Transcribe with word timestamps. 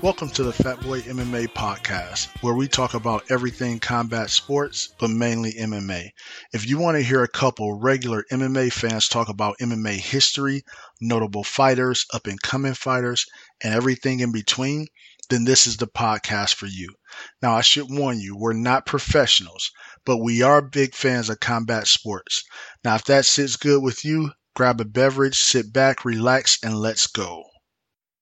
Welcome 0.00 0.28
to 0.30 0.44
the 0.44 0.52
Fat 0.52 0.80
Boy 0.80 1.00
MMA 1.00 1.48
podcast, 1.48 2.28
where 2.40 2.54
we 2.54 2.68
talk 2.68 2.94
about 2.94 3.32
everything 3.32 3.80
combat 3.80 4.30
sports, 4.30 4.90
but 5.00 5.10
mainly 5.10 5.54
MMA. 5.54 6.10
If 6.52 6.68
you 6.68 6.78
want 6.78 6.96
to 6.96 7.02
hear 7.02 7.24
a 7.24 7.28
couple 7.28 7.76
regular 7.76 8.24
MMA 8.30 8.72
fans 8.72 9.08
talk 9.08 9.28
about 9.28 9.58
MMA 9.58 9.96
history, 9.96 10.62
notable 11.00 11.42
fighters, 11.42 12.06
up 12.14 12.28
and 12.28 12.40
coming 12.40 12.74
fighters, 12.74 13.26
and 13.60 13.74
everything 13.74 14.20
in 14.20 14.30
between, 14.30 14.86
then 15.30 15.42
this 15.42 15.66
is 15.66 15.78
the 15.78 15.88
podcast 15.88 16.54
for 16.54 16.66
you. 16.66 16.94
Now, 17.42 17.56
I 17.56 17.62
should 17.62 17.90
warn 17.90 18.20
you, 18.20 18.36
we're 18.36 18.52
not 18.52 18.86
professionals, 18.86 19.72
but 20.04 20.18
we 20.18 20.42
are 20.42 20.62
big 20.62 20.94
fans 20.94 21.28
of 21.28 21.40
combat 21.40 21.88
sports. 21.88 22.44
Now, 22.84 22.94
if 22.94 23.04
that 23.06 23.26
sits 23.26 23.56
good 23.56 23.82
with 23.82 24.04
you, 24.04 24.30
grab 24.54 24.80
a 24.80 24.84
beverage, 24.84 25.40
sit 25.40 25.72
back, 25.72 26.04
relax, 26.04 26.56
and 26.62 26.76
let's 26.78 27.08
go. 27.08 27.42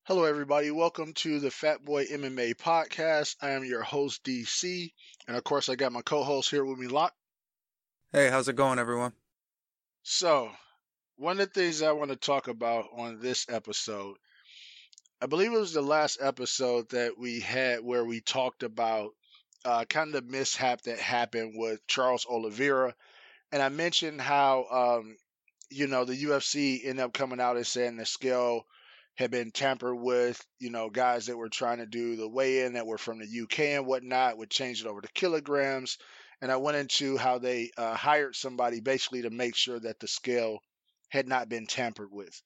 Hello, 0.07 0.23
everybody. 0.23 0.71
Welcome 0.71 1.15
to 1.15 1.41
the 1.41 1.51
Fat 1.51 1.85
Boy 1.85 2.05
MMA 2.05 2.55
podcast. 2.55 3.35
I 3.43 3.51
am 3.51 3.65
your 3.65 3.83
host, 3.83 4.23
DC. 4.23 4.93
And 5.27 5.37
of 5.37 5.43
course, 5.43 5.69
I 5.69 5.75
got 5.75 5.91
my 5.91 6.03
co 6.03 6.23
host 6.23 6.49
here 6.49 6.65
with 6.65 6.79
me, 6.79 6.87
Locke. 6.87 7.13
Hey, 8.13 8.31
how's 8.31 8.49
it 8.49 8.55
going, 8.55 8.79
everyone? 8.79 9.15
So, 10.05 10.53
one 11.17 11.41
of 11.41 11.53
the 11.53 11.61
things 11.61 11.83
I 11.83 11.91
want 11.91 12.13
to 12.13 12.17
talk 12.17 12.47
about 12.47 12.85
on 12.97 13.19
this 13.19 13.47
episode, 13.49 14.17
I 15.21 15.27
believe 15.27 15.53
it 15.53 15.59
was 15.59 15.73
the 15.73 15.83
last 15.83 16.19
episode 16.21 16.89
that 16.91 17.19
we 17.19 17.41
had 17.41 17.81
where 17.81 18.05
we 18.05 18.21
talked 18.21 18.63
about 18.63 19.11
uh, 19.65 19.87
kind 19.87 20.15
of 20.15 20.25
the 20.25 20.31
mishap 20.31 20.83
that 20.83 21.01
happened 21.01 21.55
with 21.57 21.85
Charles 21.89 22.27
Oliveira. 22.31 22.95
And 23.51 23.61
I 23.61 23.71
mentioned 23.71 24.21
how, 24.21 24.67
um, 24.71 25.17
you 25.69 25.89
know, 25.89 26.05
the 26.05 26.15
UFC 26.15 26.83
ended 26.85 27.05
up 27.05 27.13
coming 27.13 27.41
out 27.41 27.57
and 27.57 27.67
saying 27.67 27.97
the 27.97 28.07
scale 28.07 28.67
had 29.17 29.31
been 29.31 29.51
tampered 29.51 29.99
with. 29.99 30.45
You 30.61 30.71
know, 30.71 30.91
guys 30.91 31.27
that 31.27 31.37
were 31.37 31.49
trying 31.51 31.79
to 31.79 31.87
do 31.87 32.17
the 32.17 32.29
weigh 32.29 32.65
in 32.65 32.75
that 32.75 32.87
were 32.87 32.99
from 32.99 33.19
the 33.19 33.41
UK 33.43 33.61
and 33.61 33.87
whatnot 33.87 34.39
would 34.39 34.51
change 34.51 34.81
it 34.81 34.87
over 34.87 35.01
to 35.01 35.09
kilograms. 35.15 35.99
And 36.43 36.53
I 36.53 36.57
went 36.57 36.77
into 36.77 37.17
how 37.17 37.39
they 37.39 37.71
uh, 37.77 37.95
hired 37.95 38.37
somebody 38.37 38.81
basically 38.81 39.23
to 39.23 39.31
make 39.31 39.57
sure 39.57 39.81
that 39.81 40.01
the 40.01 40.09
scale 40.09 40.59
had 41.09 41.29
not 41.29 41.49
been 41.49 41.67
tampered 41.67 42.11
with. 42.13 42.41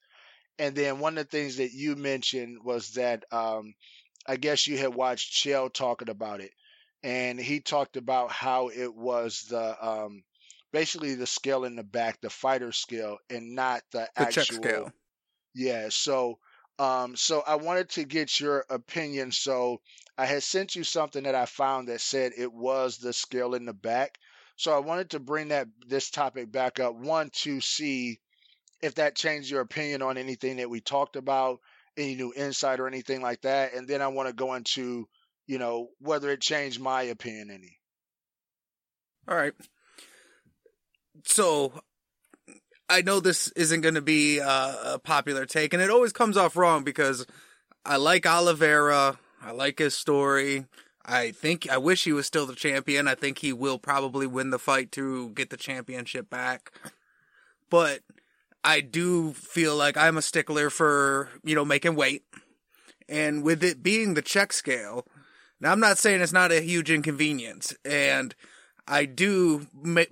And 0.59 0.75
then 0.75 0.99
one 0.99 1.17
of 1.17 1.25
the 1.25 1.37
things 1.37 1.57
that 1.57 1.73
you 1.73 1.95
mentioned 1.95 2.59
was 2.63 2.91
that 2.91 3.23
um, 3.31 3.73
I 4.27 4.37
guess 4.37 4.67
you 4.67 4.77
had 4.77 4.93
watched 4.93 5.33
Chael 5.33 5.71
talking 5.73 6.09
about 6.09 6.41
it, 6.41 6.51
and 7.03 7.39
he 7.39 7.59
talked 7.61 7.97
about 7.97 8.31
how 8.31 8.69
it 8.69 8.93
was 8.93 9.43
the 9.49 9.85
um, 9.85 10.23
basically 10.71 11.15
the 11.15 11.27
scale 11.27 11.63
in 11.65 11.75
the 11.75 11.83
back, 11.83 12.21
the 12.21 12.29
fighter 12.29 12.71
scale, 12.71 13.17
and 13.29 13.55
not 13.55 13.81
the, 13.91 14.07
The 14.17 14.27
actual. 14.27 14.43
check 14.45 14.51
scale. 14.51 14.93
Yeah. 15.53 15.89
So 15.89 16.39
um, 16.79 17.15
so 17.15 17.43
I 17.45 17.55
wanted 17.55 17.89
to 17.91 18.03
get 18.03 18.39
your 18.39 18.65
opinion. 18.69 19.31
So 19.31 19.81
I 20.17 20.25
had 20.25 20.43
sent 20.43 20.75
you 20.75 20.83
something 20.83 21.23
that 21.23 21.35
I 21.35 21.45
found 21.45 21.87
that 21.87 22.01
said 22.01 22.33
it 22.37 22.51
was 22.51 22.97
the 22.97 23.13
scale 23.13 23.53
in 23.53 23.65
the 23.65 23.73
back. 23.73 24.17
So 24.55 24.73
I 24.73 24.79
wanted 24.79 25.11
to 25.11 25.19
bring 25.19 25.49
that 25.49 25.67
this 25.87 26.09
topic 26.09 26.51
back 26.51 26.79
up. 26.79 26.95
One 26.95 27.29
to 27.41 27.61
see 27.61 28.19
if 28.81 28.95
that 28.95 29.15
changed 29.15 29.49
your 29.49 29.61
opinion 29.61 30.01
on 30.01 30.17
anything 30.17 30.57
that 30.57 30.69
we 30.69 30.81
talked 30.81 31.15
about, 31.15 31.59
any 31.97 32.15
new 32.15 32.33
insight 32.35 32.79
or 32.79 32.87
anything 32.87 33.21
like 33.21 33.41
that. 33.41 33.73
And 33.73 33.87
then 33.87 34.01
I 34.01 34.07
want 34.07 34.27
to 34.29 34.33
go 34.33 34.53
into, 34.53 35.07
you 35.47 35.59
know, 35.59 35.89
whether 35.99 36.29
it 36.29 36.41
changed 36.41 36.79
my 36.79 37.03
opinion 37.03 37.51
any. 37.51 37.77
All 39.27 39.35
right. 39.35 39.53
So 41.25 41.73
I 42.91 43.01
know 43.01 43.21
this 43.21 43.47
isn't 43.55 43.81
going 43.81 43.95
to 43.95 44.01
be 44.01 44.41
uh, 44.41 44.95
a 44.95 44.99
popular 44.99 45.45
take, 45.45 45.73
and 45.73 45.81
it 45.81 45.89
always 45.89 46.11
comes 46.11 46.35
off 46.35 46.57
wrong 46.57 46.83
because 46.83 47.25
I 47.85 47.95
like 47.95 48.25
Oliveira. 48.25 49.17
I 49.41 49.51
like 49.51 49.79
his 49.79 49.95
story. 49.95 50.65
I 51.05 51.31
think 51.31 51.69
I 51.69 51.77
wish 51.77 52.03
he 52.03 52.11
was 52.11 52.27
still 52.27 52.45
the 52.45 52.53
champion. 52.53 53.07
I 53.07 53.15
think 53.15 53.39
he 53.39 53.53
will 53.53 53.79
probably 53.79 54.27
win 54.27 54.49
the 54.49 54.59
fight 54.59 54.91
to 54.91 55.29
get 55.29 55.49
the 55.49 55.57
championship 55.57 56.29
back. 56.29 56.71
But 57.69 58.01
I 58.63 58.81
do 58.81 59.31
feel 59.31 59.75
like 59.77 59.95
I'm 59.95 60.17
a 60.17 60.21
stickler 60.21 60.69
for, 60.69 61.29
you 61.43 61.55
know, 61.55 61.65
making 61.65 61.95
weight. 61.95 62.23
And 63.07 63.41
with 63.41 63.63
it 63.63 63.81
being 63.81 64.13
the 64.13 64.21
check 64.21 64.51
scale, 64.51 65.07
now 65.61 65.71
I'm 65.71 65.79
not 65.79 65.97
saying 65.97 66.21
it's 66.21 66.33
not 66.33 66.51
a 66.51 66.61
huge 66.61 66.91
inconvenience. 66.91 67.73
And 67.85 68.35
I 68.87 69.05
do 69.05 69.67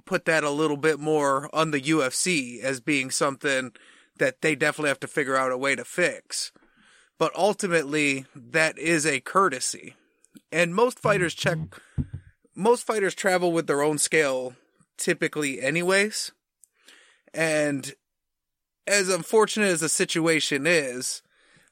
put 0.06 0.26
that 0.26 0.44
a 0.44 0.50
little 0.50 0.78
bit 0.78 1.00
more 1.00 1.50
on 1.54 1.72
the 1.72 1.82
UFC 1.82 2.62
as 2.62 2.80
being 2.80 3.12
something 3.12 3.72
that 4.18 4.42
they 4.42 4.56
definitely 4.56 4.90
have 4.90 5.00
to 5.02 5.08
figure 5.08 5.36
out 5.36 5.52
a 5.52 5.58
way 5.58 5.76
to 5.76 5.84
fix. 5.84 6.52
But 7.18 7.36
ultimately, 7.36 8.26
that 8.36 8.78
is 8.78 9.06
a 9.06 9.20
courtesy. 9.20 9.96
And 10.52 10.74
most 10.74 11.00
fighters 11.00 11.36
mm-hmm. 11.36 11.64
check, 11.66 12.08
most 12.56 12.86
fighters 12.86 13.16
travel 13.16 13.52
with 13.52 13.68
their 13.68 13.82
own 13.82 13.98
scale 13.98 14.56
typically, 14.98 15.62
anyways. 15.62 16.32
And 17.34 17.94
as 18.86 19.10
unfortunate 19.10 19.68
as 19.68 19.80
the 19.80 19.90
situation 19.90 20.68
is, 20.68 21.22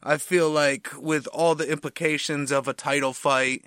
I 0.01 0.17
feel 0.17 0.49
like 0.49 0.89
with 0.97 1.27
all 1.27 1.55
the 1.55 1.69
implications 1.69 2.51
of 2.51 2.67
a 2.67 2.73
title 2.73 3.13
fight, 3.13 3.65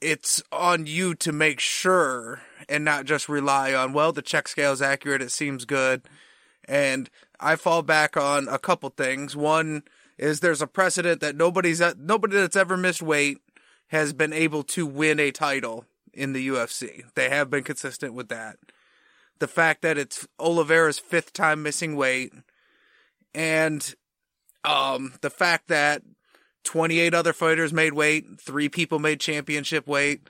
it's 0.00 0.42
on 0.52 0.86
you 0.86 1.14
to 1.16 1.32
make 1.32 1.60
sure 1.60 2.42
and 2.68 2.84
not 2.84 3.04
just 3.04 3.28
rely 3.28 3.74
on, 3.74 3.92
well, 3.92 4.12
the 4.12 4.22
check 4.22 4.48
scale 4.48 4.72
is 4.72 4.82
accurate, 4.82 5.22
it 5.22 5.32
seems 5.32 5.64
good. 5.64 6.02
And 6.66 7.10
I 7.40 7.56
fall 7.56 7.82
back 7.82 8.16
on 8.16 8.48
a 8.48 8.58
couple 8.58 8.90
things. 8.90 9.36
One 9.36 9.82
is 10.18 10.40
there's 10.40 10.62
a 10.62 10.66
precedent 10.66 11.20
that 11.20 11.36
nobody's 11.36 11.82
nobody 11.98 12.36
that's 12.36 12.56
ever 12.56 12.76
missed 12.76 13.02
weight 13.02 13.38
has 13.88 14.12
been 14.12 14.32
able 14.32 14.62
to 14.62 14.86
win 14.86 15.20
a 15.20 15.30
title 15.30 15.84
in 16.12 16.32
the 16.32 16.48
UFC. 16.48 17.02
They 17.14 17.28
have 17.28 17.50
been 17.50 17.64
consistent 17.64 18.14
with 18.14 18.28
that. 18.28 18.56
The 19.40 19.48
fact 19.48 19.82
that 19.82 19.98
it's 19.98 20.26
Oliveira's 20.38 20.98
fifth 20.98 21.32
time 21.32 21.62
missing 21.62 21.96
weight 21.96 22.32
and 23.34 23.94
um 24.64 25.14
the 25.20 25.30
fact 25.30 25.68
that 25.68 26.02
28 26.64 27.14
other 27.14 27.32
fighters 27.32 27.72
made 27.72 27.92
weight, 27.92 28.40
three 28.40 28.68
people 28.68 28.98
made 28.98 29.20
championship 29.20 29.86
weight. 29.86 30.28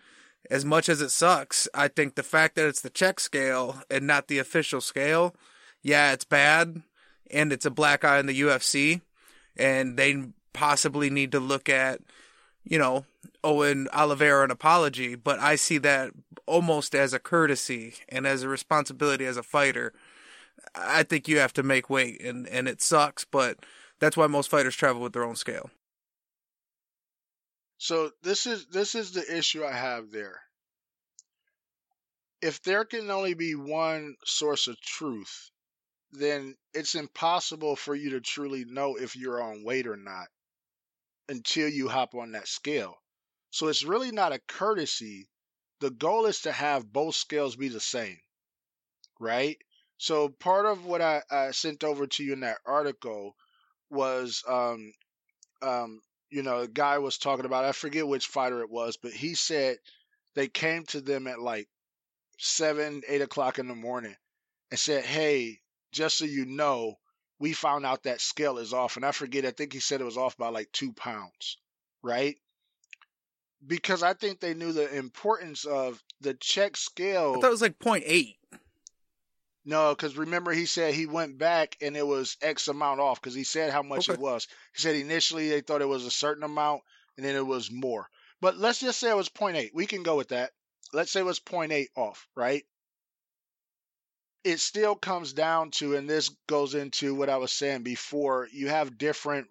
As 0.51 0.65
much 0.65 0.91
as 0.91 1.01
it 1.01 1.11
sucks, 1.11 1.69
I 1.73 1.89
think 1.89 2.15
the 2.15 2.23
fact 2.23 2.57
that 2.57 2.67
it's 2.67 2.83
the 2.83 2.91
check 2.91 3.19
scale 3.19 3.81
and 3.91 4.07
not 4.07 4.29
the 4.29 4.39
official 4.39 4.83
scale, 4.83 5.35
yeah, 5.83 6.13
it's 6.13 6.25
bad 6.25 6.83
and 7.31 7.51
it's 7.51 7.65
a 7.65 7.71
black 7.71 8.05
eye 8.05 8.19
in 8.19 8.27
the 8.27 8.39
UFC 8.39 9.01
and 9.57 9.97
they 9.97 10.23
possibly 10.53 11.09
need 11.09 11.33
to 11.33 11.41
look 11.41 11.71
at, 11.71 12.01
you 12.63 12.79
know, 12.79 13.07
Owen 13.43 13.89
Oliveira 13.93 14.45
an 14.45 14.51
apology, 14.51 15.15
but 15.15 15.39
I 15.39 15.57
see 15.57 15.79
that 15.79 16.13
almost 16.47 16.95
as 16.95 17.15
a 17.15 17.19
courtesy 17.19 17.95
and 18.09 18.27
as 18.27 18.43
a 18.43 18.49
responsibility 18.49 19.25
as 19.25 19.37
a 19.37 19.43
fighter. 19.43 19.93
I 20.75 21.05
think 21.05 21.27
you 21.27 21.39
have 21.39 21.53
to 21.55 21.63
make 21.63 21.89
weight 21.89 22.23
and, 22.23 22.47
and 22.49 22.69
it 22.69 22.83
sucks, 22.83 23.25
but 23.25 23.59
that's 23.99 24.17
why 24.17 24.27
most 24.27 24.51
fighters 24.51 24.77
travel 24.77 25.01
with 25.01 25.13
their 25.13 25.25
own 25.25 25.37
scale. 25.37 25.71
So 27.85 28.11
this 28.23 28.47
is 28.47 28.65
this 28.69 28.95
is 28.95 29.13
the 29.13 29.37
issue 29.37 29.63
I 29.63 29.73
have 29.73 30.11
there. 30.11 30.41
If 32.41 32.63
there 32.63 32.87
can 32.87 33.11
only 33.11 33.35
be 33.35 33.55
one 33.55 34.17
source 34.25 34.69
of 34.69 34.81
truth, 34.81 35.51
then 36.11 36.57
it's 36.73 36.95
impossible 36.95 37.77
for 37.77 37.95
you 37.95 38.09
to 38.13 38.23
truly 38.23 38.65
know 38.65 38.97
if 38.97 39.17
you're 39.17 39.43
on 39.43 39.65
weight 39.65 39.87
or 39.87 39.99
not 39.99 40.29
until 41.29 41.69
you 41.69 41.91
hop 41.91 42.15
on 42.15 42.33
that 42.33 42.49
scale. 42.49 42.97
So 43.51 43.69
it's 43.69 43.85
really 43.85 44.13
not 44.13 44.33
a 44.33 44.41
courtesy. 44.49 45.29
The 45.81 45.91
goal 45.91 46.25
is 46.25 46.41
to 46.41 46.53
have 46.53 46.91
both 46.91 47.17
scales 47.17 47.55
be 47.55 47.69
the 47.69 47.81
same, 47.81 48.19
right? 49.21 49.59
So 49.99 50.31
part 50.31 50.65
of 50.65 50.87
what 50.87 51.03
I, 51.03 51.23
I 51.31 51.51
sent 51.51 51.85
over 51.85 52.07
to 52.07 52.25
you 52.25 52.33
in 52.33 52.41
that 52.41 52.63
article 52.65 53.37
was, 53.91 54.43
um, 54.49 54.91
um, 55.61 56.01
you 56.35 56.43
know, 56.43 56.59
a 56.59 56.69
guy 56.69 56.99
was 56.99 57.17
talking 57.17 57.45
about, 57.45 57.65
I 57.65 57.71
forget 57.71 58.09
which 58.09 58.27
fighter 58.27 58.61
it 58.61 58.71
was, 58.71 58.97
but 58.97 59.13
he 59.13 59.37
said 59.37 59.77
they 60.35 60.49
came 60.49 60.83
to 60.87 61.01
them 61.01 61.29
at 61.29 61.39
like 61.39 61.69
seven, 62.41 63.03
eight 63.07 63.23
o'clock 63.23 63.61
in 63.61 63.69
the 63.69 63.75
morning 63.77 64.17
and 64.73 64.81
said, 64.81 65.05
Hey, 65.05 65.61
just 65.93 66.19
so 66.19 66.25
you 66.25 66.45
know, 66.45 66.97
we 67.39 67.53
found 67.53 67.87
out 67.87 68.03
that 68.03 68.21
scale 68.21 68.59
is 68.59 68.73
off. 68.73 68.97
And 68.97 69.07
I 69.07 69.13
forget, 69.13 69.47
I 69.47 69.53
think 69.53 69.73
he 69.73 69.79
said 69.79 70.01
it 70.01 70.05
was 70.05 70.17
off 70.17 70.37
by 70.37 70.49
like 70.49 70.73
two 70.73 70.93
pounds, 70.93 71.57
right? 72.03 72.35
Because 73.65 74.03
I 74.03 74.15
think 74.15 74.41
they 74.41 74.55
knew 74.55 74.73
the 74.73 74.93
importance 74.93 75.65
of 75.65 76.03
the 76.21 76.35
check 76.35 76.77
scale. 76.77 77.35
I 77.37 77.41
thought 77.41 77.47
it 77.47 77.51
was 77.51 77.63
like 77.63 77.79
0.8. 77.79 78.35
No, 79.65 79.95
because 79.95 80.17
remember 80.17 80.53
he 80.53 80.67
said 80.67 80.95
he 80.95 81.07
went 81.07 81.39
back 81.39 81.77
and 81.81 81.97
it 81.97 82.07
was 82.07 82.37
X 82.41 82.69
amount 82.69 83.01
off 83.01 83.21
because 83.21 83.35
he 83.35 83.45
said 83.45 83.73
how 83.73 83.83
much 83.83 84.09
Okay. 84.09 84.15
it 84.15 84.19
was. 84.19 84.47
He 84.75 84.83
said 84.83 84.97
initially 84.97 85.49
they 85.49 85.61
thought 85.63 85.83
it 85.83 85.87
was 85.87 86.05
a 86.05 86.11
certain 86.11 86.45
amount 86.45 86.83
and 87.17 87.25
then 87.25 87.37
it 87.37 87.47
was 87.47 87.71
more. 87.71 88.09
But 88.41 88.57
let's 88.59 88.81
just 88.81 89.01
say 89.01 89.11
it 89.11 89.17
was 89.17 89.29
0.8. 89.31 89.71
We 89.75 89.87
can 89.87 90.03
go 90.03 90.17
with 90.17 90.29
that. 90.29 90.53
Let's 90.93 91.11
say 91.11 91.21
it 91.21 91.25
was 91.25 91.41
0.8 91.41 91.89
off, 91.97 92.29
right? 92.37 92.65
It 94.45 94.61
still 94.61 94.95
comes 94.95 95.33
down 95.33 95.71
to, 95.73 95.97
and 95.97 96.09
this 96.09 96.29
goes 96.47 96.75
into 96.75 97.15
what 97.15 97.31
I 97.31 97.39
was 97.39 97.53
saying 97.53 97.83
before, 97.83 98.49
you 98.53 98.69
have 98.69 98.99
different 98.99 99.49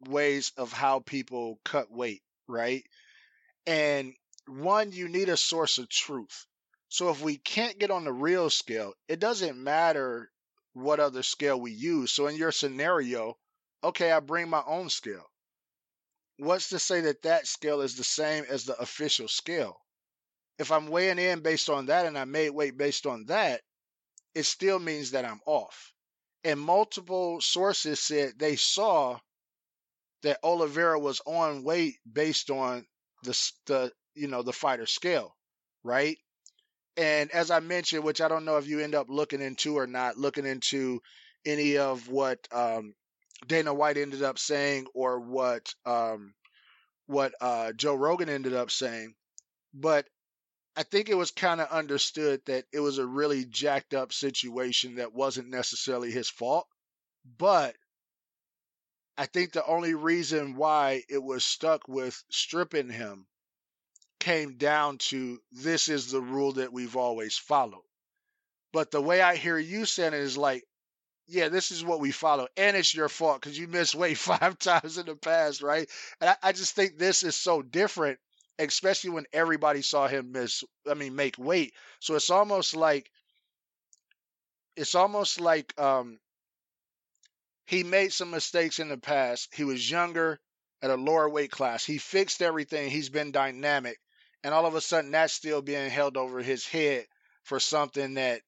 ways 0.00 0.52
of 0.56 0.72
how 0.72 1.00
people 1.00 1.60
cut 1.64 1.90
weight, 1.90 2.22
right? 2.48 2.84
And 3.66 4.14
one, 4.46 4.92
you 4.92 5.08
need 5.08 5.28
a 5.28 5.36
source 5.36 5.78
of 5.78 5.88
truth. 5.88 6.46
So 6.94 7.10
if 7.10 7.20
we 7.20 7.38
can't 7.38 7.76
get 7.76 7.90
on 7.90 8.04
the 8.04 8.12
real 8.12 8.48
scale, 8.50 8.94
it 9.08 9.18
doesn't 9.18 9.60
matter 9.60 10.30
what 10.74 11.00
other 11.00 11.24
scale 11.24 11.60
we 11.60 11.72
use. 11.72 12.12
So 12.12 12.28
in 12.28 12.36
your 12.36 12.52
scenario, 12.52 13.36
okay, 13.82 14.12
I 14.12 14.20
bring 14.20 14.48
my 14.48 14.62
own 14.64 14.88
scale. 14.90 15.26
What's 16.36 16.68
to 16.68 16.78
say 16.78 17.00
that 17.00 17.22
that 17.22 17.48
scale 17.48 17.80
is 17.80 17.96
the 17.96 18.04
same 18.04 18.44
as 18.48 18.64
the 18.64 18.78
official 18.78 19.26
scale? 19.26 19.76
If 20.56 20.70
I'm 20.70 20.86
weighing 20.86 21.18
in 21.18 21.40
based 21.40 21.68
on 21.68 21.86
that 21.86 22.06
and 22.06 22.16
I 22.16 22.26
made 22.26 22.50
weight 22.50 22.76
based 22.76 23.06
on 23.06 23.24
that, 23.24 23.62
it 24.36 24.44
still 24.44 24.78
means 24.78 25.10
that 25.10 25.24
I'm 25.24 25.40
off. 25.46 25.92
And 26.44 26.60
multiple 26.60 27.40
sources 27.40 27.98
said 27.98 28.38
they 28.38 28.54
saw 28.54 29.18
that 30.22 30.38
Oliveira 30.44 31.00
was 31.00 31.20
on 31.26 31.64
weight 31.64 31.96
based 32.08 32.50
on 32.50 32.86
the 33.24 33.52
the 33.66 33.92
you 34.14 34.28
know 34.28 34.42
the 34.42 34.52
fighter 34.52 34.86
scale, 34.86 35.34
right? 35.82 36.18
And 36.96 37.30
as 37.32 37.50
I 37.50 37.60
mentioned, 37.60 38.04
which 38.04 38.20
I 38.20 38.28
don't 38.28 38.44
know 38.44 38.56
if 38.56 38.68
you 38.68 38.80
end 38.80 38.94
up 38.94 39.08
looking 39.08 39.40
into 39.40 39.78
or 39.78 39.86
not, 39.86 40.16
looking 40.16 40.46
into 40.46 41.00
any 41.44 41.76
of 41.76 42.08
what 42.08 42.46
um, 42.52 42.94
Dana 43.46 43.74
White 43.74 43.96
ended 43.96 44.22
up 44.22 44.38
saying 44.38 44.86
or 44.94 45.20
what 45.20 45.74
um, 45.84 46.34
what 47.06 47.34
uh, 47.40 47.72
Joe 47.72 47.94
Rogan 47.94 48.28
ended 48.28 48.54
up 48.54 48.70
saying, 48.70 49.14
but 49.74 50.06
I 50.76 50.82
think 50.82 51.08
it 51.08 51.16
was 51.16 51.30
kind 51.30 51.60
of 51.60 51.68
understood 51.68 52.42
that 52.46 52.64
it 52.72 52.80
was 52.80 52.98
a 52.98 53.06
really 53.06 53.44
jacked 53.44 53.94
up 53.94 54.12
situation 54.12 54.96
that 54.96 55.12
wasn't 55.12 55.48
necessarily 55.48 56.10
his 56.10 56.28
fault. 56.28 56.66
But 57.38 57.76
I 59.16 59.26
think 59.26 59.52
the 59.52 59.64
only 59.64 59.94
reason 59.94 60.56
why 60.56 61.04
it 61.08 61.22
was 61.22 61.44
stuck 61.44 61.86
with 61.86 62.20
stripping 62.30 62.90
him 62.90 63.26
came 64.24 64.56
down 64.56 64.98
to 64.98 65.40
this 65.52 65.88
is 65.88 66.10
the 66.10 66.20
rule 66.20 66.52
that 66.52 66.72
we've 66.72 66.96
always 66.96 67.36
followed. 67.36 67.84
But 68.72 68.90
the 68.90 69.00
way 69.00 69.22
I 69.22 69.36
hear 69.36 69.58
you 69.58 69.86
saying 69.86 70.14
it 70.14 70.20
is 70.20 70.36
like, 70.36 70.64
yeah, 71.26 71.48
this 71.48 71.70
is 71.72 71.84
what 71.84 72.00
we 72.00 72.12
follow, 72.12 72.48
and 72.56 72.76
it's 72.76 72.94
your 72.94 73.08
fault 73.08 73.40
because 73.40 73.58
you 73.58 73.68
missed 73.68 73.94
weight 73.94 74.18
five 74.30 74.58
times 74.58 74.98
in 74.98 75.06
the 75.06 75.16
past, 75.16 75.62
right? 75.62 75.88
And 76.20 76.30
I, 76.30 76.36
I 76.42 76.52
just 76.52 76.74
think 76.74 76.98
this 76.98 77.22
is 77.22 77.36
so 77.36 77.62
different 77.62 78.18
especially 78.60 79.10
when 79.10 79.26
everybody 79.32 79.82
saw 79.82 80.06
him 80.08 80.32
miss 80.32 80.64
I 80.88 80.94
mean 80.94 81.16
make 81.16 81.38
weight. 81.38 81.74
So 82.00 82.14
it's 82.16 82.30
almost 82.30 82.76
like 82.76 83.10
it's 84.76 84.94
almost 84.94 85.40
like 85.40 85.78
um 85.80 86.18
he 87.66 87.82
made 87.84 88.12
some 88.12 88.30
mistakes 88.30 88.78
in 88.78 88.88
the 88.88 88.96
past. 88.96 89.54
He 89.54 89.64
was 89.64 89.90
younger 89.90 90.40
at 90.82 90.90
a 90.90 90.96
lower 90.96 91.28
weight 91.28 91.50
class. 91.50 91.84
He 91.84 91.98
fixed 91.98 92.42
everything. 92.42 92.90
He's 92.90 93.10
been 93.10 93.32
dynamic. 93.32 93.98
And 94.44 94.54
all 94.54 94.66
of 94.66 94.76
a 94.76 94.80
sudden 94.80 95.10
that's 95.10 95.32
still 95.32 95.62
being 95.62 95.90
held 95.90 96.16
over 96.16 96.40
his 96.40 96.66
head 96.66 97.06
for 97.42 97.58
something 97.58 98.14
that 98.14 98.42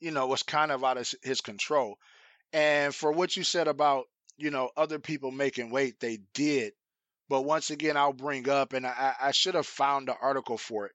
you 0.00 0.12
know 0.12 0.28
was 0.28 0.42
kind 0.42 0.72
of 0.72 0.82
out 0.82 0.96
of 0.96 1.12
his 1.22 1.42
control. 1.42 1.98
And 2.54 2.94
for 2.94 3.12
what 3.12 3.36
you 3.36 3.44
said 3.44 3.68
about, 3.68 4.06
you 4.38 4.50
know, 4.50 4.70
other 4.76 4.98
people 4.98 5.30
making 5.30 5.70
weight, 5.70 6.00
they 6.00 6.20
did 6.32 6.72
but 7.28 7.42
once 7.42 7.70
again, 7.70 7.96
I'll 7.96 8.12
bring 8.12 8.48
up, 8.48 8.72
and 8.74 8.86
I, 8.86 9.14
I 9.20 9.30
should 9.32 9.54
have 9.54 9.66
found 9.66 10.08
the 10.08 10.16
article 10.16 10.58
for 10.58 10.86
it. 10.86 10.92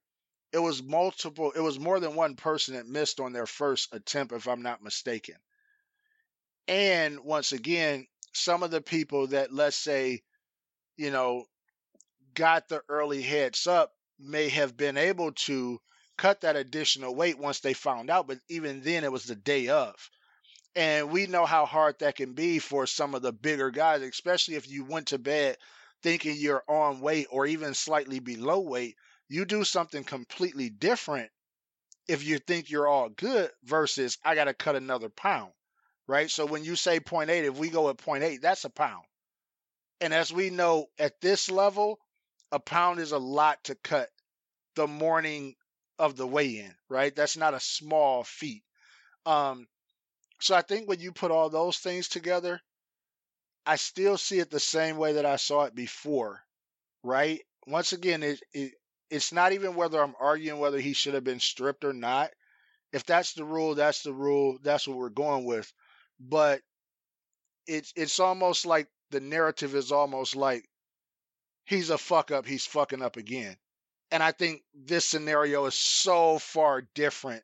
It 0.51 0.59
was 0.59 0.81
multiple, 0.81 1.51
it 1.55 1.59
was 1.59 1.79
more 1.79 1.99
than 1.99 2.15
one 2.15 2.35
person 2.35 2.75
that 2.75 2.87
missed 2.87 3.19
on 3.19 3.33
their 3.33 3.45
first 3.45 3.93
attempt, 3.93 4.33
if 4.33 4.47
I'm 4.47 4.61
not 4.61 4.83
mistaken. 4.83 5.35
And 6.67 7.19
once 7.21 7.51
again, 7.51 8.07
some 8.33 8.63
of 8.63 8.71
the 8.71 8.81
people 8.81 9.27
that, 9.27 9.53
let's 9.53 9.75
say, 9.75 10.21
you 10.97 11.11
know, 11.11 11.45
got 12.35 12.67
the 12.67 12.81
early 12.89 13.21
heads 13.21 13.67
up 13.67 13.91
may 14.19 14.49
have 14.49 14.75
been 14.75 14.97
able 14.97 15.31
to 15.31 15.79
cut 16.17 16.41
that 16.41 16.55
additional 16.55 17.15
weight 17.15 17.39
once 17.39 17.61
they 17.61 17.73
found 17.73 18.09
out, 18.09 18.27
but 18.27 18.39
even 18.49 18.81
then 18.81 19.03
it 19.03 19.11
was 19.11 19.23
the 19.23 19.35
day 19.35 19.69
of. 19.69 19.95
And 20.75 21.11
we 21.11 21.27
know 21.27 21.45
how 21.45 21.65
hard 21.65 21.99
that 21.99 22.15
can 22.15 22.33
be 22.33 22.59
for 22.59 22.85
some 22.85 23.15
of 23.15 23.21
the 23.21 23.33
bigger 23.33 23.71
guys, 23.71 24.01
especially 24.01 24.55
if 24.55 24.69
you 24.69 24.85
went 24.85 25.07
to 25.07 25.17
bed 25.17 25.57
thinking 26.03 26.35
you're 26.37 26.63
on 26.67 27.01
weight 27.01 27.27
or 27.31 27.45
even 27.45 27.73
slightly 27.73 28.19
below 28.19 28.59
weight, 28.59 28.95
you 29.27 29.45
do 29.45 29.63
something 29.63 30.03
completely 30.03 30.69
different 30.69 31.29
if 32.07 32.23
you 32.23 32.39
think 32.39 32.69
you're 32.69 32.87
all 32.87 33.09
good 33.09 33.51
versus 33.63 34.17
I 34.23 34.35
got 34.35 34.45
to 34.45 34.53
cut 34.53 34.75
another 34.75 35.09
pound, 35.09 35.51
right? 36.07 36.29
So 36.29 36.45
when 36.45 36.63
you 36.63 36.75
say 36.75 36.99
0.8, 36.99 37.29
if 37.29 37.57
we 37.57 37.69
go 37.69 37.89
at 37.89 37.97
0.8, 37.97 38.41
that's 38.41 38.65
a 38.65 38.69
pound. 38.69 39.03
And 40.01 40.13
as 40.13 40.31
we 40.31 40.49
know 40.49 40.87
at 40.97 41.19
this 41.21 41.51
level, 41.51 41.99
a 42.51 42.59
pound 42.59 42.99
is 42.99 43.11
a 43.11 43.17
lot 43.19 43.63
to 43.65 43.75
cut 43.75 44.09
the 44.75 44.87
morning 44.87 45.55
of 45.99 46.15
the 46.15 46.27
weigh 46.27 46.59
in, 46.59 46.75
right? 46.89 47.15
That's 47.15 47.37
not 47.37 47.53
a 47.53 47.59
small 47.59 48.23
feat. 48.23 48.63
Um, 49.25 49.67
so 50.41 50.55
I 50.55 50.61
think 50.61 50.87
when 50.89 50.99
you 50.99 51.11
put 51.11 51.31
all 51.31 51.49
those 51.49 51.77
things 51.79 52.09
together, 52.09 52.61
I 53.65 53.77
still 53.77 54.17
see 54.17 54.39
it 54.39 54.49
the 54.49 54.59
same 54.59 54.97
way 54.97 55.13
that 55.13 55.25
I 55.25 55.37
saw 55.37 55.63
it 55.63 55.73
before, 55.75 56.43
right? 57.03 57.41
Once 57.67 57.93
again, 57.93 58.23
it, 58.23 58.41
it 58.53 58.73
it's 59.09 59.31
not 59.33 59.53
even 59.53 59.75
whether 59.75 60.01
I'm 60.01 60.15
arguing 60.19 60.59
whether 60.59 60.79
he 60.79 60.93
should 60.93 61.15
have 61.15 61.23
been 61.23 61.39
stripped 61.39 61.83
or 61.85 61.93
not. 61.93 62.31
If 62.93 63.05
that's 63.05 63.33
the 63.33 63.45
rule, 63.45 63.75
that's 63.75 64.03
the 64.03 64.13
rule. 64.13 64.59
That's 64.63 64.87
what 64.87 64.97
we're 64.97 65.09
going 65.09 65.45
with. 65.45 65.71
But 66.19 66.61
it's 67.67 67.93
it's 67.95 68.19
almost 68.19 68.65
like 68.65 68.87
the 69.11 69.19
narrative 69.19 69.75
is 69.75 69.91
almost 69.91 70.35
like 70.35 70.68
he's 71.69 71.91
a 71.91 71.97
fuck 71.97 72.31
up, 72.31 72.47
he's 72.47 72.65
fucking 72.65 73.01
up 73.01 73.15
again. 73.15 73.55
And 74.11 74.23
I 74.23 74.31
think 74.31 74.63
this 74.73 75.05
scenario 75.05 75.65
is 75.65 75.75
so 75.75 76.39
far 76.39 76.81
different 76.95 77.43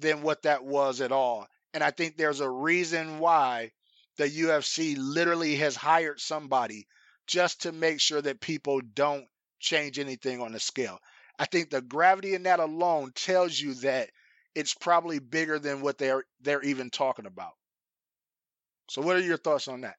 than 0.00 0.22
what 0.22 0.42
that 0.42 0.64
was 0.64 1.00
at 1.00 1.12
all. 1.12 1.46
And 1.72 1.82
I 1.82 1.92
think 1.92 2.16
there's 2.16 2.40
a 2.40 2.50
reason 2.50 3.20
why 3.20 3.70
the 4.16 4.28
UFC 4.28 4.96
literally 4.98 5.54
has 5.56 5.76
hired 5.76 6.18
somebody 6.20 6.88
just 7.28 7.62
to 7.62 7.72
make 7.72 8.00
sure 8.00 8.20
that 8.20 8.40
people 8.40 8.80
don't 8.80 9.26
change 9.60 10.00
anything 10.00 10.40
on 10.40 10.50
the 10.50 10.60
scale. 10.60 10.98
I 11.38 11.46
think 11.46 11.70
the 11.70 11.80
gravity 11.80 12.34
in 12.34 12.42
that 12.42 12.60
alone 12.60 13.12
tells 13.14 13.58
you 13.58 13.74
that 13.74 14.10
it's 14.56 14.74
probably 14.74 15.20
bigger 15.20 15.60
than 15.60 15.80
what 15.80 15.98
they're 15.98 16.24
they're 16.40 16.62
even 16.62 16.90
talking 16.90 17.26
about. 17.26 17.52
So 18.88 19.00
what 19.00 19.16
are 19.16 19.20
your 19.20 19.36
thoughts 19.36 19.68
on 19.68 19.82
that? 19.82 19.96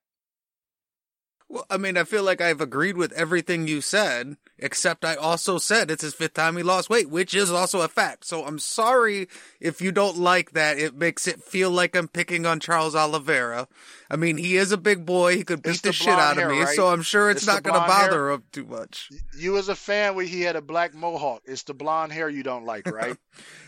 Well, 1.48 1.66
I 1.70 1.78
mean, 1.78 1.96
I 1.96 2.06
feel 2.06 2.24
like 2.24 2.42
I've 2.42 2.60
agreed 2.60 2.98
with 2.98 3.12
everything 3.14 3.68
you 3.68 3.80
said, 3.80 4.38
except 4.58 5.06
I 5.06 5.16
also 5.16 5.60
said 5.60 5.92
it's 5.92 6.02
his 6.02 6.16
fifth 6.16 6.34
time 6.34 6.58
he 6.58 6.64
lost 6.64 6.90
weight, 6.90 7.08
which 7.10 7.36
is 7.36 7.52
also 7.52 7.82
a 7.82 7.88
fact. 7.88 8.26
So 8.26 8.46
I'm 8.46 8.58
sorry 8.58 9.28
if 9.60 9.80
you 9.80 9.92
don't 9.92 10.18
like 10.18 10.52
that. 10.52 10.80
It 10.80 10.96
makes 10.96 11.28
it 11.28 11.44
feel 11.44 11.70
like 11.70 11.96
I'm 11.96 12.08
picking 12.08 12.48
on 12.48 12.60
Charles 12.60 12.96
Oliveira. 12.96 13.68
I 14.10 14.16
mean, 14.16 14.38
he 14.38 14.58
is 14.58 14.72
a 14.72 14.78
big 14.78 15.06
boy. 15.06 15.38
He 15.38 15.44
could 15.44 15.62
beat 15.62 15.84
the, 15.84 15.90
the 15.90 15.94
shit 15.94 16.10
out 16.10 16.40
of 16.40 16.50
me, 16.50 16.62
right? 16.62 16.76
so 16.76 16.88
I'm 16.88 17.04
sure 17.04 17.30
it's, 17.30 17.42
it's 17.42 17.48
not 17.48 17.62
going 17.62 17.80
to 17.80 17.88
bother 17.88 18.26
hair. 18.26 18.32
him 18.32 18.44
too 18.52 18.66
much. 18.66 19.10
You 19.38 19.58
as 19.58 19.70
a 19.70 19.76
fan, 19.76 20.16
where 20.16 20.26
he 20.26 20.42
had 20.42 20.56
a 20.56 20.62
black 20.62 20.96
mohawk. 20.96 21.44
It's 21.46 21.64
the 21.64 21.76
blonde 21.76 22.12
hair 22.12 22.28
you 22.28 22.42
don't 22.42 22.66
like, 22.66 22.88
right? 22.92 23.18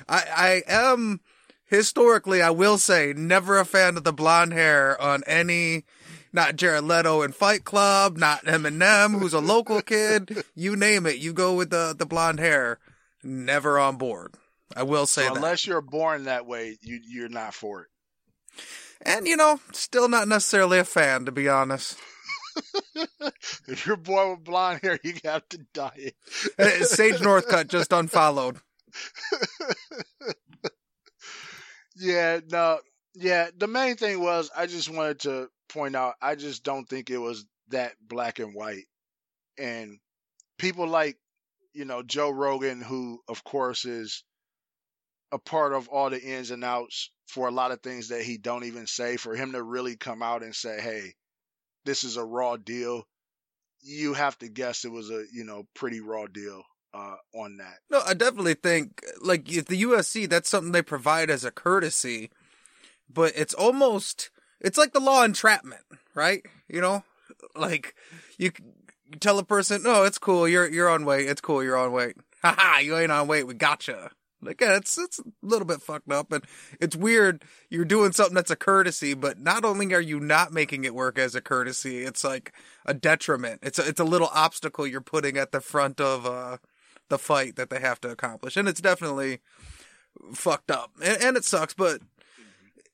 I, 0.10 0.24
I 0.36 0.64
am 0.68 1.22
historically, 1.68 2.42
I 2.42 2.50
will 2.50 2.78
say, 2.80 3.14
never 3.16 3.60
a 3.60 3.66
fan 3.66 3.98
of 3.98 4.04
the 4.04 4.14
blonde 4.14 4.54
hair 4.54 5.00
on 5.00 5.24
any 5.28 5.86
not 6.38 6.56
Jared 6.56 6.84
Leto 6.84 7.24
in 7.24 7.32
Fight 7.32 7.66
Club, 7.66 8.16
not 8.16 8.46
Eminem, 8.46 9.20
who's 9.20 9.34
a 9.34 9.40
local 9.40 9.82
kid. 9.82 10.44
You 10.56 10.76
name 10.76 11.06
it, 11.06 11.18
you 11.18 11.34
go 11.34 11.54
with 11.56 11.70
the 11.70 11.96
the 11.98 12.06
blonde 12.06 12.40
hair. 12.40 12.80
Never 13.24 13.78
on 13.78 13.98
board. 13.98 14.36
I 14.76 14.84
will 14.84 15.06
say 15.06 15.24
so 15.24 15.30
that. 15.30 15.38
Unless 15.38 15.68
you're 15.68 15.82
born 15.82 16.24
that 16.24 16.48
way, 16.48 16.78
you 16.82 17.00
you're 17.08 17.30
not 17.30 17.54
for 17.54 17.84
it. 17.84 17.88
And 19.02 19.28
you 19.28 19.38
know, 19.38 19.60
still 19.72 20.10
not 20.10 20.28
necessarily 20.28 20.80
a 20.80 20.84
fan, 20.84 21.26
to 21.26 21.32
be 21.32 21.48
honest. 21.48 21.98
if 23.68 23.86
you're 23.86 23.98
born 23.98 24.32
with 24.32 24.44
blonde 24.44 24.80
hair, 24.82 25.00
you 25.04 25.14
have 25.26 25.48
to 25.50 25.60
dye 25.74 25.92
it. 25.96 26.16
Eh, 26.58 26.64
eh, 26.80 26.84
Sage 26.84 27.20
Northcutt 27.20 27.68
just 27.68 27.94
unfollowed. 27.94 28.58
yeah, 31.98 32.40
no, 32.50 32.80
yeah. 33.14 33.50
The 33.56 33.68
main 33.68 33.96
thing 33.96 34.22
was 34.22 34.50
I 34.56 34.66
just 34.66 34.90
wanted 34.90 35.20
to 35.22 35.50
point 35.68 35.96
out, 35.96 36.16
I 36.22 36.36
just 36.36 36.64
don't 36.64 36.88
think 36.88 37.10
it 37.10 37.18
was 37.18 37.46
that 37.70 37.94
black 38.02 38.40
and 38.40 38.54
white. 38.54 38.86
And 39.58 40.00
people 40.58 40.88
like, 40.88 41.18
you 41.74 41.86
know, 41.86 42.04
Joe 42.04 42.30
Rogan, 42.30 42.82
who 42.82 43.22
of 43.28 43.44
course 43.44 43.86
is 43.86 44.24
a 45.32 45.38
part 45.38 45.74
of 45.74 45.90
all 45.90 46.10
the 46.10 46.22
ins 46.22 46.52
and 46.52 46.64
outs 46.64 47.12
for 47.28 47.48
a 47.48 47.52
lot 47.52 47.72
of 47.72 47.82
things 47.82 48.10
that 48.10 48.22
he 48.22 48.38
don't 48.38 48.64
even 48.64 48.88
say, 48.88 49.18
for 49.18 49.36
him 49.36 49.52
to 49.52 49.62
really 49.62 49.98
come 49.98 50.24
out 50.24 50.44
and 50.44 50.56
say, 50.56 50.80
Hey, 50.80 51.14
this 51.86 52.04
is 52.04 52.18
a 52.18 52.24
raw 52.24 52.58
deal, 52.58 53.04
you 53.82 54.14
have 54.14 54.38
to 54.40 54.48
guess 54.48 54.86
it 54.86 54.92
was 54.92 55.10
a, 55.10 55.26
you 55.34 55.44
know, 55.44 55.68
pretty 55.74 56.00
raw 56.00 56.28
deal 56.28 56.64
uh, 56.94 57.16
on 57.36 57.58
that. 57.58 57.78
No, 57.90 58.02
I 58.06 58.14
definitely 58.14 58.56
think 58.56 59.04
like 59.22 59.46
the 59.46 59.82
UFC, 59.82 60.28
that's 60.30 60.50
something 60.50 60.72
they 60.72 60.82
provide 60.82 61.30
as 61.30 61.46
a 61.46 61.52
courtesy, 61.52 62.30
but 63.10 63.34
it's 63.36 63.54
almost 63.54 64.30
it's 64.62 64.78
like 64.78 64.94
the 64.94 65.00
law 65.00 65.24
entrapment, 65.24 65.84
right? 66.14 66.42
You 66.68 66.82
know, 66.82 67.04
Like 67.56 67.96
you 68.38 68.52
tell 69.20 69.40
a 69.40 69.44
person, 69.44 69.84
"No, 69.84 70.04
it's 70.04 70.18
cool. 70.18 70.48
You're 70.48 70.70
you're 70.70 70.90
on 70.90 71.06
weight. 71.06 71.28
It's 71.28 71.42
cool. 71.42 71.64
You're 71.64 71.78
on 71.78 71.92
weight." 71.92 72.16
ha. 72.44 72.80
you 72.84 72.98
ain't 72.98 73.12
on 73.12 73.28
weight. 73.28 73.48
We 73.48 73.54
gotcha. 73.54 74.12
Like 74.42 74.62
yeah, 74.62 74.78
it's 74.78 74.98
it's 74.98 75.20
a 75.20 75.24
little 75.42 75.66
bit 75.66 75.82
fucked 75.82 76.12
up, 76.12 76.32
and 76.32 76.44
it's 76.80 76.96
weird. 76.96 77.44
You're 77.70 77.86
doing 77.86 78.12
something 78.12 78.36
that's 78.36 78.52
a 78.52 78.56
courtesy, 78.56 79.16
but 79.16 79.40
not 79.40 79.66
only 79.66 79.94
are 79.94 80.02
you 80.02 80.20
not 80.20 80.54
making 80.54 80.84
it 80.84 80.94
work 80.94 81.18
as 81.18 81.34
a 81.34 81.42
courtesy, 81.42 82.04
it's 82.04 82.24
like 82.24 82.54
a 82.86 82.94
detriment. 82.94 83.62
It's 83.64 83.80
a, 83.80 83.88
it's 83.88 84.00
a 84.00 84.06
little 84.06 84.30
obstacle 84.32 84.86
you're 84.86 85.02
putting 85.02 85.38
at 85.38 85.52
the 85.52 85.60
front 85.62 86.00
of 86.00 86.28
uh, 86.28 86.58
the 87.10 87.18
fight 87.18 87.56
that 87.56 87.72
they 87.72 87.80
have 87.80 88.00
to 88.02 88.10
accomplish, 88.10 88.56
and 88.58 88.68
it's 88.68 88.82
definitely 88.82 89.40
fucked 90.34 90.70
up, 90.70 90.92
and, 91.04 91.22
and 91.24 91.38
it 91.38 91.44
sucks. 91.44 91.74
But 91.74 92.02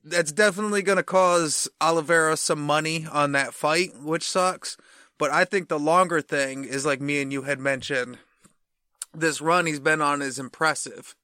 that's 0.03 0.31
definitely 0.31 0.81
going 0.81 0.97
to 0.97 1.03
cause 1.03 1.67
Oliveira 1.79 2.37
some 2.37 2.61
money 2.61 3.05
on 3.11 3.31
that 3.33 3.53
fight, 3.53 3.91
which 4.01 4.29
sucks. 4.29 4.77
But 5.17 5.31
I 5.31 5.45
think 5.45 5.69
the 5.69 5.79
longer 5.79 6.21
thing 6.21 6.63
is 6.65 6.85
like 6.85 7.01
me 7.01 7.21
and 7.21 7.31
you 7.31 7.43
had 7.43 7.59
mentioned. 7.59 8.17
This 9.13 9.41
run 9.41 9.65
he's 9.65 9.79
been 9.79 10.01
on 10.01 10.21
is 10.21 10.39
impressive 10.39 11.15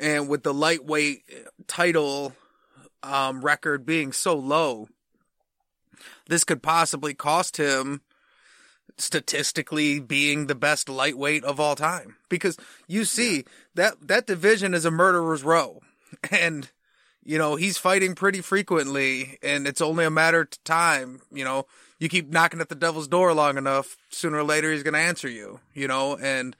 and 0.00 0.28
with 0.28 0.42
the 0.42 0.54
lightweight 0.54 1.22
title 1.66 2.34
um, 3.02 3.40
record 3.40 3.84
being 3.84 4.12
so 4.12 4.36
low, 4.36 4.88
this 6.28 6.44
could 6.44 6.62
possibly 6.62 7.14
cost 7.14 7.56
him 7.56 8.02
statistically 8.96 10.00
being 10.00 10.46
the 10.46 10.54
best 10.54 10.88
lightweight 10.88 11.44
of 11.44 11.60
all 11.60 11.76
time 11.76 12.16
because 12.28 12.56
you 12.88 13.04
see 13.04 13.36
yeah. 13.36 13.42
that 13.74 14.08
that 14.08 14.26
division 14.26 14.74
is 14.74 14.84
a 14.84 14.90
murderer's 14.90 15.44
row 15.44 15.80
and 16.32 16.70
you 17.28 17.36
know 17.36 17.56
he's 17.56 17.76
fighting 17.76 18.14
pretty 18.14 18.40
frequently 18.40 19.38
and 19.42 19.66
it's 19.66 19.82
only 19.82 20.04
a 20.04 20.10
matter 20.10 20.40
of 20.40 20.64
time 20.64 21.20
you 21.30 21.44
know 21.44 21.66
you 21.98 22.08
keep 22.08 22.30
knocking 22.30 22.60
at 22.60 22.70
the 22.70 22.74
devil's 22.74 23.06
door 23.06 23.34
long 23.34 23.58
enough 23.58 23.98
sooner 24.08 24.38
or 24.38 24.44
later 24.44 24.72
he's 24.72 24.82
going 24.82 24.94
to 24.94 24.98
answer 24.98 25.28
you 25.28 25.60
you 25.74 25.86
know 25.86 26.16
and 26.16 26.56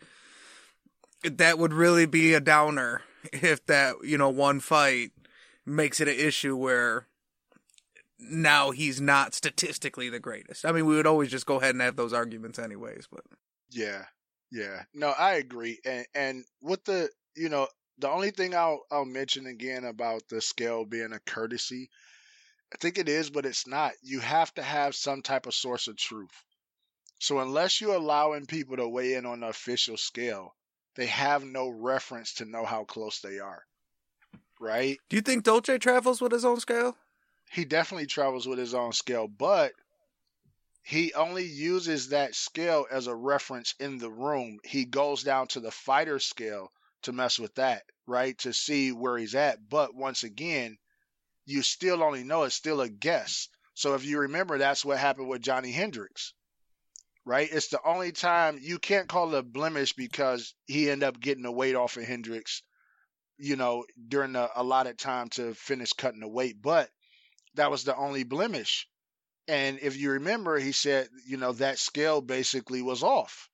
that 1.24 1.58
would 1.58 1.72
really 1.72 2.04
be 2.04 2.34
a 2.34 2.40
downer 2.40 3.00
if 3.32 3.64
that 3.64 3.96
you 4.04 4.18
know 4.18 4.28
one 4.28 4.60
fight 4.60 5.10
makes 5.64 6.00
it 6.00 6.08
an 6.08 6.14
issue 6.14 6.54
where 6.54 7.06
now 8.20 8.70
he's 8.70 9.00
not 9.00 9.32
statistically 9.32 10.08
the 10.08 10.18
greatest. 10.18 10.64
I 10.64 10.72
mean, 10.72 10.86
we 10.86 10.96
would 10.96 11.06
always 11.06 11.30
just 11.30 11.46
go 11.46 11.56
ahead 11.56 11.74
and 11.74 11.82
have 11.82 11.94
those 11.94 12.12
arguments 12.12 12.58
anyways, 12.58 13.06
but 13.10 13.20
yeah, 13.70 14.06
yeah, 14.50 14.82
no, 14.92 15.10
I 15.10 15.34
agree. 15.34 15.78
And 15.84 16.06
and 16.14 16.44
with 16.60 16.84
the 16.84 17.10
you 17.36 17.48
know 17.48 17.68
the 17.98 18.08
only 18.08 18.30
thing 18.30 18.54
I'll 18.54 18.84
I'll 18.90 19.04
mention 19.04 19.46
again 19.46 19.84
about 19.84 20.28
the 20.28 20.40
scale 20.40 20.84
being 20.84 21.12
a 21.12 21.18
courtesy, 21.18 21.90
I 22.72 22.76
think 22.78 22.98
it 22.98 23.08
is, 23.08 23.30
but 23.30 23.46
it's 23.46 23.66
not. 23.66 23.92
You 24.02 24.20
have 24.20 24.52
to 24.54 24.62
have 24.62 24.94
some 24.94 25.22
type 25.22 25.46
of 25.46 25.54
source 25.54 25.88
of 25.88 25.96
truth. 25.96 26.44
So 27.18 27.40
unless 27.40 27.80
you're 27.80 27.94
allowing 27.94 28.46
people 28.46 28.76
to 28.76 28.88
weigh 28.88 29.14
in 29.14 29.26
on 29.26 29.40
the 29.40 29.48
official 29.48 29.96
scale, 29.96 30.54
they 30.94 31.06
have 31.06 31.44
no 31.44 31.68
reference 31.68 32.34
to 32.34 32.44
know 32.44 32.64
how 32.64 32.84
close 32.84 33.20
they 33.20 33.40
are. 33.40 33.64
Right? 34.60 34.98
Do 35.08 35.16
you 35.16 35.22
think 35.22 35.44
Dolce 35.44 35.78
travels 35.78 36.20
with 36.20 36.32
his 36.32 36.44
own 36.44 36.60
scale? 36.60 36.96
He 37.50 37.64
definitely 37.64 38.06
travels 38.06 38.46
with 38.46 38.58
his 38.58 38.74
own 38.74 38.92
scale, 38.92 39.26
but 39.26 39.72
he 40.82 41.14
only 41.14 41.44
uses 41.44 42.10
that 42.10 42.34
scale 42.34 42.86
as 42.90 43.06
a 43.06 43.14
reference 43.14 43.74
in 43.80 43.98
the 43.98 44.10
room. 44.10 44.58
He 44.64 44.84
goes 44.84 45.22
down 45.22 45.48
to 45.48 45.60
the 45.60 45.70
fighter 45.70 46.18
scale 46.18 46.72
to 47.02 47.12
mess 47.12 47.38
with 47.38 47.54
that, 47.56 47.82
right? 48.06 48.36
To 48.38 48.52
see 48.52 48.92
where 48.92 49.16
he's 49.18 49.34
at. 49.34 49.68
But 49.68 49.94
once 49.94 50.22
again, 50.22 50.78
you 51.46 51.62
still 51.62 52.02
only 52.02 52.24
know 52.24 52.44
it's 52.44 52.54
still 52.54 52.80
a 52.80 52.88
guess. 52.88 53.48
So 53.74 53.94
if 53.94 54.04
you 54.04 54.20
remember, 54.20 54.58
that's 54.58 54.84
what 54.84 54.98
happened 54.98 55.28
with 55.28 55.42
Johnny 55.42 55.72
Hendricks 55.72 56.34
right? 57.28 57.50
It's 57.52 57.68
the 57.68 57.80
only 57.84 58.10
time 58.12 58.58
you 58.58 58.78
can't 58.78 59.06
call 59.06 59.34
it 59.34 59.38
a 59.38 59.42
blemish 59.42 59.92
because 59.92 60.54
he 60.64 60.88
ended 60.88 61.06
up 61.06 61.20
getting 61.20 61.42
the 61.42 61.52
weight 61.52 61.74
off 61.74 61.98
of 61.98 62.04
Hendricks, 62.04 62.62
you 63.36 63.54
know, 63.54 63.84
during 64.08 64.32
the 64.32 64.48
allotted 64.56 64.98
time 64.98 65.28
to 65.30 65.52
finish 65.52 65.92
cutting 65.92 66.20
the 66.20 66.28
weight. 66.28 66.56
But 66.62 66.88
that 67.54 67.70
was 67.70 67.84
the 67.84 67.94
only 67.94 68.24
blemish. 68.24 68.88
And 69.46 69.78
if 69.82 69.98
you 69.98 70.12
remember, 70.12 70.58
he 70.58 70.72
said, 70.72 71.08
you 71.26 71.36
know, 71.36 71.52
that 71.52 71.78
scale 71.78 72.22
basically 72.22 72.80
was 72.80 73.02
off, 73.02 73.50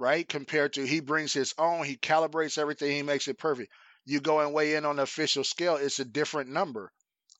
right? 0.00 0.26
Compared 0.28 0.72
to 0.72 0.86
he 0.86 1.00
brings 1.00 1.32
his 1.32 1.54
own, 1.58 1.84
he 1.84 1.96
calibrates 1.96 2.58
everything, 2.58 2.90
he 2.90 3.02
makes 3.02 3.28
it 3.28 3.38
perfect. 3.38 3.70
You 4.06 4.20
go 4.20 4.40
and 4.40 4.54
weigh 4.54 4.74
in 4.74 4.86
on 4.86 4.96
the 4.96 5.02
official 5.02 5.44
scale, 5.44 5.76
it's 5.76 6.00
a 6.00 6.04
different 6.04 6.50
number. 6.50 6.90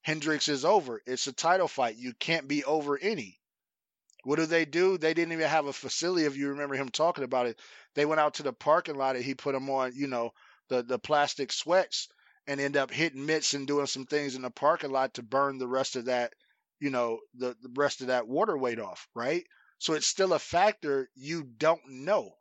Hendricks 0.02 0.48
is 0.48 0.64
over. 0.64 1.02
It's 1.06 1.26
a 1.26 1.32
title 1.32 1.68
fight. 1.68 1.96
You 1.96 2.12
can't 2.20 2.46
be 2.46 2.62
over 2.64 2.98
any. 2.98 3.40
What 4.24 4.36
do 4.36 4.46
they 4.46 4.66
do? 4.66 4.98
They 4.98 5.14
didn't 5.14 5.32
even 5.32 5.48
have 5.48 5.66
a 5.66 5.72
facility. 5.72 6.26
If 6.26 6.36
you 6.36 6.50
remember 6.50 6.74
him 6.74 6.90
talking 6.90 7.24
about 7.24 7.46
it, 7.46 7.58
they 7.94 8.04
went 8.04 8.20
out 8.20 8.34
to 8.34 8.42
the 8.42 8.52
parking 8.52 8.96
lot 8.96 9.16
and 9.16 9.24
he 9.24 9.34
put 9.34 9.52
them 9.52 9.70
on, 9.70 9.92
you 9.94 10.06
know, 10.06 10.32
the 10.68 10.82
the 10.82 10.98
plastic 10.98 11.52
sweats 11.52 12.08
and 12.46 12.60
end 12.60 12.76
up 12.76 12.90
hitting 12.90 13.24
mitts 13.24 13.54
and 13.54 13.66
doing 13.66 13.86
some 13.86 14.04
things 14.06 14.34
in 14.34 14.42
the 14.42 14.50
parking 14.50 14.90
lot 14.90 15.14
to 15.14 15.22
burn 15.22 15.58
the 15.58 15.68
rest 15.68 15.96
of 15.96 16.06
that, 16.06 16.34
you 16.78 16.90
know, 16.90 17.20
the, 17.34 17.56
the 17.62 17.70
rest 17.74 18.02
of 18.02 18.08
that 18.08 18.28
water 18.28 18.56
weight 18.56 18.78
off, 18.78 19.08
right? 19.14 19.46
So 19.78 19.94
it's 19.94 20.06
still 20.06 20.34
a 20.34 20.38
factor 20.38 21.08
you 21.14 21.44
don't 21.44 21.80
know. 21.88 22.34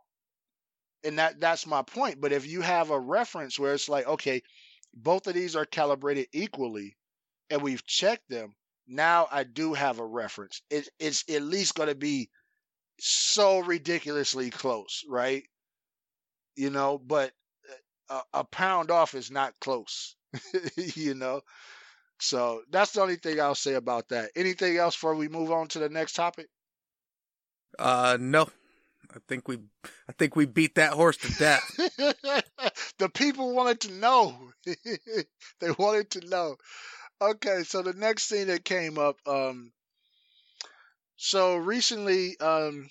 And 1.03 1.20
that 1.20 1.39
that's 1.39 1.65
my 1.65 1.82
point. 1.82 2.20
But 2.20 2.34
if 2.34 2.46
you 2.46 2.62
have 2.62 2.89
a 2.89 3.00
reference 3.00 3.58
where 3.58 3.74
it's 3.74 3.89
like, 3.89 4.08
okay, 4.08 4.41
both 4.94 5.27
of 5.27 5.34
these 5.34 5.56
are 5.56 5.65
calibrated 5.65 6.27
equally 6.34 6.98
and 7.50 7.62
we've 7.62 7.86
checked 7.86 8.29
them, 8.29 8.53
now 8.88 9.27
I 9.32 9.44
do 9.44 9.74
have 9.74 10.00
a 10.00 10.06
reference. 10.06 10.62
It, 10.70 10.89
it's 11.00 11.24
at 11.29 11.41
least 11.41 11.75
going 11.75 11.89
to 11.89 11.96
be 11.96 12.29
so 13.00 13.60
ridiculously 13.60 14.50
close, 14.50 15.03
right? 15.08 15.44
You 16.56 16.70
know, 16.70 16.98
but 16.98 17.32
a, 18.10 18.22
a 18.34 18.44
pound 18.44 18.91
off 18.91 19.13
is 19.13 19.32
not 19.32 19.53
close, 19.62 20.15
you 20.75 21.13
know? 21.13 21.41
So 22.20 22.63
that's 22.70 22.91
the 22.91 23.01
only 23.01 23.15
thing 23.15 23.39
I'll 23.39 23.56
say 23.56 23.75
about 23.75 24.10
that. 24.10 24.32
Anything 24.36 24.77
else 24.77 24.96
before 24.96 25.15
we 25.15 25.29
move 25.29 25.51
on 25.51 25.68
to 25.70 25.79
the 25.79 25.89
next 25.89 26.13
topic? 26.13 26.48
Uh, 27.77 28.18
no. 28.20 28.50
I 29.16 29.20
think 29.28 29.48
we, 29.48 29.58
I 30.08 30.12
think 30.18 30.36
we 30.36 30.46
beat 30.46 30.75
that 30.75 30.94
horse 30.94 31.18
to 31.18 31.34
death. 31.34 31.63
the 32.98 33.10
people 33.13 33.56
wanted 33.56 33.82
to 33.82 33.92
know. 33.94 34.38
they 34.66 35.72
wanted 35.78 36.12
to 36.12 36.28
know. 36.28 36.56
Okay, 37.22 37.63
so 37.63 37.82
the 37.82 37.94
next 37.94 38.30
thing 38.30 38.48
that 38.48 38.63
came 38.63 38.98
up, 38.98 39.18
um, 39.28 39.72
so 41.18 41.58
recently, 41.58 42.39
um, 42.39 42.89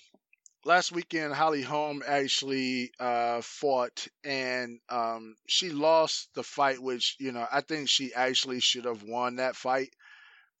last 0.65 0.91
weekend, 0.91 1.33
Holly 1.33 1.63
Holm 1.63 2.03
actually 2.05 2.91
uh, 2.99 3.41
fought, 3.41 4.07
and 4.23 4.79
um, 4.89 5.35
she 5.47 5.71
lost 5.71 6.29
the 6.35 6.43
fight, 6.43 6.79
which 6.79 7.15
you 7.19 7.31
know 7.31 7.47
I 7.51 7.61
think 7.61 7.89
she 7.89 8.13
actually 8.13 8.59
should 8.59 8.85
have 8.85 9.03
won 9.03 9.37
that 9.37 9.55
fight. 9.55 9.95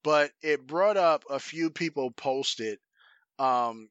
But 0.03 0.31
it 0.41 0.65
brought 0.65 0.97
up 0.97 1.25
a 1.29 1.39
few 1.39 1.69
people 1.69 2.09
posted 2.11 2.79
um, 3.37 3.89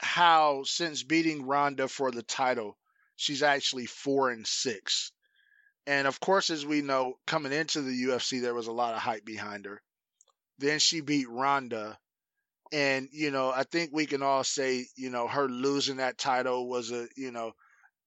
how 0.00 0.62
since 0.64 1.02
beating 1.02 1.46
Ronda 1.46 1.88
for 1.88 2.10
the 2.10 2.22
title, 2.22 2.76
she's 3.16 3.42
actually 3.42 3.86
four 3.86 4.30
and 4.30 4.46
six. 4.46 5.12
And 5.86 6.06
of 6.06 6.20
course, 6.20 6.50
as 6.50 6.64
we 6.64 6.82
know, 6.82 7.14
coming 7.26 7.52
into 7.52 7.82
the 7.82 8.04
UFC, 8.04 8.40
there 8.40 8.54
was 8.54 8.66
a 8.66 8.72
lot 8.72 8.94
of 8.94 9.00
hype 9.00 9.24
behind 9.24 9.66
her. 9.66 9.82
Then 10.58 10.78
she 10.78 11.00
beat 11.00 11.28
Ronda. 11.28 11.98
And, 12.72 13.08
you 13.12 13.30
know, 13.30 13.50
I 13.50 13.64
think 13.64 13.90
we 13.92 14.06
can 14.06 14.22
all 14.22 14.44
say, 14.44 14.86
you 14.96 15.10
know, 15.10 15.26
her 15.26 15.48
losing 15.48 15.96
that 15.96 16.18
title 16.18 16.68
was 16.68 16.92
a, 16.92 17.08
you 17.16 17.32
know, 17.32 17.52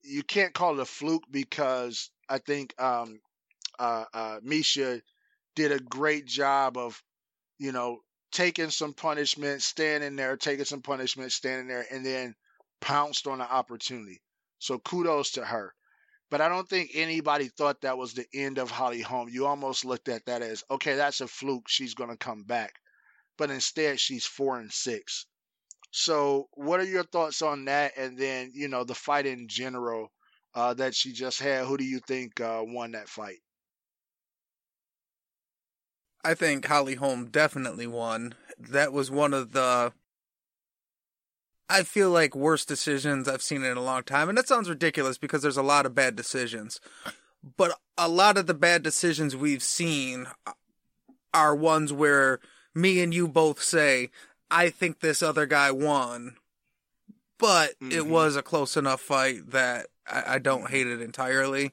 you 0.04 0.24
can't 0.24 0.54
call 0.54 0.76
it 0.76 0.82
a 0.82 0.86
fluke 0.86 1.24
because 1.30 2.10
I 2.30 2.38
think 2.38 2.80
um, 2.82 3.20
uh, 3.80 4.06
uh, 4.14 4.40
Miesha 4.40 5.02
did 5.56 5.72
a 5.72 5.80
great 5.80 6.26
job 6.26 6.78
of, 6.78 7.02
you 7.60 7.72
know, 7.72 8.00
taking 8.34 8.72
some 8.72 8.94
punishment, 8.94 9.62
standing 9.62 10.16
there, 10.16 10.36
taking 10.36 10.66
some 10.66 10.82
punishment, 10.82 11.32
standing 11.32 11.68
there, 11.68 11.86
and 11.90 12.06
then 12.06 12.36
pounced 12.82 13.28
on 13.28 13.38
the 13.38 13.50
opportunity. 13.50 14.22
So 14.60 14.80
kudos 14.80 15.32
to 15.32 15.46
her. 15.46 15.74
But 16.30 16.42
I 16.42 16.50
don't 16.50 16.68
think 16.68 16.92
anybody 16.96 17.48
thought 17.48 17.82
that 17.82 17.98
was 17.98 18.13
the 18.13 18.25
end 18.34 18.58
of 18.58 18.72
Holly 18.72 19.02
Holm. 19.02 19.30
You 19.30 19.46
almost 19.46 19.86
looked 19.86 20.10
at 20.10 20.25
that 20.25 20.42
as, 20.42 20.63
okay, 20.72 20.96
that's 20.96 21.22
a 21.22 21.28
fluke. 21.28 21.70
She's 21.70 21.94
going 21.94 22.10
to 22.10 22.18
come 22.18 22.44
back. 22.44 22.74
But 23.38 23.52
instead, 23.52 24.00
she's 24.00 24.25
four 24.25 24.60
and 24.60 24.74
six. 24.74 25.28
So, 25.92 26.50
what 26.54 26.80
are 26.80 26.86
your 26.86 27.04
thoughts 27.04 27.44
on 27.44 27.66
that? 27.66 27.98
And 27.98 28.18
then, 28.18 28.52
you 28.56 28.68
know, 28.68 28.84
the 28.84 28.96
fight 28.96 29.28
in 29.28 29.48
general 29.48 30.12
uh, 30.56 30.74
that 30.75 30.96
she 30.96 31.13
just 31.13 31.40
had. 31.40 31.66
Who 31.68 31.78
do 31.78 31.84
you 31.84 32.00
think 32.00 32.42
uh, 32.42 32.63
won 32.66 32.94
that 32.94 33.10
fight? 33.10 33.38
I 36.24 36.34
think 36.34 36.65
Holly 36.65 36.96
Holm 36.96 37.25
definitely 37.25 37.88
won. 37.88 38.36
That 38.58 38.94
was 38.94 39.12
one 39.12 39.34
of 39.34 39.51
the 39.51 39.94
I 41.70 41.84
feel 41.84 42.12
like 42.12 42.36
worst 42.36 42.68
decisions 42.68 43.27
I've 43.27 43.42
seen 43.42 43.63
in 43.63 43.77
a 43.77 43.82
long 43.82 44.03
time. 44.03 44.30
And 44.30 44.38
that 44.38 44.48
sounds 44.48 44.70
ridiculous 44.70 45.18
because 45.18 45.42
there's 45.42 45.58
a 45.58 45.63
lot 45.63 45.86
of 45.86 45.96
bad 45.96 46.15
decisions. 46.15 46.80
But 47.58 47.77
a 47.98 48.08
lot 48.08 48.38
of 48.38 48.48
the 48.48 48.53
bad 48.53 48.84
decisions 48.84 49.36
we've 49.36 49.63
seen 49.63 50.27
are 51.34 51.56
ones 51.56 51.92
where 51.92 52.39
me 52.75 53.01
and 53.01 53.13
you 53.13 53.27
both 53.27 53.62
say, 53.62 54.10
I 54.51 54.70
think 54.70 55.00
this 55.00 55.24
other 55.24 55.46
guy 55.46 55.72
won, 55.72 56.36
but 57.39 57.72
mm-hmm. 57.80 57.92
it 57.92 58.06
was 58.06 58.36
a 58.36 58.44
close 58.44 58.77
enough 58.77 59.01
fight 59.01 59.51
that 59.51 59.88
I, 60.08 60.36
I 60.36 60.39
don't 60.39 60.70
hate 60.70 60.88
it 60.88 61.01
entirely. 61.01 61.72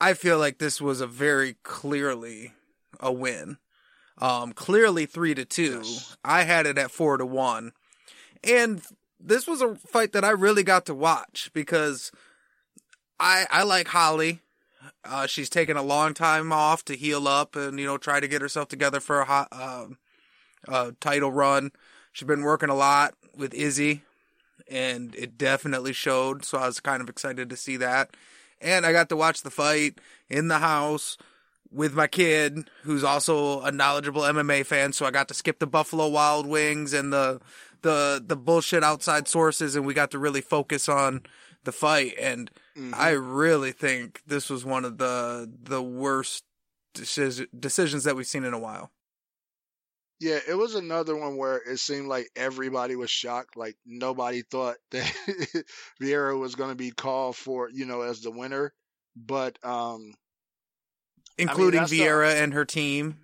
I 0.00 0.14
feel 0.14 0.38
like 0.38 0.58
this 0.58 0.80
was 0.80 1.00
a 1.00 1.06
very 1.06 1.56
clearly 1.62 2.52
a 2.98 3.12
win. 3.12 3.58
Um, 4.18 4.52
clearly 4.52 5.06
three 5.06 5.34
to 5.34 5.44
two. 5.44 5.80
Yes. 5.82 6.16
I 6.24 6.42
had 6.42 6.66
it 6.66 6.78
at 6.78 6.90
four 6.90 7.16
to 7.16 7.24
one. 7.24 7.72
And 8.44 8.82
this 9.18 9.46
was 9.46 9.60
a 9.62 9.74
fight 9.74 10.12
that 10.12 10.24
I 10.24 10.30
really 10.30 10.62
got 10.62 10.86
to 10.86 10.94
watch 10.94 11.50
because 11.54 12.10
I 13.18 13.46
I 13.50 13.62
like 13.62 13.88
Holly. 13.88 14.40
Uh, 15.04 15.26
she's 15.26 15.50
taken 15.50 15.76
a 15.76 15.82
long 15.82 16.14
time 16.14 16.52
off 16.52 16.84
to 16.86 16.96
heal 16.96 17.28
up 17.28 17.56
and 17.56 17.78
you 17.78 17.86
know 17.86 17.98
try 17.98 18.20
to 18.20 18.28
get 18.28 18.42
herself 18.42 18.68
together 18.68 19.00
for 19.00 19.20
a 19.20 19.24
hot, 19.24 19.48
uh, 19.52 19.86
uh, 20.68 20.92
title 21.00 21.32
run. 21.32 21.70
She's 22.12 22.26
been 22.26 22.42
working 22.42 22.70
a 22.70 22.74
lot 22.74 23.14
with 23.36 23.54
Izzy, 23.54 24.02
and 24.68 25.14
it 25.14 25.38
definitely 25.38 25.92
showed. 25.92 26.44
So 26.44 26.58
I 26.58 26.66
was 26.66 26.80
kind 26.80 27.02
of 27.02 27.08
excited 27.08 27.48
to 27.50 27.56
see 27.56 27.76
that. 27.78 28.16
And 28.60 28.84
I 28.84 28.92
got 28.92 29.08
to 29.08 29.16
watch 29.16 29.42
the 29.42 29.50
fight 29.50 29.98
in 30.28 30.48
the 30.48 30.58
house 30.58 31.16
with 31.72 31.94
my 31.94 32.06
kid, 32.06 32.68
who's 32.82 33.04
also 33.04 33.60
a 33.62 33.70
knowledgeable 33.70 34.22
MMA 34.22 34.66
fan. 34.66 34.92
So 34.92 35.06
I 35.06 35.10
got 35.10 35.28
to 35.28 35.34
skip 35.34 35.58
the 35.58 35.66
Buffalo 35.66 36.08
Wild 36.08 36.46
Wings 36.46 36.92
and 36.92 37.12
the 37.12 37.40
the 37.82 38.22
the 38.24 38.36
bullshit 38.36 38.82
outside 38.82 39.28
sources, 39.28 39.76
and 39.76 39.86
we 39.86 39.94
got 39.94 40.10
to 40.12 40.18
really 40.18 40.40
focus 40.40 40.88
on 40.88 41.22
the 41.64 41.72
fight. 41.72 42.14
And 42.18 42.50
mm-hmm. 42.76 42.94
I 42.94 43.10
really 43.10 43.72
think 43.72 44.22
this 44.26 44.50
was 44.50 44.64
one 44.64 44.84
of 44.84 44.98
the 44.98 45.50
the 45.62 45.82
worst 45.82 46.44
decisions 46.94 48.04
that 48.04 48.16
we've 48.16 48.26
seen 48.26 48.44
in 48.44 48.54
a 48.54 48.58
while. 48.58 48.90
Yeah, 50.18 50.38
it 50.46 50.54
was 50.54 50.74
another 50.74 51.16
one 51.16 51.38
where 51.38 51.56
it 51.56 51.78
seemed 51.78 52.06
like 52.06 52.28
everybody 52.36 52.94
was 52.94 53.10
shocked. 53.10 53.56
Like 53.56 53.76
nobody 53.86 54.42
thought 54.42 54.76
that 54.90 55.64
Vieira 56.00 56.38
was 56.38 56.56
going 56.56 56.70
to 56.70 56.76
be 56.76 56.90
called 56.90 57.36
for, 57.36 57.70
you 57.70 57.86
know, 57.86 58.02
as 58.02 58.20
the 58.20 58.30
winner. 58.30 58.72
But 59.16 59.58
um 59.64 60.12
including 61.40 61.80
I 61.80 61.84
mean, 61.84 62.00
Vieira 62.00 62.32
the, 62.32 62.42
and 62.42 62.54
her 62.54 62.64
team. 62.64 63.18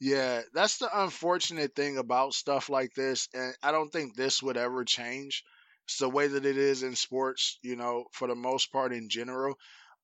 Yeah, 0.00 0.42
that's 0.52 0.78
the 0.78 0.88
unfortunate 1.02 1.76
thing 1.76 1.96
about 1.98 2.34
stuff 2.34 2.68
like 2.68 2.92
this, 2.94 3.28
and 3.34 3.54
I 3.62 3.70
don't 3.70 3.90
think 3.90 4.16
this 4.16 4.42
would 4.42 4.56
ever 4.56 4.84
change. 4.84 5.44
It's 5.84 5.98
the 5.98 6.08
way 6.08 6.26
that 6.28 6.46
it 6.46 6.56
is 6.56 6.82
in 6.82 6.96
sports, 6.96 7.58
you 7.62 7.76
know, 7.76 8.04
for 8.12 8.28
the 8.28 8.34
most 8.34 8.72
part 8.72 8.92
in 8.92 9.08
general. 9.08 9.56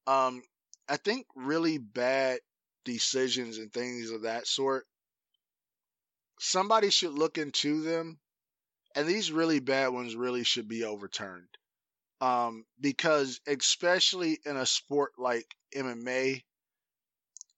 Um, 0.07 0.43
I 0.89 0.97
think 0.97 1.27
really 1.35 1.79
bad 1.79 2.41
decisions 2.85 3.59
and 3.59 3.73
things 3.73 4.11
of 4.11 4.23
that 4.23 4.47
sort 4.47 4.87
somebody 6.41 6.91
should 6.91 7.13
look 7.13 7.39
into 7.39 7.83
them, 7.83 8.19
and 8.95 9.07
these 9.07 9.33
really 9.33 9.61
bad 9.61 9.89
ones 9.89 10.17
really 10.17 10.45
should 10.45 10.69
be 10.69 10.85
overturned. 10.85 11.49
Um, 12.21 12.65
because 12.81 13.41
especially 13.47 14.41
in 14.45 14.57
a 14.57 14.67
sport 14.67 15.13
like 15.19 15.47
MMA, 15.77 16.43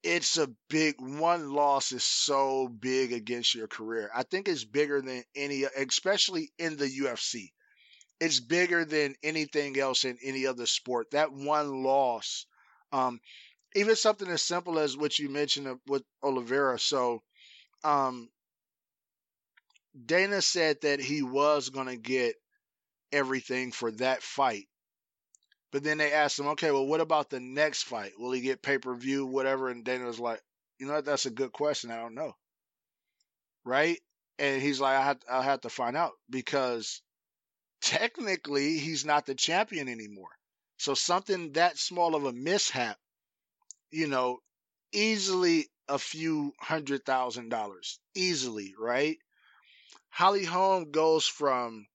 it's 0.02 0.38
a 0.38 0.48
big 0.68 0.96
one 0.98 1.52
loss 1.52 1.92
is 1.92 2.04
so 2.04 2.68
big 2.68 3.12
against 3.12 3.54
your 3.54 3.68
career. 3.68 4.10
I 4.14 4.22
think 4.22 4.48
it's 4.48 4.64
bigger 4.64 5.00
than 5.02 5.24
any, 5.36 5.64
especially 5.64 6.52
in 6.58 6.76
the 6.76 6.88
UFC. 6.88 7.52
It's 8.20 8.40
bigger 8.40 8.84
than 8.84 9.14
anything 9.22 9.78
else 9.78 10.04
in 10.04 10.18
any 10.22 10.46
other 10.46 10.66
sport. 10.66 11.10
That 11.12 11.32
one 11.32 11.82
loss, 11.82 12.46
um, 12.92 13.20
even 13.74 13.96
something 13.96 14.28
as 14.28 14.42
simple 14.42 14.78
as 14.78 14.96
what 14.96 15.18
you 15.18 15.28
mentioned 15.28 15.80
with 15.86 16.02
Oliveira. 16.22 16.78
So, 16.78 17.22
um, 17.84 18.30
Dana 20.06 20.42
said 20.42 20.80
that 20.82 21.00
he 21.00 21.22
was 21.22 21.70
going 21.70 21.86
to 21.88 21.96
get 21.96 22.36
everything 23.12 23.72
for 23.72 23.92
that 23.92 24.22
fight. 24.22 24.68
But 25.72 25.84
then 25.84 25.98
they 25.98 26.12
asked 26.12 26.38
him, 26.38 26.48
okay, 26.48 26.70
well, 26.70 26.86
what 26.86 27.00
about 27.00 27.30
the 27.30 27.40
next 27.40 27.84
fight? 27.84 28.12
Will 28.18 28.32
he 28.32 28.40
get 28.40 28.62
pay 28.62 28.78
per 28.78 28.94
view, 28.94 29.26
whatever? 29.26 29.68
And 29.68 29.84
Dana 29.84 30.06
was 30.06 30.18
like, 30.20 30.42
you 30.78 30.86
know, 30.86 31.00
that's 31.00 31.26
a 31.26 31.30
good 31.30 31.52
question. 31.52 31.90
I 31.90 31.96
don't 31.96 32.14
know. 32.14 32.34
Right? 33.64 33.98
And 34.38 34.60
he's 34.60 34.80
like, 34.80 34.96
I 34.96 35.02
have, 35.02 35.18
I 35.30 35.42
have 35.42 35.60
to 35.62 35.70
find 35.70 35.96
out 35.96 36.12
because 36.28 37.02
technically 37.82 38.78
he's 38.78 39.04
not 39.04 39.26
the 39.26 39.34
champion 39.34 39.88
anymore. 39.88 40.30
So 40.78 40.94
something 40.94 41.52
that 41.52 41.78
small 41.78 42.14
of 42.14 42.24
a 42.24 42.32
mishap, 42.32 42.98
you 43.90 44.08
know, 44.08 44.38
easily 44.92 45.68
a 45.88 45.98
few 45.98 46.52
hundred 46.60 47.04
thousand 47.04 47.50
dollars. 47.50 48.00
Easily, 48.14 48.74
right? 48.78 49.18
Holly 50.10 50.44
Holm 50.44 50.90
goes 50.90 51.26
from 51.26 51.86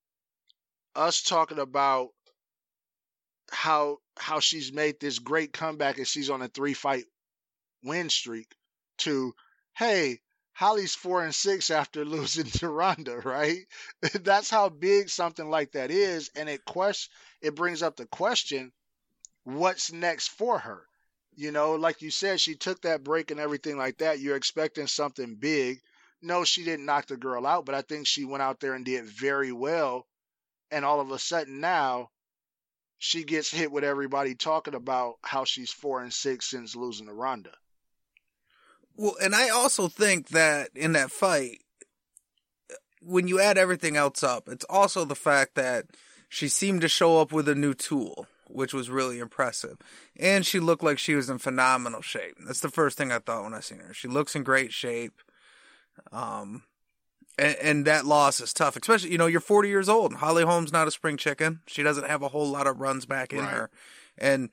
us 0.96 1.22
talking 1.22 1.60
about 1.60 2.10
how 3.56 3.98
how 4.18 4.40
she's 4.40 4.72
made 4.72 5.00
this 5.00 5.20
great 5.20 5.54
comeback 5.54 5.98
and 5.98 6.08
she's 6.08 6.30
on 6.30 6.42
a 6.42 6.48
three 6.48 6.74
fight 6.74 7.06
win 7.84 8.10
streak 8.10 8.54
to 9.00 9.34
hey 9.76 10.20
Holly's 10.54 10.96
four 10.96 11.24
and 11.24 11.36
six 11.36 11.70
after 11.70 12.06
losing 12.06 12.46
to 12.46 12.70
Ronda, 12.70 13.20
right? 13.20 13.66
That's 14.14 14.50
how 14.50 14.70
big 14.70 15.10
something 15.10 15.50
like 15.50 15.74
that 15.74 15.92
is, 15.92 16.30
and 16.36 16.48
it 16.48 16.66
quest 16.66 17.10
it 17.42 17.56
brings 17.56 17.84
up 17.84 17.96
the 17.98 18.06
question, 18.06 18.72
what's 19.44 19.92
next 19.92 20.30
for 20.30 20.60
her? 20.60 20.86
You 21.36 21.52
know, 21.52 21.74
like 21.74 22.02
you 22.02 22.12
said, 22.12 22.40
she 22.40 22.56
took 22.56 22.82
that 22.84 23.04
break 23.04 23.32
and 23.32 23.40
everything 23.40 23.78
like 23.78 23.98
that. 23.98 24.20
You're 24.20 24.38
expecting 24.38 24.88
something 24.88 25.36
big 25.36 25.82
no, 26.26 26.44
she 26.44 26.64
didn't 26.64 26.86
knock 26.86 27.06
the 27.06 27.18
girl 27.18 27.46
out, 27.46 27.66
but 27.66 27.76
I 27.76 27.84
think 27.84 28.08
she 28.08 28.26
went 28.26 28.42
out 28.42 28.60
there 28.60 28.74
and 28.74 28.84
did 28.84 29.06
very 29.06 29.52
well. 29.52 30.08
And 30.72 30.84
all 30.84 31.00
of 31.00 31.12
a 31.12 31.20
sudden 31.20 31.60
now, 31.60 32.10
she 33.06 33.24
gets 33.24 33.52
hit 33.52 33.72
with 33.72 33.84
everybody 33.84 34.34
talking 34.34 34.74
about 34.74 35.18
how 35.22 35.46
she's 35.46 35.70
four 35.70 36.02
and 36.02 36.12
six 36.12 36.48
since 36.50 36.76
losing 36.76 37.06
to 37.06 37.14
Ronda. 37.14 37.52
Well, 38.96 39.16
and 39.22 39.36
I 39.36 39.50
also 39.50 39.88
think 39.88 40.30
that 40.30 40.70
in 40.74 40.94
that 40.94 41.12
fight, 41.12 41.60
when 43.04 43.28
you 43.28 43.40
add 43.40 43.60
everything 43.60 43.96
else 43.96 44.24
up, 44.24 44.50
it's 44.50 44.66
also 44.68 45.06
the 45.06 45.16
fact 45.16 45.54
that 45.54 45.86
she 46.30 46.48
seemed 46.48 46.82
to 46.82 46.88
show 46.88 47.22
up 47.22 47.32
with 47.32 47.48
a 47.48 47.54
new 47.54 47.76
tool, 47.76 48.26
which 48.48 48.74
was 48.74 48.90
really 48.90 49.20
impressive. 49.20 49.78
And 50.18 50.44
she 50.44 50.60
looked 50.60 50.84
like 50.84 50.98
she 50.98 51.14
was 51.14 51.30
in 51.30 51.38
phenomenal 51.38 52.02
shape. 52.02 52.38
That's 52.44 52.62
the 52.62 52.72
first 52.72 52.98
thing 52.98 53.12
I 53.12 53.20
thought 53.20 53.44
when 53.44 53.54
I 53.54 53.60
seen 53.60 53.80
her. 53.80 53.94
She 53.94 54.08
looks 54.08 54.36
in 54.36 54.42
great 54.42 54.74
shape. 54.74 55.22
Um, 56.12 56.64
and, 57.38 57.56
and, 57.62 57.86
that 57.86 58.06
loss 58.06 58.40
is 58.40 58.54
tough, 58.54 58.76
especially 58.76 59.12
you 59.12 59.18
know 59.18 59.28
you're 59.28 59.42
40 59.42 59.70
years 59.70 59.90
old. 59.90 60.16
Holly 60.16 60.44
Holm's 60.44 60.72
not 60.72 60.88
a 60.88 60.92
spring 60.92 61.18
chicken. 61.18 61.62
She 61.68 61.84
doesn't 61.84 62.08
have 62.08 62.22
a 62.22 62.30
whole 62.30 62.48
lot 62.48 62.68
of 62.68 62.80
runs 62.80 63.06
back 63.06 63.34
in 63.34 63.40
right. 63.40 63.50
her, 63.50 63.70
and 64.18 64.50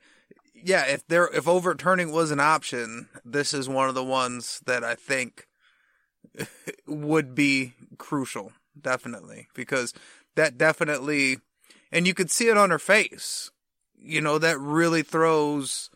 yeah, 0.53 0.85
if 0.85 1.05
there 1.07 1.27
if 1.33 1.47
overturning 1.47 2.11
was 2.11 2.31
an 2.31 2.39
option, 2.39 3.09
this 3.25 3.53
is 3.53 3.67
one 3.67 3.89
of 3.89 3.95
the 3.95 4.03
ones 4.03 4.61
that 4.65 4.83
I 4.83 4.95
think 4.95 5.47
would 6.87 7.35
be 7.35 7.73
crucial, 7.97 8.51
definitely, 8.79 9.47
because 9.53 9.93
that 10.35 10.57
definitely, 10.57 11.37
and 11.91 12.07
you 12.07 12.13
could 12.13 12.31
see 12.31 12.47
it 12.47 12.57
on 12.57 12.69
her 12.69 12.79
face. 12.79 13.51
You 13.97 14.21
know 14.21 14.37
that 14.37 14.59
really 14.59 15.03
throws 15.03 15.89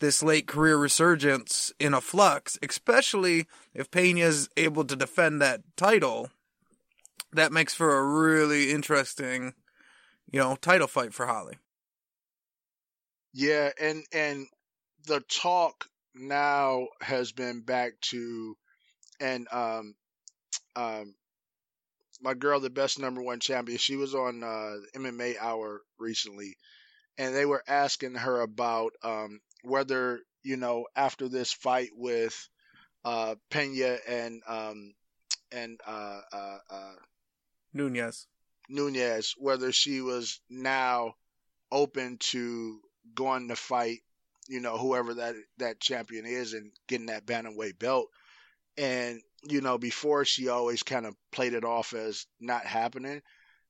this 0.00 0.22
late 0.22 0.46
career 0.46 0.76
resurgence 0.76 1.72
in 1.78 1.94
a 1.94 2.00
flux, 2.00 2.58
especially 2.62 3.46
if 3.74 3.90
Pena 3.90 4.20
is 4.20 4.48
able 4.56 4.84
to 4.84 4.96
defend 4.96 5.40
that 5.40 5.62
title. 5.76 6.30
That 7.32 7.52
makes 7.52 7.74
for 7.74 7.98
a 7.98 8.06
really 8.06 8.70
interesting, 8.70 9.54
you 10.30 10.40
know, 10.40 10.56
title 10.56 10.86
fight 10.86 11.12
for 11.12 11.26
Holly. 11.26 11.58
Yeah, 13.34 13.70
and 13.80 14.04
and 14.12 14.46
the 15.06 15.20
talk 15.20 15.86
now 16.14 16.88
has 17.00 17.32
been 17.32 17.60
back 17.60 17.92
to 18.00 18.56
and 19.20 19.46
um 19.52 19.94
um 20.74 21.14
my 22.20 22.34
girl 22.34 22.58
the 22.58 22.70
best 22.70 22.98
number 22.98 23.22
one 23.22 23.38
champion 23.38 23.78
she 23.78 23.96
was 23.96 24.14
on 24.14 24.42
uh 24.42 24.98
MMA 24.98 25.36
hour 25.40 25.82
recently 25.98 26.56
and 27.18 27.34
they 27.34 27.44
were 27.44 27.62
asking 27.66 28.14
her 28.14 28.40
about 28.40 28.92
um 29.02 29.40
whether 29.62 30.20
you 30.42 30.56
know 30.56 30.86
after 30.96 31.28
this 31.28 31.52
fight 31.52 31.90
with 31.94 32.48
uh, 33.04 33.34
Pena 33.50 33.96
and 34.06 34.42
um, 34.46 34.94
and 35.52 35.80
uh, 35.86 36.20
uh, 36.32 36.58
uh, 36.70 36.94
Nunes, 37.72 38.26
Nunes, 38.68 39.34
whether 39.38 39.72
she 39.72 40.00
was 40.00 40.40
now 40.50 41.14
open 41.70 42.18
to 42.18 42.80
going 43.14 43.48
to 43.48 43.56
fight, 43.56 44.00
you 44.48 44.60
know, 44.60 44.76
whoever 44.76 45.14
that 45.14 45.36
that 45.58 45.80
champion 45.80 46.26
is 46.26 46.52
and 46.52 46.72
getting 46.86 47.06
that 47.06 47.26
bantamweight 47.26 47.78
belt. 47.78 48.08
And 48.76 49.20
you 49.44 49.60
know, 49.60 49.78
before 49.78 50.24
she 50.24 50.48
always 50.48 50.82
kind 50.82 51.06
of 51.06 51.14
played 51.32 51.54
it 51.54 51.64
off 51.64 51.94
as 51.94 52.26
not 52.40 52.64
happening, 52.64 53.22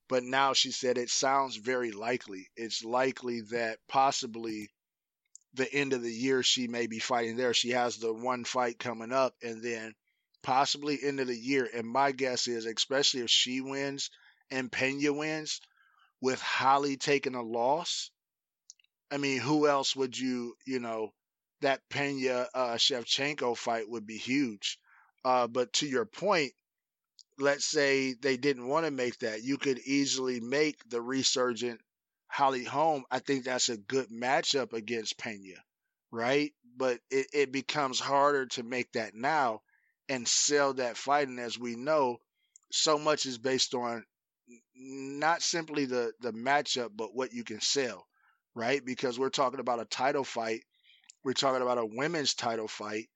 but 0.09 0.23
now 0.23 0.53
she 0.55 0.71
said 0.71 0.99
it 0.99 1.11
sounds 1.11 1.57
very 1.57 1.93
likely. 1.93 2.49
It's 2.57 2.83
likely 2.83 3.43
that 3.51 3.79
possibly 3.89 4.71
the 5.55 5.73
end 5.73 5.93
of 5.93 6.03
the 6.03 6.13
year 6.13 6.43
she 6.43 6.67
may 6.67 6.87
be 6.87 6.99
fighting 6.99 7.37
there. 7.37 7.55
She 7.55 7.71
has 7.71 7.97
the 7.97 8.13
one 8.13 8.45
fight 8.45 8.79
coming 8.79 9.13
up, 9.13 9.35
and 9.43 9.63
then 9.63 9.95
possibly 10.43 10.99
end 11.03 11.21
of 11.21 11.27
the 11.27 11.37
year. 11.37 11.69
And 11.73 11.87
my 11.87 12.13
guess 12.13 12.49
is, 12.49 12.65
especially 12.65 13.21
if 13.21 13.31
she 13.31 13.61
wins 13.61 14.11
and 14.51 14.73
Pena 14.73 15.13
wins, 15.13 15.61
with 16.21 16.41
Holly 16.41 16.97
taking 16.97 17.35
a 17.35 17.43
loss, 17.43 18.11
I 19.11 19.19
mean, 19.19 19.41
who 19.41 19.69
else 19.69 19.95
would 19.95 20.19
you, 20.19 20.55
you 20.67 20.81
know, 20.81 21.13
that 21.61 21.89
Pena 21.89 22.49
uh, 22.55 22.75
Shevchenko 22.75 23.57
fight 23.57 23.89
would 23.89 24.07
be 24.07 24.19
huge. 24.19 24.79
Uh, 25.25 25.47
but 25.47 25.73
to 25.75 25.87
your 25.87 26.07
point, 26.07 26.53
let's 27.39 27.65
say 27.67 28.15
they 28.15 28.37
didn't 28.37 28.69
want 28.69 28.87
to 28.87 28.91
make 28.91 29.19
that, 29.21 29.43
you 29.43 29.59
could 29.59 29.79
easily 29.81 30.41
make 30.41 30.89
the 30.89 31.01
resurgent 31.01 31.81
Holly 32.29 32.65
Holm. 32.65 33.05
I 33.11 33.21
think 33.21 33.45
that's 33.45 33.69
a 33.69 33.77
good 33.79 34.09
matchup 34.11 34.73
against 34.73 35.19
Pena, 35.19 35.55
right? 36.11 36.53
But 36.77 37.01
it, 37.11 37.27
it 37.33 37.53
becomes 37.53 38.01
harder 38.01 38.47
to 38.47 38.63
make 38.63 38.93
that 38.93 39.15
now 39.15 39.63
and 40.09 40.27
sell 40.29 40.75
that 40.75 40.97
fight. 40.97 41.29
And 41.29 41.41
as 41.41 41.59
we 41.59 41.77
know, 41.77 42.19
so 42.73 42.99
much 42.99 43.27
is 43.27 43.39
based 43.39 43.75
on 43.75 44.05
not 44.77 45.43
simply 45.43 45.85
the 45.87 46.13
the 46.21 46.33
matchup, 46.33 46.91
but 46.95 47.15
what 47.15 47.33
you 47.33 47.45
can 47.45 47.61
sell, 47.61 48.07
right? 48.55 48.85
Because 48.85 49.19
we're 49.19 49.31
talking 49.31 49.61
about 49.61 49.81
a 49.81 49.85
title 49.87 50.25
fight, 50.25 50.63
we're 51.25 51.35
talking 51.35 51.63
about 51.63 51.79
a 51.79 51.87
women's 51.87 52.35
title 52.35 52.69
fight, 52.69 53.09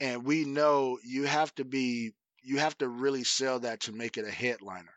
and 0.00 0.24
we 0.24 0.44
know 0.44 0.98
you 1.04 1.24
have 1.24 1.54
to 1.56 1.64
be 1.64 2.12
you 2.46 2.58
have 2.58 2.78
to 2.78 2.88
really 2.88 3.24
sell 3.24 3.58
that 3.58 3.80
to 3.80 3.92
make 3.92 4.16
it 4.16 4.24
a 4.24 4.30
headliner, 4.30 4.94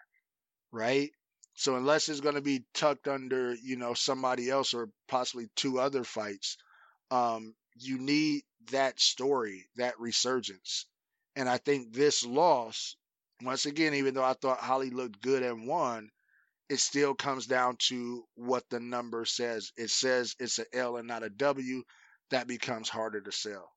right? 0.71 1.09
So 1.55 1.75
unless 1.75 2.07
it's 2.07 2.21
going 2.21 2.35
to 2.35 2.41
be 2.41 2.63
tucked 2.75 3.07
under, 3.07 3.55
you 3.55 3.75
know, 3.75 3.95
somebody 3.95 4.51
else 4.51 4.75
or 4.75 4.89
possibly 5.07 5.47
two 5.55 5.79
other 5.79 6.03
fights, 6.03 6.57
um, 7.09 7.55
you 7.75 7.97
need 7.97 8.43
that 8.71 8.99
story, 8.99 9.67
that 9.77 9.99
resurgence. 9.99 10.85
And 11.35 11.49
I 11.49 11.57
think 11.57 11.91
this 11.91 12.23
loss, 12.23 12.95
once 13.41 13.65
again, 13.65 13.95
even 13.95 14.13
though 14.13 14.23
I 14.23 14.33
thought 14.33 14.59
Holly 14.59 14.91
looked 14.91 15.19
good 15.19 15.41
and 15.41 15.67
won, 15.67 16.11
it 16.69 16.79
still 16.79 17.15
comes 17.15 17.47
down 17.47 17.77
to 17.87 18.25
what 18.35 18.63
the 18.69 18.79
number 18.79 19.25
says. 19.25 19.71
It 19.75 19.89
says 19.89 20.35
it's 20.37 20.59
an 20.59 20.65
L 20.71 20.97
and 20.97 21.07
not 21.07 21.23
a 21.23 21.31
W. 21.31 21.81
That 22.29 22.45
becomes 22.45 22.89
harder 22.89 23.21
to 23.21 23.31
sell 23.31 23.71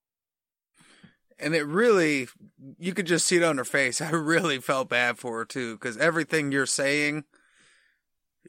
and 1.42 1.54
it 1.54 1.64
really 1.64 2.28
you 2.78 2.94
could 2.94 3.06
just 3.06 3.26
see 3.26 3.36
it 3.36 3.42
on 3.42 3.58
her 3.58 3.64
face. 3.64 4.00
I 4.00 4.10
really 4.10 4.58
felt 4.58 4.88
bad 4.88 5.18
for 5.18 5.38
her 5.38 5.44
too 5.44 5.74
because 5.74 5.96
everything 5.96 6.52
you're 6.52 6.66
saying 6.66 7.24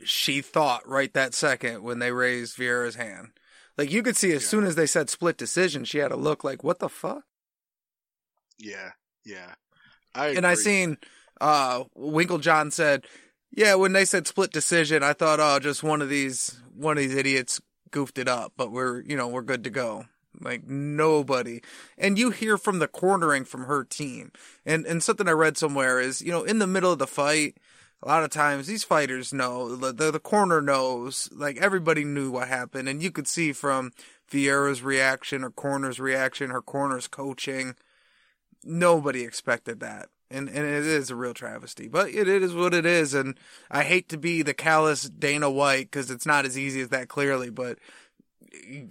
she 0.03 0.41
thought 0.41 0.88
right 0.88 1.13
that 1.13 1.34
second 1.34 1.84
when 1.84 1.99
they 1.99 2.12
raised 2.12 2.58
vieira's 2.58 2.95
hand. 2.95 3.29
Like 3.77 3.91
you 3.91 4.03
could 4.03 4.17
see 4.17 4.32
as 4.34 4.43
yeah. 4.43 4.49
soon 4.49 4.63
as 4.65 4.75
they 4.75 4.86
said 4.86 5.10
split 5.10 5.38
decision 5.38 5.86
she 5.86 5.97
had 5.97 6.12
a 6.12 6.17
look 6.17 6.43
like 6.43 6.63
what 6.63 6.79
the 6.79 6.89
fuck? 6.89 7.23
Yeah 8.58 8.91
yeah. 9.25 9.56
I 10.15 10.29
and 10.29 10.45
i 10.45 10.53
seen 10.53 10.97
uh 11.41 11.86
Winkeljohn 11.97 12.71
said 12.71 13.06
yeah 13.51 13.75
when 13.75 13.93
they 13.93 14.06
said 14.06 14.27
split 14.27 14.51
decision 14.51 15.01
i 15.01 15.13
thought 15.13 15.39
oh 15.39 15.58
just 15.60 15.84
one 15.84 16.01
of 16.01 16.10
these 16.10 16.62
one 16.75 16.97
of 16.97 17.03
these 17.03 17.15
idiots 17.15 17.60
goofed 17.89 18.19
it 18.19 18.27
up 18.27 18.53
but 18.56 18.71
we're 18.71 19.01
you 19.01 19.17
know 19.17 19.27
we're 19.27 19.41
good 19.41 19.63
to 19.63 19.69
go 19.69 20.06
like 20.39 20.67
nobody. 20.67 21.62
And 21.98 22.17
you 22.17 22.32
hear 22.32 22.58
from 22.58 22.80
the 22.80 22.88
cornering 22.88 23.46
from 23.46 23.65
her 23.65 23.84
team. 23.84 24.32
And 24.65 24.86
and 24.86 25.02
something 25.04 25.28
I 25.28 25.32
read 25.32 25.58
somewhere 25.58 26.00
is, 26.00 26.22
you 26.22 26.32
know, 26.32 26.43
in 26.43 26.60
the 26.60 26.67
middle 26.67 26.91
of 26.91 27.00
the 27.00 27.08
fight, 27.08 27.58
a 28.04 28.08
lot 28.08 28.24
of 28.24 28.30
times 28.30 28.67
these 28.67 28.84
fighters 28.84 29.34
know, 29.34 29.76
the, 29.76 29.93
the, 29.93 30.12
the 30.12 30.19
corner 30.19 30.62
knows, 30.62 31.30
like 31.32 31.58
everybody 31.58 32.04
knew 32.04 32.32
what 32.32 32.50
happened. 32.50 32.89
And 32.89 33.02
you 33.02 33.12
could 33.12 33.28
see 33.28 33.54
from 33.54 33.93
Vieira's 34.30 34.82
reaction, 34.82 35.43
or 35.43 35.52
corner's 35.52 36.00
reaction, 36.00 36.50
her 36.50 36.62
corner's 36.62 37.08
coaching, 37.08 37.76
nobody 38.63 39.24
expected 39.24 39.80
that. 39.80 40.10
And, 40.30 40.50
and 40.50 40.58
it 40.58 40.86
is 40.86 41.12
a 41.12 41.15
real 41.15 41.36
travesty, 41.36 41.88
but 41.88 42.10
it, 42.10 42.28
it 42.28 42.41
is 42.41 42.56
what 42.56 42.74
it 42.74 42.88
is. 42.88 43.13
And 43.13 43.38
I 43.69 43.84
hate 43.84 44.10
to 44.10 44.17
be 44.17 44.41
the 44.41 44.56
callous 44.56 45.04
Dana 45.04 45.50
White 45.50 45.91
because 45.91 46.10
it's 46.10 46.26
not 46.26 46.46
as 46.46 46.58
easy 46.58 46.82
as 46.82 46.89
that 46.89 47.08
clearly, 47.08 47.52
but 47.52 47.78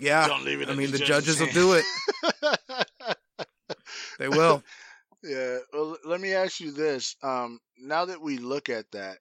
yeah. 0.00 0.26
Don't 0.28 0.44
leave 0.44 0.60
it. 0.60 0.68
I 0.68 0.74
mean, 0.74 0.90
the, 0.90 0.98
the 0.98 1.04
judges, 1.04 1.38
judges 1.38 1.54
will 1.54 1.62
do 1.62 1.72
it. 1.74 3.16
they 4.18 4.28
will. 4.28 4.62
Yeah. 5.22 5.58
Well, 5.72 5.96
let 6.04 6.20
me 6.20 6.34
ask 6.34 6.60
you 6.60 6.72
this. 6.72 7.16
Um, 7.22 7.60
now 7.78 8.06
that 8.06 8.20
we 8.20 8.38
look 8.38 8.68
at 8.68 8.90
that, 8.92 9.18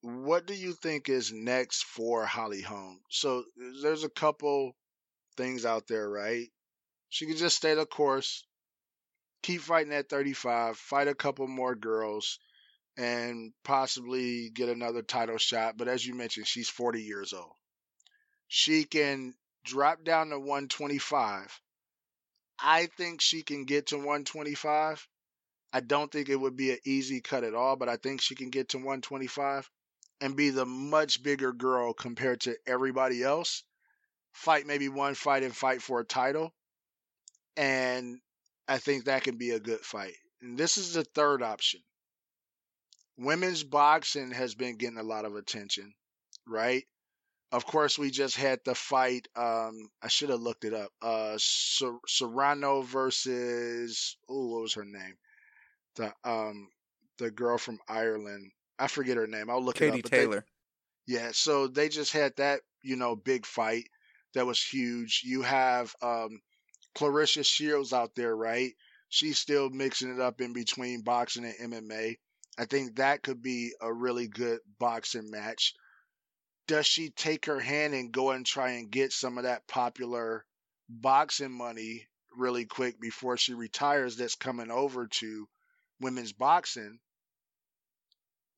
what 0.00 0.46
do 0.46 0.54
you 0.54 0.72
think 0.72 1.08
is 1.08 1.32
next 1.32 1.84
for 1.84 2.26
Holly 2.26 2.60
Holm? 2.60 3.00
So 3.08 3.44
there's 3.82 4.04
a 4.04 4.10
couple 4.10 4.74
things 5.36 5.64
out 5.64 5.86
there, 5.86 6.08
right? 6.08 6.48
She 7.08 7.26
could 7.26 7.36
just 7.36 7.56
stay 7.56 7.74
the 7.74 7.86
course, 7.86 8.44
keep 9.42 9.60
fighting 9.60 9.92
at 9.92 10.08
35, 10.08 10.76
fight 10.76 11.08
a 11.08 11.14
couple 11.14 11.46
more 11.46 11.76
girls, 11.76 12.40
and 12.96 13.52
possibly 13.64 14.50
get 14.50 14.68
another 14.68 15.02
title 15.02 15.38
shot. 15.38 15.76
But 15.76 15.88
as 15.88 16.04
you 16.04 16.14
mentioned, 16.14 16.48
she's 16.48 16.68
40 16.68 17.02
years 17.02 17.32
old 17.32 17.54
she 18.54 18.84
can 18.84 19.32
drop 19.64 20.04
down 20.04 20.28
to 20.28 20.38
125. 20.38 21.58
I 22.58 22.84
think 22.98 23.22
she 23.22 23.42
can 23.42 23.64
get 23.64 23.86
to 23.86 23.96
125. 23.96 25.08
I 25.72 25.80
don't 25.80 26.12
think 26.12 26.28
it 26.28 26.36
would 26.36 26.54
be 26.54 26.70
an 26.72 26.78
easy 26.84 27.22
cut 27.22 27.44
at 27.44 27.54
all, 27.54 27.76
but 27.76 27.88
I 27.88 27.96
think 27.96 28.20
she 28.20 28.34
can 28.34 28.50
get 28.50 28.68
to 28.68 28.76
125 28.76 29.70
and 30.20 30.36
be 30.36 30.50
the 30.50 30.66
much 30.66 31.22
bigger 31.22 31.54
girl 31.54 31.94
compared 31.94 32.42
to 32.42 32.54
everybody 32.66 33.22
else. 33.22 33.62
Fight 34.32 34.66
maybe 34.66 34.90
one 34.90 35.14
fight 35.14 35.44
and 35.44 35.56
fight 35.56 35.80
for 35.80 36.00
a 36.00 36.04
title. 36.04 36.52
And 37.56 38.20
I 38.68 38.76
think 38.76 39.06
that 39.06 39.24
can 39.24 39.38
be 39.38 39.52
a 39.52 39.60
good 39.60 39.80
fight. 39.80 40.16
And 40.42 40.58
this 40.58 40.76
is 40.76 40.92
the 40.92 41.04
third 41.04 41.42
option. 41.42 41.80
Women's 43.16 43.64
boxing 43.64 44.30
has 44.32 44.54
been 44.54 44.76
getting 44.76 44.98
a 44.98 45.02
lot 45.02 45.24
of 45.24 45.36
attention, 45.36 45.94
right? 46.46 46.84
Of 47.52 47.66
course, 47.66 47.98
we 47.98 48.10
just 48.10 48.36
had 48.36 48.60
the 48.64 48.74
fight. 48.74 49.28
Um, 49.36 49.90
I 50.02 50.08
should 50.08 50.30
have 50.30 50.40
looked 50.40 50.64
it 50.64 50.72
up. 50.72 50.90
Uh, 51.02 51.34
Ser- 51.36 52.00
Serrano 52.08 52.80
versus 52.80 54.16
oh, 54.28 54.48
what 54.48 54.62
was 54.62 54.74
her 54.74 54.86
name? 54.86 55.16
The 55.96 56.12
um, 56.24 56.68
the 57.18 57.30
girl 57.30 57.58
from 57.58 57.78
Ireland. 57.86 58.50
I 58.78 58.86
forget 58.86 59.18
her 59.18 59.26
name. 59.26 59.50
I'll 59.50 59.62
look 59.62 59.76
Katie 59.76 59.98
it 59.98 60.06
up. 60.06 60.10
Katie 60.10 60.22
Taylor. 60.22 60.44
They, 61.06 61.14
yeah, 61.14 61.30
so 61.32 61.66
they 61.66 61.90
just 61.90 62.12
had 62.12 62.32
that 62.36 62.60
you 62.82 62.96
know 62.96 63.14
big 63.16 63.44
fight 63.44 63.84
that 64.32 64.46
was 64.46 64.62
huge. 64.62 65.20
You 65.22 65.42
have 65.42 65.94
um, 66.00 66.40
Claressa 66.96 67.44
Shields 67.44 67.92
out 67.92 68.14
there, 68.14 68.34
right? 68.34 68.72
She's 69.10 69.38
still 69.38 69.68
mixing 69.68 70.10
it 70.10 70.20
up 70.20 70.40
in 70.40 70.54
between 70.54 71.02
boxing 71.02 71.44
and 71.44 71.72
MMA. 71.72 72.16
I 72.58 72.64
think 72.64 72.96
that 72.96 73.22
could 73.22 73.42
be 73.42 73.72
a 73.82 73.92
really 73.92 74.26
good 74.26 74.60
boxing 74.78 75.30
match 75.30 75.74
does 76.66 76.86
she 76.86 77.10
take 77.10 77.46
her 77.46 77.60
hand 77.60 77.94
and 77.94 78.12
go 78.12 78.30
and 78.30 78.46
try 78.46 78.70
and 78.72 78.90
get 78.90 79.12
some 79.12 79.38
of 79.38 79.44
that 79.44 79.66
popular 79.66 80.44
boxing 80.88 81.50
money 81.50 82.06
really 82.36 82.64
quick 82.64 83.00
before 83.00 83.36
she 83.36 83.54
retires 83.54 84.16
that's 84.16 84.34
coming 84.34 84.70
over 84.70 85.06
to 85.06 85.48
women's 86.00 86.32
boxing? 86.32 86.98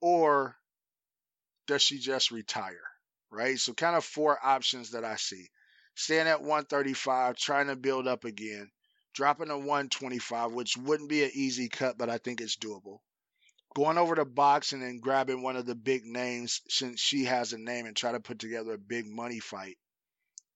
Or 0.01 0.57
does 1.67 1.83
she 1.83 1.99
just 1.99 2.31
retire? 2.31 2.83
Right? 3.31 3.59
So, 3.59 3.73
kind 3.73 3.97
of 3.97 4.05
four 4.05 4.38
options 4.45 4.90
that 4.90 5.05
I 5.05 5.17
see. 5.17 5.49
Staying 5.97 6.29
at 6.29 6.40
135, 6.40 7.37
trying 7.37 7.69
to 7.69 7.77
build 7.77 8.07
up 8.07 8.25
again, 8.25 8.71
dropping 9.14 9.49
to 9.49 9.57
125, 9.57 10.53
which 10.53 10.77
wouldn't 10.77 11.09
be 11.09 11.25
an 11.25 11.31
easy 11.35 11.69
cut, 11.69 11.97
but 11.97 12.11
I 12.11 12.19
think 12.19 12.40
it's 12.40 12.57
doable 12.57 12.99
going 13.75 13.99
over 13.99 14.15
to 14.15 14.25
boxing 14.25 14.81
and 14.81 14.89
then 14.89 14.99
grabbing 15.01 15.43
one 15.43 15.57
of 15.57 15.67
the 15.67 15.75
big 15.75 16.05
names 16.05 16.61
since 16.69 17.01
she 17.01 17.25
has 17.25 17.53
a 17.53 17.59
name 17.59 17.87
and 17.87 17.97
try 17.97 18.13
to 18.13 18.21
put 18.21 18.39
together 18.39 18.75
a 18.75 18.79
big 18.79 19.07
money 19.07 19.41
fight 19.41 19.77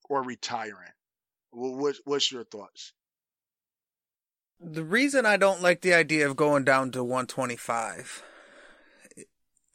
or 0.09 0.23
retiring. 0.23 0.93
What, 1.51 1.97
what's 2.05 2.31
your 2.31 2.45
thoughts? 2.45 2.93
The 4.61 4.85
reason 4.85 5.27
I 5.27 5.37
don't 5.37 5.63
like 5.63 5.83
the 5.83 5.95
idea 5.95 6.29
of 6.29 6.37
going 6.37 6.65
down 6.65 6.91
to 6.93 7.05
125 7.05 8.25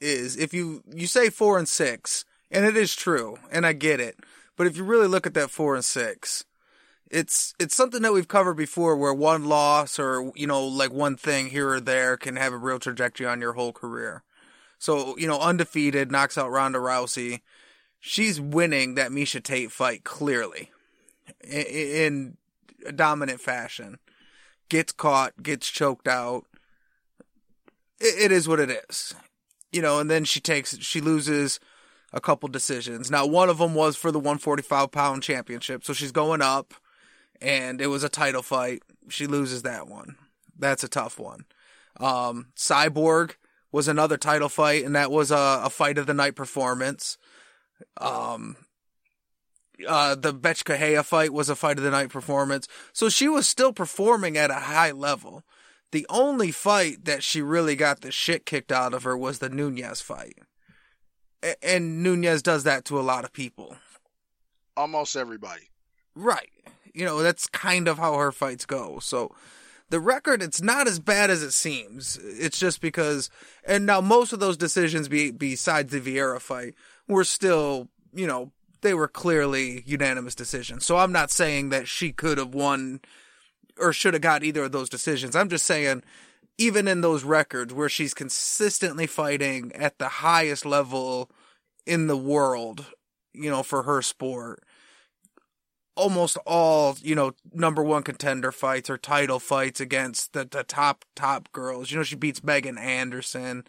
is 0.02 0.36
if 0.36 0.54
you 0.54 0.84
you 0.94 1.08
say 1.08 1.30
4 1.30 1.60
and 1.60 1.70
6 1.70 2.26
and 2.52 2.66
it 2.66 2.76
is 2.76 2.94
true 2.94 3.38
and 3.50 3.66
I 3.66 3.72
get 3.72 4.02
it 4.02 4.20
but 4.58 4.68
if 4.68 4.76
you 4.76 4.84
really 4.84 5.08
look 5.08 5.26
at 5.26 5.34
that 5.36 5.50
4 5.50 5.76
and 5.76 5.86
6 5.86 6.46
it's 7.14 7.54
it's 7.60 7.76
something 7.76 8.02
that 8.02 8.12
we've 8.12 8.28
covered 8.28 8.56
before 8.56 8.98
where 8.98 9.14
one 9.14 9.46
loss 9.46 10.00
or 10.00 10.32
you 10.36 10.48
know 10.48 10.66
like 10.66 10.92
one 10.92 11.16
thing 11.16 11.48
here 11.48 11.70
or 11.70 11.80
there 11.80 12.18
can 12.18 12.36
have 12.38 12.54
a 12.54 12.58
real 12.58 12.80
trajectory 12.80 13.28
on 13.28 13.40
your 13.40 13.54
whole 13.54 13.72
career. 13.72 14.24
So, 14.80 15.18
you 15.18 15.28
know, 15.28 15.40
undefeated 15.40 16.12
knocks 16.12 16.38
out 16.38 16.52
Ronda 16.52 16.80
Rousey. 16.80 17.40
She's 18.02 18.42
winning 18.42 18.96
that 18.96 19.12
Miesha 19.12 19.42
Tate 19.42 19.72
fight 19.72 20.04
clearly 20.04 20.72
in, 21.42 22.36
a 22.86 22.92
dominant 22.92 23.40
fashion. 23.40 23.98
Gets 24.68 24.92
caught, 24.92 25.42
gets 25.42 25.70
choked 25.70 26.06
out. 26.06 26.44
it 28.02 28.30
is 28.30 28.46
what 28.46 28.60
it 28.60 28.84
is. 28.90 29.16
You 29.72 29.82
know, 29.82 30.00
and 30.00 30.12
then 30.12 30.26
she 30.26 30.42
takes 30.42 30.78
she 30.80 31.00
loses 31.00 31.62
a 32.12 32.20
couple 32.20 32.50
decisions. 32.50 33.10
Now, 33.10 33.26
one 33.26 33.50
of 33.50 33.60
them 33.60 33.76
was 33.76 33.96
for 33.96 34.12
the 34.12 34.20
145 34.20 34.92
pound 34.92 35.24
championship, 35.24 35.86
so 35.86 35.94
she's 35.94 36.12
going 36.12 36.42
up 36.42 36.74
and 37.44 37.82
it 37.82 37.88
was 37.88 38.04
a 38.04 38.10
title 38.10 38.42
fight. 38.42 38.82
She 39.10 39.28
loses 39.28 39.64
that 39.64 39.88
one. 39.88 40.16
That's 40.58 40.84
a 40.84 40.88
tough 40.88 41.20
one. 41.20 41.46
Um, 42.00 42.48
Cyborg 42.56 43.34
was 43.72 43.88
another 43.88 44.18
title 44.18 44.50
fight, 44.50 44.86
and 44.86 44.96
that 44.96 45.12
was 45.12 45.30
a, 45.30 45.62
a 45.64 45.70
fight 45.70 45.98
of 45.98 46.08
the 46.08 46.14
night 46.14 46.36
performance. 46.36 47.18
Um, 48.00 48.56
uh, 49.88 50.16
the 50.16 50.34
Correia 50.66 51.04
fight 51.04 51.34
was 51.34 51.50
a 51.50 51.56
fight 51.56 51.78
of 51.78 51.84
the 51.84 51.92
night 51.92 52.10
performance. 52.10 52.68
So 52.94 53.10
she 53.10 53.28
was 53.28 53.46
still 53.48 53.74
performing 53.74 54.38
at 54.38 54.52
a 54.52 54.56
high 54.56 54.92
level. 54.92 55.44
The 55.92 56.06
only 56.10 56.52
fight 56.52 57.06
that 57.06 57.24
she 57.24 57.42
really 57.42 57.76
got 57.76 58.02
the 58.02 58.12
shit 58.12 58.46
kicked 58.46 58.72
out 58.72 58.94
of 58.94 59.04
her 59.04 59.18
was 59.18 59.40
the 59.40 59.50
Nunes 59.50 60.02
fight. 60.02 60.40
A- 61.44 61.64
and 61.64 62.02
Nunes 62.02 62.42
does 62.42 62.64
that 62.64 62.86
to 62.86 63.00
a 63.00 63.02
lot 63.02 63.26
of 63.26 63.34
people. 63.34 63.76
Almost 64.78 65.16
everybody. 65.16 65.70
Right. 66.16 66.50
You 66.94 67.06
know, 67.06 67.22
that's 67.22 67.48
kind 67.48 67.88
of 67.88 67.98
how 67.98 68.16
her 68.16 68.32
fights 68.32 68.66
go. 68.66 69.00
So 69.00 69.34
the 69.90 70.00
record, 70.00 70.42
it's 70.42 70.62
not 70.62 70.88
as 70.88 71.00
bad 71.00 71.30
as 71.30 71.44
it 71.44 71.52
seems. 71.52 72.18
It's 72.22 72.60
just 72.60 72.82
because, 72.82 73.30
and 73.66 73.86
now 73.86 74.02
most 74.02 74.34
of 74.34 74.40
those 74.40 74.58
decisions, 74.58 75.08
be, 75.08 75.32
besides 75.32 75.92
the 75.92 76.00
Vieira 76.02 76.40
fight, 76.40 76.76
were 77.08 77.24
still, 77.24 77.90
you 78.14 78.28
know, 78.28 78.52
they 78.82 78.94
were 78.94 79.08
clearly 79.08 79.84
unanimous 79.86 80.36
decisions. 80.36 80.86
So 80.86 80.98
I'm 80.98 81.12
not 81.12 81.32
saying 81.32 81.70
that 81.70 81.88
she 81.88 82.12
could 82.12 82.38
have 82.38 82.54
won 82.54 83.02
or 83.80 83.94
should 83.94 84.14
have 84.14 84.22
got 84.22 84.44
either 84.44 84.66
of 84.66 84.72
those 84.72 84.90
decisions. 84.90 85.36
I'm 85.36 85.50
just 85.50 85.66
saying, 85.66 86.04
even 86.58 86.88
in 86.88 87.02
those 87.02 87.24
records 87.24 87.74
where 87.74 87.90
she's 87.90 88.14
consistently 88.14 89.08
fighting 89.08 89.72
at 89.74 89.98
the 89.98 90.08
highest 90.08 90.66
level 90.66 91.32
in 91.86 92.08
the 92.08 92.18
world, 92.18 92.86
you 93.34 93.50
know, 93.50 93.64
for 93.64 93.84
her 93.84 94.02
sport, 94.02 94.64
almost 95.96 96.38
all, 96.46 96.98
you 97.02 97.16
know, 97.16 97.34
number 97.54 97.84
one 97.84 98.04
contender 98.04 98.52
fights 98.52 98.90
or 98.90 98.98
title 98.98 99.40
fights 99.40 99.80
against 99.80 100.34
the, 100.34 100.46
the 100.46 100.64
top, 100.64 101.06
top 101.16 101.52
girls. 101.52 101.92
You 101.92 101.98
know, 101.98 102.04
she 102.04 102.16
beats 102.16 102.44
Megan 102.44 102.78
Anderson, 102.78 103.66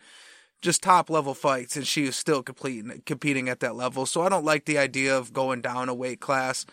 just 0.62 0.82
top 0.82 1.10
level 1.10 1.34
fights, 1.34 1.76
and 1.76 1.86
she 1.86 2.04
is 2.04 2.16
still 2.16 2.42
competing, 2.42 3.02
competing 3.04 3.48
at 3.48 3.60
that 3.60 3.76
level. 3.76 4.06
So 4.06 4.22
I 4.22 4.28
don't 4.28 4.44
like 4.44 4.64
the 4.64 4.78
idea 4.78 5.16
of 5.16 5.32
going 5.32 5.60
down 5.60 5.88
a 5.88 5.94
weight 5.94 6.20
class. 6.20 6.64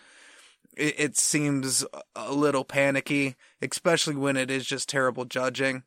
It, 0.76 0.94
it 0.98 1.16
seems 1.16 1.84
a 2.16 2.32
little 2.32 2.64
panicky, 2.64 3.36
especially 3.60 4.16
when 4.16 4.36
it 4.36 4.50
is 4.50 4.64
just 4.66 4.88
terrible 4.88 5.26
judging. 5.26 5.82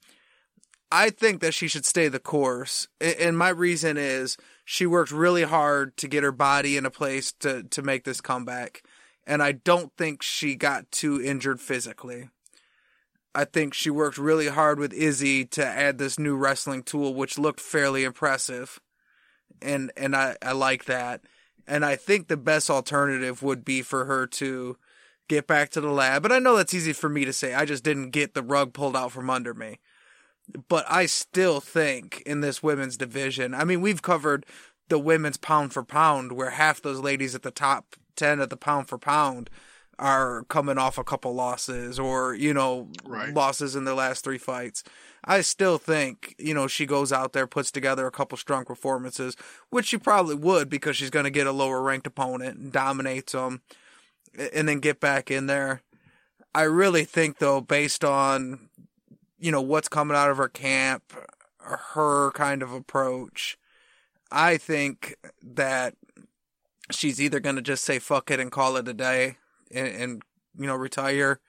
I 0.91 1.10
think 1.10 1.41
that 1.41 1.56
she 1.56 1.67
should 1.67 1.86
stay 1.86 2.08
the 2.08 2.19
course. 2.19 2.88
And 3.01 3.38
my 3.38 3.49
reason 3.49 3.97
is 3.97 4.38
she 4.63 4.86
worked 4.86 5.12
really 5.12 5.43
hard 5.43 5.97
to 5.97 6.08
get 6.08 6.23
her 6.23 6.32
body 6.32 6.78
in 6.78 6.86
a 6.86 6.91
place 6.91 7.32
to, 7.39 7.63
to 7.63 7.82
make 7.82 8.04
this 8.04 8.21
comeback 8.21 8.84
and 9.25 9.41
I 9.41 9.53
don't 9.53 9.91
think 9.97 10.21
she 10.21 10.55
got 10.55 10.91
too 10.91 11.21
injured 11.21 11.59
physically. 11.59 12.29
I 13.33 13.43
think 13.45 13.73
she 13.73 13.89
worked 13.89 14.17
really 14.17 14.47
hard 14.47 14.79
with 14.79 14.93
Izzy 14.93 15.45
to 15.45 15.65
add 15.65 15.97
this 15.97 16.17
new 16.17 16.35
wrestling 16.35 16.83
tool, 16.83 17.13
which 17.13 17.38
looked 17.38 17.59
fairly 17.59 18.03
impressive, 18.03 18.79
and 19.61 19.91
and 19.97 20.15
I 20.15 20.38
I 20.41 20.53
like 20.53 20.85
that. 20.85 21.21
And 21.67 21.83
I 21.83 21.95
think 21.95 22.27
the 22.27 22.38
best 22.38 22.69
alternative 22.69 23.41
would 23.41 23.65
be 23.65 23.81
for 23.81 24.05
her 24.05 24.27
to 24.27 24.77
get 25.27 25.47
back 25.47 25.69
to 25.71 25.81
the 25.81 25.89
lab. 25.89 26.21
But 26.21 26.31
I 26.31 26.39
know 26.39 26.55
that's 26.55 26.73
easy 26.73 26.93
for 26.93 27.09
me 27.09 27.25
to 27.25 27.33
say. 27.33 27.53
I 27.53 27.65
just 27.65 27.83
didn't 27.83 28.11
get 28.11 28.35
the 28.35 28.43
rug 28.43 28.73
pulled 28.73 28.95
out 28.95 29.11
from 29.11 29.29
under 29.29 29.53
me. 29.53 29.79
But 30.67 30.85
I 30.88 31.07
still 31.07 31.59
think 31.59 32.21
in 32.25 32.41
this 32.41 32.61
women's 32.61 32.97
division, 32.97 33.55
I 33.55 33.63
mean, 33.63 33.81
we've 33.81 34.03
covered 34.03 34.45
the 34.89 34.99
women's 34.99 35.38
pound 35.38 35.73
for 35.73 35.83
pound, 35.83 36.33
where 36.33 36.51
half 36.51 36.81
those 36.81 36.99
ladies 36.99 37.33
at 37.33 37.41
the 37.41 37.49
top 37.49 37.95
10 38.15 38.39
at 38.39 38.49
the 38.49 38.58
pound 38.58 38.88
for 38.88 38.97
pound 38.97 39.49
are 39.97 40.43
coming 40.49 40.78
off 40.78 40.97
a 40.97 41.04
couple 41.04 41.34
losses 41.34 41.97
or, 41.97 42.34
you 42.36 42.54
know, 42.54 42.89
Right. 43.06 43.34
losses 43.34 43.75
in 43.75 43.86
their 43.86 43.93
last 43.93 44.23
three 44.23 44.38
fights. 44.38 44.84
I 45.23 45.41
still 45.41 45.78
think, 45.78 46.36
you 46.38 46.54
know, 46.54 46.67
she 46.67 46.86
goes 46.86 47.12
out 47.13 47.34
there, 47.34 47.47
puts 47.47 47.71
together 47.71 48.06
a 48.06 48.12
couple 48.12 48.38
strong 48.38 48.65
performances, 48.65 49.36
which 49.69 49.88
she 49.88 49.97
probably 49.97 50.36
would 50.36 50.69
because 50.69 50.97
she's 50.97 51.10
going 51.10 51.23
to 51.23 51.32
get 51.32 51.47
a 51.47 51.51
lower 51.51 51.82
ranked 51.82 52.08
opponent 52.08 52.58
and 52.60 52.71
dominates 52.71 53.32
them 53.32 53.62
and 54.38 54.67
then 54.67 54.80
get 54.80 54.99
back 54.99 55.32
in 55.32 55.47
there. 55.47 55.82
I 56.54 56.63
really 56.63 57.06
think 57.06 57.39
though, 57.39 57.62
based 57.62 58.04
on, 58.04 58.69
you 59.39 59.51
know, 59.51 59.62
what's 59.62 59.88
coming 59.88 60.15
out 60.17 60.30
of 60.30 60.38
her 60.38 60.49
camp, 60.49 61.13
her 61.60 62.32
kind 62.32 62.62
of 62.62 62.71
approach, 62.71 63.58
I 64.32 64.58
think 64.58 65.15
that 65.41 65.95
she's 66.91 67.21
either 67.21 67.39
going 67.39 67.56
to 67.56 67.62
just 67.62 67.84
say 67.84 68.00
fuck 68.00 68.32
it 68.32 68.39
and 68.39 68.52
call 68.52 68.78
it 68.78 68.88
a 68.88 68.93
day 68.93 69.38
and, 69.71 69.88
and 69.88 70.21
you 70.58 70.67
know 70.67 70.76
retire. 70.76 71.39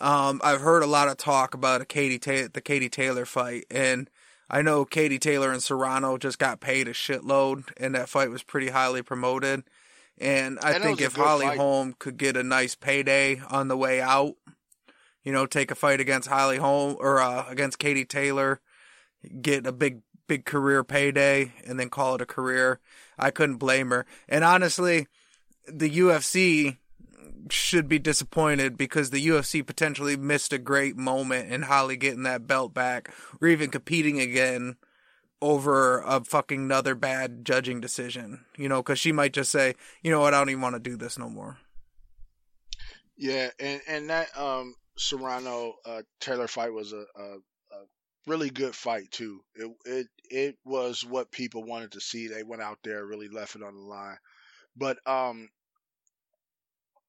Um, 0.00 0.40
I've 0.42 0.60
heard 0.60 0.82
a 0.82 0.88
lot 0.88 1.08
of 1.08 1.16
talk 1.16 1.54
about 1.54 1.80
a 1.80 1.84
Katie 1.84 2.18
Ta- 2.18 2.48
the 2.52 2.60
Katie 2.60 2.88
Taylor 2.88 3.24
fight, 3.24 3.64
and 3.70 4.10
I 4.50 4.62
know 4.62 4.84
Katie 4.84 5.18
Taylor 5.18 5.52
and 5.52 5.62
Serrano 5.62 6.18
just 6.18 6.38
got 6.38 6.60
paid 6.60 6.88
a 6.88 6.92
shitload, 6.92 7.70
and 7.76 7.94
that 7.94 8.08
fight 8.08 8.30
was 8.30 8.42
pretty 8.42 8.68
highly 8.70 9.02
promoted. 9.02 9.64
And 10.18 10.58
I 10.60 10.78
think 10.78 11.00
if 11.00 11.16
Holly 11.16 11.46
fight. 11.46 11.58
Holm 11.58 11.94
could 11.98 12.16
get 12.16 12.36
a 12.36 12.42
nice 12.42 12.74
payday 12.74 13.40
on 13.50 13.68
the 13.68 13.76
way 13.76 14.00
out, 14.00 14.34
you 15.24 15.32
know, 15.32 15.46
take 15.46 15.70
a 15.70 15.74
fight 15.74 16.00
against 16.00 16.28
Holly 16.28 16.58
Holm 16.58 16.96
or 17.00 17.20
uh, 17.20 17.46
against 17.48 17.78
Katie 17.78 18.04
Taylor, 18.04 18.60
get 19.40 19.66
a 19.66 19.72
big 19.72 20.02
big 20.26 20.44
career 20.44 20.84
payday, 20.84 21.52
and 21.66 21.78
then 21.78 21.90
call 21.90 22.14
it 22.14 22.20
a 22.20 22.26
career. 22.26 22.80
I 23.18 23.30
couldn't 23.30 23.56
blame 23.56 23.90
her. 23.90 24.06
And 24.28 24.44
honestly, 24.44 25.06
the 25.66 25.90
UFC 25.90 26.78
should 27.50 27.88
be 27.88 27.98
disappointed 27.98 28.76
because 28.76 29.10
the 29.10 29.26
UFC 29.26 29.66
potentially 29.66 30.16
missed 30.16 30.52
a 30.52 30.58
great 30.58 30.96
moment 30.96 31.52
in 31.52 31.62
Holly 31.62 31.96
getting 31.96 32.22
that 32.22 32.46
belt 32.46 32.72
back 32.72 33.12
or 33.40 33.48
even 33.48 33.70
competing 33.70 34.20
again 34.20 34.76
over 35.42 36.00
a 36.00 36.24
fucking 36.24 36.60
another 36.60 36.94
bad 36.94 37.44
judging 37.44 37.80
decision. 37.80 38.44
You 38.56 38.68
know, 38.68 38.82
because 38.82 38.98
she 38.98 39.12
might 39.12 39.32
just 39.32 39.50
say, 39.50 39.74
you 40.02 40.10
know 40.10 40.20
what, 40.20 40.34
I 40.34 40.38
don't 40.38 40.50
even 40.50 40.62
want 40.62 40.76
to 40.76 40.90
do 40.90 40.96
this 40.96 41.18
no 41.18 41.28
more. 41.28 41.58
Yeah, 43.16 43.50
and 43.60 43.80
and 43.86 44.10
that 44.10 44.36
um 44.36 44.74
Serrano 44.96 45.74
uh, 45.84 46.02
Taylor 46.20 46.48
fight 46.48 46.72
was 46.72 46.92
a, 46.92 47.04
a, 47.16 47.22
a 47.22 47.38
really 48.26 48.50
good 48.50 48.74
fight 48.74 49.10
too. 49.10 49.40
It 49.54 49.70
it 49.84 50.06
it 50.30 50.58
was 50.64 51.04
what 51.04 51.30
people 51.30 51.64
wanted 51.64 51.92
to 51.92 52.00
see. 52.00 52.28
They 52.28 52.42
went 52.42 52.62
out 52.62 52.78
there, 52.84 53.04
really 53.04 53.28
left 53.28 53.56
it 53.56 53.62
on 53.62 53.74
the 53.74 53.80
line. 53.82 54.16
But 54.76 54.98
um, 55.06 55.48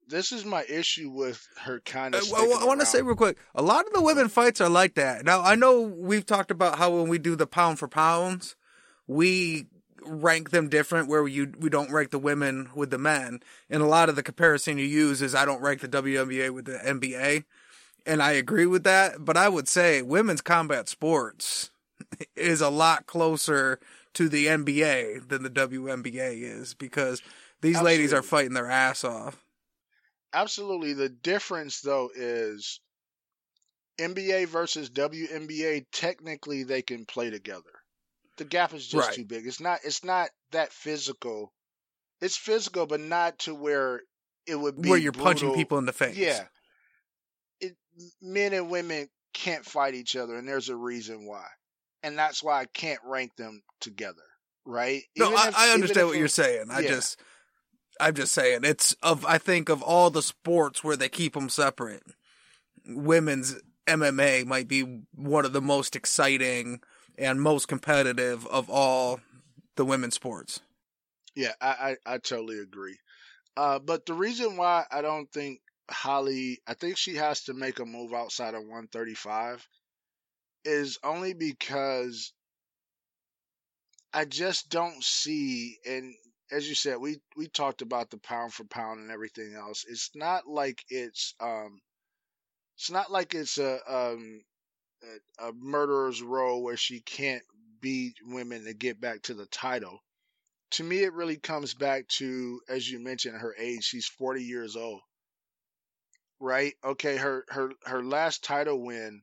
this 0.07 0.31
is 0.31 0.45
my 0.45 0.63
issue 0.69 1.09
with 1.09 1.47
her 1.63 1.79
kind 1.79 2.13
Uh, 2.13 2.19
of. 2.19 2.31
well, 2.31 2.59
I 2.61 2.65
want 2.65 2.79
to 2.81 2.85
say 2.85 3.01
real 3.01 3.15
quick, 3.15 3.37
a 3.55 3.61
lot 3.63 3.87
of 3.87 3.93
the 3.93 4.01
women 4.01 4.29
fights 4.29 4.61
are 4.61 4.69
like 4.69 4.93
that. 4.95 5.25
Now, 5.25 5.41
I 5.41 5.55
know 5.55 5.81
we've 5.81 6.25
talked 6.25 6.51
about 6.51 6.77
how 6.77 6.91
when 6.91 7.07
we 7.09 7.17
do 7.17 7.35
the 7.35 7.47
pound 7.47 7.79
for 7.79 7.87
pounds, 7.87 8.55
we 9.07 9.67
rank 10.03 10.51
them 10.51 10.69
different 10.69 11.07
where 11.09 11.27
you 11.27 11.51
we 11.57 11.67
don't 11.69 11.91
rank 11.91 12.11
the 12.11 12.19
women 12.19 12.69
with 12.75 12.91
the 12.91 12.99
men. 12.99 13.39
And 13.69 13.81
a 13.81 13.87
lot 13.87 14.07
of 14.09 14.15
the 14.15 14.21
comparison 14.21 14.77
you 14.77 14.85
use 14.85 15.21
is 15.23 15.33
I 15.33 15.45
don't 15.45 15.61
rank 15.61 15.81
the 15.81 15.87
WNBA 15.87 16.51
with 16.53 16.65
the 16.65 16.77
NBA. 16.77 17.45
And 18.05 18.21
I 18.21 18.31
agree 18.33 18.65
with 18.67 18.83
that, 18.83 19.25
but 19.25 19.35
I 19.35 19.49
would 19.49 19.67
say 19.67 20.01
women's 20.01 20.41
combat 20.41 20.87
sports 20.87 21.71
is 22.35 22.61
a 22.61 22.69
lot 22.69 23.07
closer 23.07 23.79
to 24.13 24.29
the 24.29 24.45
NBA 24.45 25.27
than 25.27 25.43
the 25.43 25.49
WNBA 25.49 26.41
is 26.41 26.73
because 26.73 27.21
these 27.61 27.81
ladies 27.81 28.13
are 28.13 28.21
fighting 28.21 28.53
their 28.53 28.69
ass 28.69 29.03
off. 29.03 29.43
Absolutely. 30.33 30.93
The 30.93 31.09
difference 31.09 31.81
though 31.81 32.09
is 32.15 32.79
NBA 33.99 34.47
versus 34.47 34.89
WNBA. 34.89 35.85
Technically, 35.91 36.63
they 36.63 36.81
can 36.81 37.05
play 37.05 37.29
together. 37.29 37.63
The 38.37 38.45
gap 38.45 38.73
is 38.73 38.85
just 38.87 39.07
Right. 39.07 39.15
too 39.15 39.25
big. 39.25 39.47
It's 39.47 39.61
not. 39.61 39.79
It's 39.83 40.03
not 40.03 40.29
that 40.51 40.73
physical. 40.73 41.53
It's 42.21 42.37
physical, 42.37 42.85
but 42.85 42.99
not 42.99 43.39
to 43.39 43.55
where 43.55 44.01
it 44.45 44.55
would 44.55 44.81
be 44.81 44.89
Where 44.89 44.99
you're 44.99 45.11
punching 45.11 45.53
people 45.53 45.77
in 45.77 45.85
the 45.85 45.93
face. 45.93 46.15
Yeah. 46.17 46.45
Men 48.21 48.53
and 48.53 48.69
women 48.69 49.07
can't 49.33 49.65
fight 49.65 49.93
each 49.93 50.15
other, 50.15 50.35
and 50.35 50.47
there's 50.47 50.69
a 50.69 50.75
reason 50.75 51.27
why. 51.27 51.45
And 52.03 52.17
that's 52.17 52.43
why 52.43 52.61
I 52.61 52.65
can't 52.65 52.99
rank 53.03 53.35
them 53.35 53.61
together, 53.81 54.23
right? 54.65 55.01
No, 55.17 55.33
I, 55.35 55.47
if- 55.47 55.57
I 55.57 55.69
understand 55.71 56.07
what 56.07 56.17
you're 56.17 56.27
saying. 56.27 56.65
I 56.69 56.79
yeah. 56.79 56.89
just, 56.89 57.19
I'm 57.99 58.13
just 58.13 58.33
saying 58.33 58.61
it's 58.63 58.95
of. 59.01 59.25
I 59.25 59.37
think 59.37 59.69
of 59.69 59.81
all 59.81 60.09
the 60.09 60.21
sports 60.21 60.83
where 60.83 60.95
they 60.95 61.09
keep 61.09 61.33
them 61.33 61.49
separate, 61.49 62.03
women's 62.85 63.55
MMA 63.87 64.45
might 64.45 64.67
be 64.67 65.01
one 65.13 65.45
of 65.45 65.53
the 65.53 65.61
most 65.61 65.95
exciting 65.95 66.81
and 67.17 67.41
most 67.41 67.67
competitive 67.67 68.45
of 68.47 68.69
all 68.69 69.19
the 69.75 69.85
women's 69.85 70.15
sports. 70.15 70.59
Yeah, 71.35 71.51
I, 71.61 71.95
I, 72.05 72.13
I 72.13 72.17
totally 72.17 72.59
agree. 72.59 72.97
Uh, 73.57 73.79
but 73.79 74.05
the 74.05 74.13
reason 74.13 74.57
why 74.57 74.85
I 74.91 75.01
don't 75.01 75.31
think 75.31 75.61
Holly, 75.89 76.61
I 76.67 76.73
think 76.73 76.97
she 76.97 77.15
has 77.15 77.43
to 77.45 77.53
make 77.53 77.79
a 77.79 77.85
move 77.85 78.13
outside 78.13 78.53
of 78.55 78.61
135 78.61 79.67
is 80.65 80.97
only 81.03 81.33
because 81.33 82.33
I 84.13 84.25
just 84.25 84.69
don't 84.69 85.03
see, 85.03 85.77
and 85.85 86.15
as 86.51 86.67
you 86.67 86.75
said, 86.75 86.97
we, 86.97 87.21
we 87.35 87.47
talked 87.47 87.81
about 87.81 88.09
the 88.09 88.17
pound 88.17 88.53
for 88.53 88.63
pound 88.63 88.99
and 88.99 89.11
everything 89.11 89.53
else. 89.55 89.85
It's 89.87 90.11
not 90.15 90.47
like 90.47 90.83
it's, 90.89 91.35
um, 91.39 91.79
it's 92.77 92.91
not 92.91 93.11
like 93.11 93.35
it's 93.35 93.57
a, 93.57 93.79
um, 93.87 94.41
a, 95.39 95.49
a 95.49 95.53
murderer's 95.53 96.21
row 96.21 96.59
where 96.59 96.77
she 96.77 97.01
can't 97.01 97.43
beat 97.81 98.15
women 98.23 98.65
to 98.65 98.73
get 98.73 98.99
back 98.99 99.21
to 99.23 99.33
the 99.33 99.45
title. 99.47 99.99
To 100.71 100.83
me, 100.83 101.03
it 101.03 101.13
really 101.13 101.37
comes 101.37 101.73
back 101.73 102.07
to, 102.09 102.61
as 102.69 102.89
you 102.89 102.99
mentioned, 102.99 103.37
her 103.37 103.55
age. 103.57 103.83
She's 103.83 104.07
40 104.07 104.43
years 104.43 104.75
old, 104.75 105.01
right? 106.39 106.73
Okay, 106.83 107.17
her 107.17 107.45
her 107.49 107.71
her 107.85 108.03
last 108.03 108.43
title 108.43 108.83
win 108.83 109.21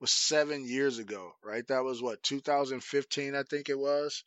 was 0.00 0.10
seven 0.10 0.66
years 0.66 0.98
ago, 0.98 1.32
right? 1.42 1.66
That 1.68 1.84
was 1.84 2.00
what 2.02 2.22
2015, 2.22 3.34
I 3.34 3.42
think 3.42 3.68
it 3.68 3.78
was. 3.78 4.24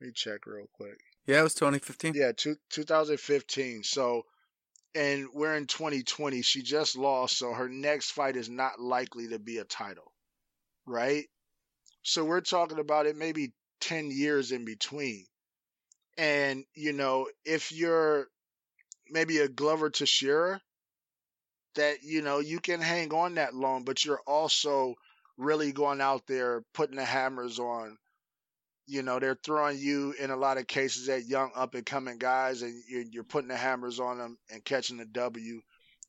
Let 0.00 0.08
me 0.08 0.12
check 0.14 0.46
real 0.46 0.68
quick. 0.74 1.00
Yeah, 1.26 1.40
it 1.40 1.44
was 1.44 1.54
2015. 1.54 2.12
Yeah, 2.14 2.32
two, 2.36 2.56
2015. 2.70 3.82
So, 3.82 4.22
and 4.94 5.26
we're 5.34 5.56
in 5.56 5.66
2020. 5.66 6.42
She 6.42 6.62
just 6.62 6.96
lost, 6.96 7.38
so 7.38 7.52
her 7.52 7.68
next 7.68 8.10
fight 8.10 8.36
is 8.36 8.48
not 8.48 8.78
likely 8.78 9.28
to 9.28 9.38
be 9.38 9.58
a 9.58 9.64
title, 9.64 10.12
right? 10.86 11.24
So 12.02 12.24
we're 12.24 12.42
talking 12.42 12.78
about 12.78 13.06
it 13.06 13.16
maybe 13.16 13.52
10 13.80 14.10
years 14.10 14.52
in 14.52 14.64
between. 14.64 15.24
And, 16.18 16.64
you 16.74 16.92
know, 16.92 17.28
if 17.44 17.72
you're 17.72 18.28
maybe 19.10 19.38
a 19.38 19.48
Glover 19.48 19.90
Teixeira, 19.90 20.60
that, 21.76 22.02
you 22.02 22.22
know, 22.22 22.40
you 22.40 22.60
can 22.60 22.80
hang 22.80 23.12
on 23.12 23.36
that 23.36 23.54
long, 23.54 23.84
but 23.84 24.04
you're 24.04 24.22
also 24.26 24.94
really 25.38 25.72
going 25.72 26.00
out 26.00 26.26
there 26.26 26.62
putting 26.74 26.96
the 26.96 27.04
hammers 27.04 27.58
on. 27.58 27.96
You 28.88 29.02
know 29.02 29.18
they're 29.18 29.38
throwing 29.44 29.78
you 29.78 30.12
in 30.18 30.30
a 30.30 30.36
lot 30.36 30.58
of 30.58 30.66
cases 30.66 31.08
at 31.08 31.26
young 31.26 31.50
up 31.56 31.74
and 31.74 31.86
coming 31.86 32.18
guys 32.18 32.62
and 32.62 32.74
you're, 32.88 33.24
putting 33.24 33.48
the 33.48 33.56
hammers 33.56 34.00
on 34.00 34.18
them 34.18 34.38
and 34.50 34.64
catching 34.64 34.96
the 34.98 35.06
w. 35.06 35.60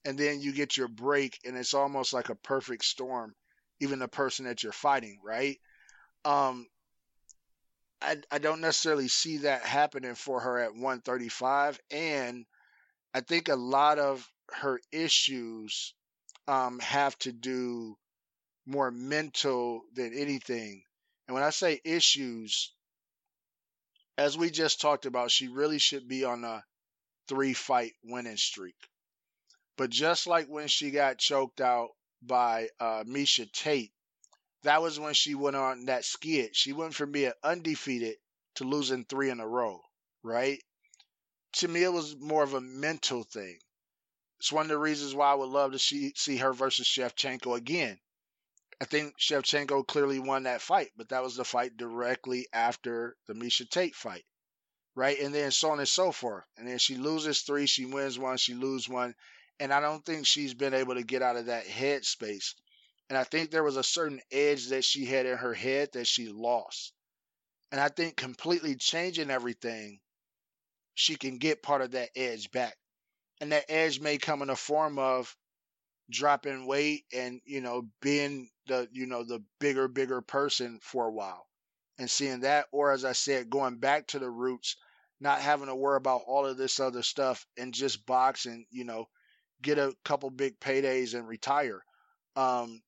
And 0.05 0.17
then 0.17 0.41
you 0.41 0.53
get 0.53 0.77
your 0.77 0.87
break 0.87 1.39
and 1.45 1.57
it's 1.57 1.73
almost 1.73 2.13
like 2.13 2.29
a 2.29 2.35
perfect 2.35 2.85
storm 2.85 3.35
even 3.79 3.99
the 3.99 4.07
person 4.07 4.45
that 4.45 4.63
you're 4.63 4.71
fighting 4.71 5.19
right? 5.23 5.57
Um 6.25 6.67
I, 8.01 8.17
I 8.31 8.37
don't 8.37 8.61
necessarily 8.61 9.07
see 9.07 9.37
that 9.37 9.63
happening 9.63 10.15
for 10.15 10.39
her 10.39 10.59
at 10.59 10.73
135 10.75 11.79
and 11.91 12.45
i 13.13 13.21
think 13.21 13.49
a 13.49 13.55
lot 13.55 13.99
of 13.99 14.27
her 14.51 14.79
issues 14.91 15.93
um, 16.47 16.79
have 16.79 17.17
to 17.19 17.31
do 17.31 17.97
more 18.65 18.91
mental 18.91 19.83
than 19.93 20.13
anything 20.13 20.83
and 21.27 21.33
when 21.35 21.43
I 21.43 21.49
say 21.49 21.81
issues, 21.83 22.71
as 24.17 24.37
we 24.37 24.49
just 24.49 24.79
talked 24.79 25.05
about, 25.05 25.31
she 25.31 25.47
really 25.49 25.77
should 25.77 26.07
be 26.07 26.23
on 26.23 26.43
a 26.43 26.63
three 27.27 27.53
fight 27.53 27.95
winning 28.03 28.37
streak. 28.37 28.75
But 29.77 29.89
just 29.89 30.27
like 30.27 30.47
when 30.47 30.67
she 30.67 30.91
got 30.91 31.17
choked 31.19 31.61
out 31.61 31.89
by 32.21 32.69
uh, 32.79 33.03
Miesha 33.05 33.51
Tate, 33.51 33.93
that 34.63 34.81
was 34.81 34.99
when 34.99 35.13
she 35.13 35.35
went 35.35 35.55
on 35.55 35.85
that 35.85 36.05
skid. 36.05 36.55
She 36.55 36.73
went 36.73 36.95
from 36.95 37.11
being 37.11 37.33
undefeated 37.43 38.17
to 38.55 38.63
losing 38.63 39.05
three 39.05 39.29
in 39.29 39.39
a 39.39 39.47
row, 39.47 39.81
right? 40.23 40.63
To 41.53 41.67
me, 41.67 41.83
it 41.83 41.93
was 41.93 42.15
more 42.17 42.43
of 42.43 42.53
a 42.53 42.61
mental 42.61 43.23
thing. 43.23 43.59
It's 44.39 44.51
one 44.51 44.65
of 44.65 44.69
the 44.69 44.77
reasons 44.77 45.15
why 45.15 45.31
I 45.31 45.35
would 45.35 45.49
love 45.49 45.71
to 45.71 45.79
see, 45.79 46.13
see 46.15 46.37
her 46.37 46.53
versus 46.53 46.87
Shevchenko 46.87 47.57
again. 47.57 47.99
I 48.79 48.85
think 48.85 49.17
Shevchenko 49.17 49.87
clearly 49.87 50.19
won 50.19 50.43
that 50.43 50.61
fight, 50.61 50.91
but 50.95 51.09
that 51.09 51.23
was 51.23 51.35
the 51.35 51.43
fight 51.43 51.77
directly 51.77 52.47
after 52.53 53.17
the 53.25 53.33
Miesha 53.33 53.67
Tate 53.67 53.95
fight, 53.95 54.23
right? 54.95 55.19
And 55.19 55.33
then 55.33 55.49
so 55.49 55.71
on 55.71 55.79
and 55.79 55.87
so 55.87 56.11
forth. 56.11 56.43
And 56.57 56.67
then 56.67 56.77
she 56.77 56.95
loses 56.95 57.41
three, 57.41 57.65
she 57.65 57.85
wins 57.85 58.19
one, 58.19 58.37
she 58.37 58.53
loses 58.53 58.87
one, 58.87 59.15
and 59.59 59.73
I 59.73 59.79
don't 59.79 60.05
think 60.05 60.27
she's 60.27 60.53
been 60.53 60.75
able 60.75 60.93
to 60.93 61.03
get 61.03 61.23
out 61.23 61.37
of 61.37 61.47
that 61.47 61.65
head 61.65 62.05
space. 62.05 62.53
And 63.09 63.17
I 63.17 63.23
think 63.23 63.49
there 63.49 63.63
was 63.63 63.77
a 63.77 63.83
certain 63.83 64.21
edge 64.31 64.67
that 64.67 64.83
she 64.83 65.05
had 65.05 65.25
in 65.25 65.37
her 65.37 65.53
head 65.55 65.93
that 65.93 66.05
she 66.05 66.27
lost. 66.27 66.93
And 67.71 67.81
I 67.81 67.89
think 67.89 68.15
completely 68.15 68.75
changing 68.75 69.31
everything, 69.31 69.99
she 70.93 71.15
can 71.15 71.39
get 71.39 71.63
part 71.63 71.81
of 71.81 71.91
that 71.91 72.09
edge 72.15 72.51
back. 72.51 72.77
And 73.41 73.51
that 73.51 73.65
edge 73.69 73.99
may 73.99 74.17
come 74.17 74.41
in 74.41 74.47
the 74.49 74.55
form 74.55 74.97
of 74.99 75.35
dropping 76.09 76.65
weight 76.67 77.05
and 77.13 77.41
you 77.45 77.61
know 77.61 77.87
being 78.01 78.49
the 78.67 78.87
you 78.91 79.05
know 79.05 79.23
the 79.23 79.43
bigger 79.59 79.87
bigger 79.87 80.21
person 80.21 80.79
for 80.81 81.07
a 81.07 81.11
while 81.11 81.47
and 81.99 82.09
seeing 82.09 82.41
that. 82.41 82.67
Or 82.71 82.91
as 82.91 83.05
i 83.05 83.11
said 83.13 83.49
going 83.49 83.77
back 83.77 84.07
to 84.07 84.19
the 84.19 84.29
roots 84.29 84.75
not 85.19 85.41
having 85.41 85.67
to 85.67 85.75
worry 85.75 85.97
about 85.97 86.21
all 86.27 86.45
of 86.45 86.57
this 86.57 86.79
other 86.79 87.03
stuff 87.03 87.45
and 87.57 87.73
just 87.73 88.05
box 88.05 88.45
and 88.45 88.65
you 88.71 88.85
know 88.85 89.07
get 89.61 89.77
a 89.79 89.93
couple 90.05 90.29
big 90.29 90.59
paydays 90.59 91.13
and 91.15 91.27
retire. 91.27 91.81
Um 92.35 92.81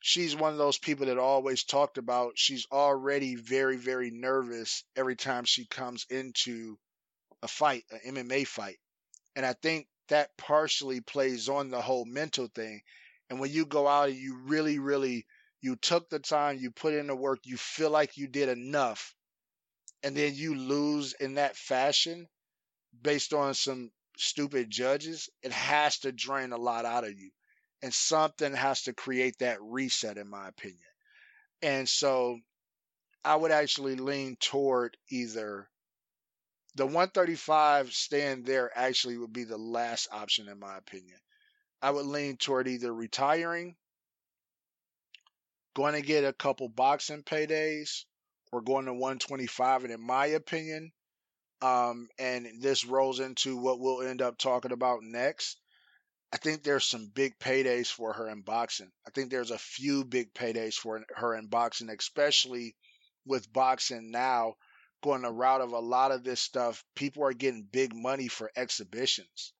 she's 0.00 0.36
one 0.36 0.52
of 0.52 0.58
those 0.58 0.78
people 0.78 1.06
that 1.06 1.18
always 1.18 1.64
talked 1.64 1.98
about 1.98 2.32
she's 2.36 2.66
already 2.72 3.34
very 3.36 3.76
very 3.76 4.10
nervous 4.10 4.84
every 4.96 5.16
time 5.16 5.44
she 5.44 5.66
comes 5.66 6.06
into 6.10 6.76
a 7.42 7.48
fight 7.48 7.84
an 8.04 8.14
mma 8.16 8.46
fight 8.46 8.78
and 9.36 9.46
i 9.46 9.52
think 9.54 9.86
that 10.10 10.36
partially 10.36 11.00
plays 11.00 11.48
on 11.48 11.70
the 11.70 11.80
whole 11.80 12.04
mental 12.04 12.48
thing. 12.48 12.82
And 13.30 13.40
when 13.40 13.50
you 13.50 13.64
go 13.64 13.88
out 13.88 14.08
and 14.10 14.18
you 14.18 14.36
really, 14.44 14.78
really, 14.78 15.24
you 15.62 15.76
took 15.76 16.10
the 16.10 16.18
time, 16.18 16.58
you 16.58 16.70
put 16.72 16.94
in 16.94 17.06
the 17.06 17.16
work, 17.16 17.38
you 17.44 17.56
feel 17.56 17.90
like 17.90 18.16
you 18.16 18.26
did 18.26 18.48
enough, 18.48 19.14
and 20.02 20.16
then 20.16 20.34
you 20.34 20.56
lose 20.56 21.14
in 21.14 21.34
that 21.34 21.56
fashion 21.56 22.26
based 23.00 23.32
on 23.32 23.54
some 23.54 23.90
stupid 24.18 24.68
judges, 24.68 25.30
it 25.42 25.52
has 25.52 26.00
to 26.00 26.12
drain 26.12 26.52
a 26.52 26.58
lot 26.58 26.84
out 26.84 27.04
of 27.04 27.12
you. 27.12 27.30
And 27.82 27.94
something 27.94 28.52
has 28.52 28.82
to 28.82 28.92
create 28.92 29.38
that 29.38 29.62
reset, 29.62 30.18
in 30.18 30.28
my 30.28 30.48
opinion. 30.48 30.78
And 31.62 31.88
so 31.88 32.38
I 33.24 33.36
would 33.36 33.52
actually 33.52 33.94
lean 33.94 34.36
toward 34.40 34.96
either 35.08 35.68
the 36.76 36.86
135 36.86 37.92
stand 37.92 38.46
there 38.46 38.70
actually 38.76 39.18
would 39.18 39.32
be 39.32 39.44
the 39.44 39.58
last 39.58 40.08
option 40.12 40.48
in 40.48 40.58
my 40.58 40.76
opinion. 40.76 41.18
I 41.82 41.90
would 41.90 42.06
lean 42.06 42.36
toward 42.36 42.68
either 42.68 42.92
retiring, 42.92 43.76
going 45.74 45.94
to 45.94 46.02
get 46.02 46.24
a 46.24 46.32
couple 46.32 46.68
boxing 46.68 47.22
paydays, 47.22 48.04
or 48.52 48.60
going 48.60 48.86
to 48.86 48.92
125. 48.92 49.84
And 49.84 49.92
in 49.92 50.00
my 50.00 50.26
opinion, 50.26 50.92
um, 51.62 52.08
and 52.18 52.46
this 52.60 52.84
rolls 52.84 53.20
into 53.20 53.56
what 53.56 53.80
we'll 53.80 54.02
end 54.02 54.22
up 54.22 54.38
talking 54.38 54.72
about 54.72 55.02
next. 55.02 55.58
I 56.32 56.36
think 56.36 56.62
there's 56.62 56.86
some 56.86 57.10
big 57.12 57.38
paydays 57.38 57.88
for 57.88 58.12
her 58.12 58.28
in 58.28 58.42
boxing. 58.42 58.90
I 59.06 59.10
think 59.10 59.30
there's 59.30 59.50
a 59.50 59.58
few 59.58 60.04
big 60.04 60.32
paydays 60.32 60.74
for 60.74 61.04
her 61.16 61.34
in 61.34 61.48
boxing, 61.48 61.90
especially 61.90 62.76
with 63.26 63.52
boxing 63.52 64.10
now 64.10 64.54
going 65.02 65.22
the 65.22 65.30
route 65.30 65.60
of 65.60 65.72
a 65.72 65.78
lot 65.78 66.12
of 66.12 66.24
this 66.24 66.40
stuff, 66.40 66.84
people 66.94 67.24
are 67.24 67.32
getting 67.32 67.62
big 67.70 67.94
money 67.94 68.28
for 68.28 68.50
exhibitions. 68.56 69.52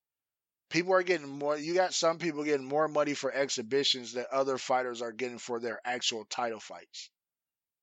People 0.70 0.94
are 0.94 1.02
getting 1.02 1.28
more. 1.28 1.56
You 1.56 1.74
got 1.74 1.92
some 1.92 2.18
people 2.18 2.44
getting 2.44 2.66
more 2.66 2.86
money 2.86 3.14
for 3.14 3.32
exhibitions 3.32 4.12
than 4.12 4.24
other 4.30 4.56
fighters 4.56 5.02
are 5.02 5.12
getting 5.12 5.38
for 5.38 5.58
their 5.58 5.80
actual 5.84 6.24
title 6.24 6.60
fights. 6.60 7.10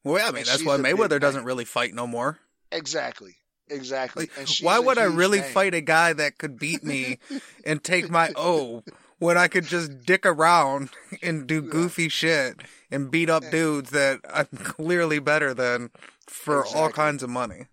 Well, 0.04 0.20
yeah, 0.20 0.30
I 0.30 0.32
mean 0.32 0.46
that's 0.46 0.64
why 0.64 0.78
Mayweather 0.78 1.20
doesn't 1.20 1.44
really 1.44 1.66
fight 1.66 1.94
no 1.94 2.08
more. 2.08 2.40
Exactly. 2.72 3.36
Exactly. 3.70 4.30
Like, 4.38 4.48
why 4.62 4.80
would 4.80 4.98
I 4.98 5.04
really 5.04 5.42
name. 5.42 5.52
fight 5.52 5.74
a 5.74 5.82
guy 5.82 6.14
that 6.14 6.38
could 6.38 6.58
beat 6.58 6.84
me 6.84 7.20
and 7.66 7.84
take 7.84 8.10
my 8.10 8.32
O 8.36 8.84
when 9.20 9.38
I 9.38 9.48
could 9.48 9.66
just 9.66 10.06
dick 10.06 10.26
around 10.26 10.90
and 11.22 11.48
do 11.48 11.62
goofy 11.62 12.10
shit 12.10 12.62
and 12.90 13.12
beat 13.12 13.30
up 13.30 13.50
dudes 13.52 13.90
that 13.92 14.22
I'm 14.32 14.46
clearly 14.58 15.20
better 15.20 15.54
than 15.54 15.90
for 16.28 16.62
exactly. 16.62 16.82
all 16.82 16.90
kinds 16.90 17.24
of 17.24 17.30
money. 17.30 17.68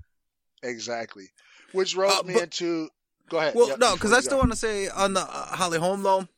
Exactly. 0.63 1.27
Which 1.73 1.97
rolls 1.97 2.21
uh, 2.21 2.23
me 2.23 2.41
into. 2.41 2.89
Go 3.29 3.39
ahead. 3.39 3.55
Well, 3.55 3.69
yep, 3.69 3.79
no, 3.79 3.95
because 3.95 4.13
I 4.13 4.21
still 4.21 4.39
want 4.39 4.51
to 4.51 4.57
say 4.57 4.89
on 4.89 5.15
the 5.15 5.21
uh, 5.21 5.57
Holly 5.57 5.79
Holm 5.79 6.03
though. 6.03 6.29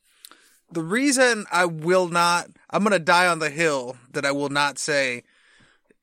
The 0.71 0.83
reason 0.83 1.45
I 1.49 1.65
will 1.65 2.09
not, 2.09 2.49
I'm 2.69 2.83
gonna 2.83 2.99
die 2.99 3.27
on 3.27 3.39
the 3.39 3.49
hill 3.49 3.97
that 4.11 4.25
I 4.25 4.31
will 4.31 4.49
not 4.49 4.77
say 4.77 5.23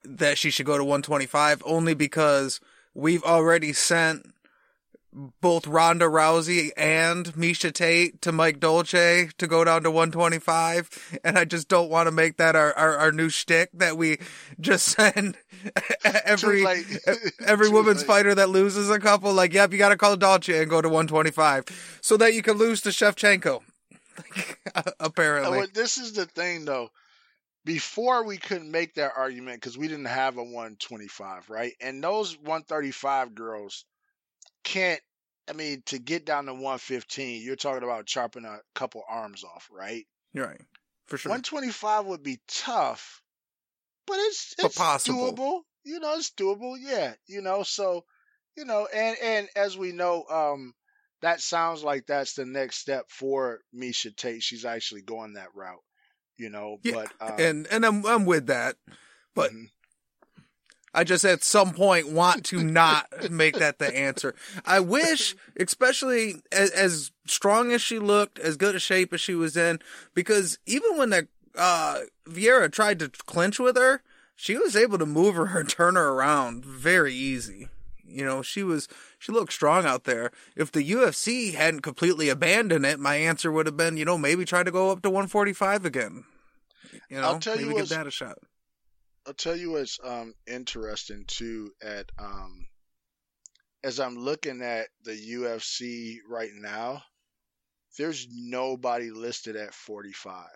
that 0.05 0.39
she 0.39 0.51
should 0.51 0.67
go 0.67 0.79
to 0.79 0.85
125, 0.85 1.63
only 1.67 1.95
because 1.95 2.61
we've 2.95 3.23
already 3.25 3.73
sent 3.73 4.35
both 5.41 5.67
Ronda 5.67 6.07
Rousey 6.07 6.71
and 6.77 7.27
Miesha 7.35 7.73
Tate 7.73 8.21
to 8.23 8.33
Mike 8.33 8.59
Dolce 8.59 9.29
to 9.39 9.47
go 9.47 9.65
down 9.65 9.83
to 9.85 9.91
125, 9.91 11.21
and 11.25 11.39
I 11.39 11.45
just 11.45 11.69
don't 11.69 11.91
want 11.91 12.09
to 12.09 12.11
make 12.11 12.37
that 12.39 12.57
our, 12.57 12.73
our, 12.75 12.97
our 12.97 13.13
new 13.13 13.29
shtick 13.29 13.71
that 13.75 13.97
we 13.97 14.19
just 14.61 14.87
send 14.97 15.37
every 16.25 16.65
every 17.47 17.69
women's 17.69 18.03
fighter 18.03 18.35
that 18.35 18.51
loses 18.51 18.91
a 18.91 18.99
couple 18.99 19.33
like, 19.33 19.53
yep, 19.53 19.73
you 19.73 19.79
got 19.79 19.91
to 19.91 19.97
call 19.97 20.17
Dolce 20.17 20.61
and 20.61 20.71
go 20.71 20.81
to 20.81 20.89
125, 20.89 21.99
so 22.01 22.17
that 22.17 22.35
you 22.35 22.43
can 22.43 22.57
lose 22.57 22.83
to 22.83 22.91
Shevchenko. 22.91 23.63
Apparently, 25.01 25.59
well, 25.59 25.67
this 25.75 25.99
is 25.99 26.13
the 26.13 26.27
thing 26.27 26.65
though. 26.65 26.91
Before 27.65 28.25
we 28.25 28.37
couldn't 28.37 28.71
make 28.71 28.95
that 28.95 29.13
argument 29.17 29.61
because 29.61 29.79
we 29.79 29.89
didn't 29.89 30.05
have 30.05 30.37
a 30.37 30.43
125, 30.43 31.49
right? 31.49 31.73
And 31.81 32.05
those 32.05 32.37
135 32.37 33.35
girls 33.35 33.87
can't 34.65 35.01
I 35.49 35.53
mean, 35.53 35.83
to 35.87 35.99
get 35.99 36.25
down 36.25 36.47
to 36.47 36.55
115, 36.55 37.43
you're 37.43 37.57
talking 37.57 37.83
about 37.83 38.07
chopping 38.07 38.45
a 38.45 38.59
couple 38.75 39.03
arms 39.09 39.45
off, 39.45 39.69
right? 39.71 40.07
Right. 40.35 40.61
for 41.07 41.19
sure. 41.19 41.31
125 41.31 42.07
would 42.07 42.23
be 42.23 42.41
tough, 42.49 43.23
but 44.07 44.17
it's 44.19 44.55
it's 44.59 44.77
possible. 44.77 45.33
doable. 45.33 45.61
You 45.85 46.01
know, 46.01 46.15
it's 46.15 46.31
doable. 46.31 46.77
Yeah, 46.79 47.15
you 47.27 47.43
know, 47.43 47.63
so 47.63 48.05
you 48.57 48.65
know, 48.65 48.87
and 48.95 49.17
and 49.23 49.49
as 49.57 49.77
we 49.77 49.93
know, 49.93 50.25
um, 50.31 50.75
that 51.23 51.41
sounds 51.41 51.83
like 51.83 52.07
that's 52.07 52.35
the 52.35 52.47
next 52.47 52.79
step 52.79 53.07
for 53.09 53.61
Miesha 53.75 54.15
Tate. 54.15 54.43
She's 54.43 54.65
actually 54.65 55.03
going 55.03 55.35
that 55.35 55.55
route. 55.55 55.83
You 56.37 56.51
know, 56.51 56.79
Yeah, 56.83 56.93
but 56.95 57.13
um, 57.21 57.41
and 57.41 57.67
and 57.71 57.87
I'm 57.87 58.05
I'm 58.07 58.25
with 58.25 58.47
that, 58.47 58.77
but 59.35 59.53
mhm. 59.53 59.69
I 60.95 61.03
just 61.03 61.25
at 61.25 61.43
some 61.43 61.73
point 61.73 62.09
want 62.09 62.45
to 62.47 62.63
not 62.63 63.07
make 63.31 63.59
that 63.59 63.79
the 63.79 63.95
answer. 63.95 64.35
I 64.65 64.81
wish, 64.81 65.35
especially 65.59 66.43
as, 66.53 66.71
as 66.71 67.11
strong 67.27 67.73
as 67.73 67.83
she 67.83 67.99
looked, 67.99 68.39
as 68.39 68.57
good 68.57 68.77
a 68.77 68.79
shape 68.79 69.13
as 69.13 69.21
she 69.21 69.35
was 69.35 69.57
in, 69.57 69.81
because 70.15 70.59
even 70.67 70.97
when 70.97 71.11
the 71.11 71.27
uh, 71.57 72.01
Vieira 72.29 72.71
tried 72.71 72.99
to 73.01 73.09
clinch 73.09 73.59
with 73.59 73.77
her, 73.77 74.03
she 74.37 74.57
was 74.57 74.77
able 74.77 74.99
to 74.99 75.07
move 75.07 75.35
her 75.37 75.59
and 75.59 75.69
turn 75.69 75.97
her 75.97 76.09
around 76.11 76.65
very 76.65 77.15
easy. 77.15 77.69
You 78.07 78.25
know, 78.25 78.43
she 78.43 78.63
was 78.63 78.89
she 79.19 79.33
looked 79.33 79.53
strong 79.53 79.87
out 79.87 80.05
there. 80.05 80.31
If 80.57 80.71
the 80.71 80.89
UFC 80.89 81.55
hadn't 81.55 81.81
completely 81.81 82.29
abandoned 82.29 82.85
it, 82.87 83.01
my 83.01 83.17
answer 83.17 83.51
would 83.51 83.67
have 83.67 83.77
been, 83.77 83.97
you 83.97 84.05
know, 84.05 84.19
maybe 84.19 84.45
try 84.45 84.63
to 84.63 84.71
go 84.71 84.91
up 84.91 85.03
to 85.03 85.11
145 85.11 85.85
again. 85.85 86.25
You 87.09 87.21
know, 87.21 87.29
I'll 87.29 87.39
tell 87.41 87.55
you 87.55 87.63
maybe 87.63 87.75
give 87.75 87.83
what's- 87.83 87.91
that 87.91 88.07
a 88.07 88.11
shot. 88.11 88.39
I'll 89.27 89.33
tell 89.33 89.57
you 89.57 89.71
what's 89.73 89.99
um 90.05 90.35
interesting 90.47 91.25
too 91.27 91.73
at 91.83 92.11
um 92.19 92.67
as 93.83 93.99
I'm 94.01 94.17
looking 94.17 94.63
at 94.63 94.89
the 95.03 95.13
UFC 95.13 96.19
right 96.29 96.53
now, 96.55 97.03
there's 97.99 98.27
nobody 98.31 99.11
listed 99.11 99.57
at 99.57 99.75
45. 99.75 100.47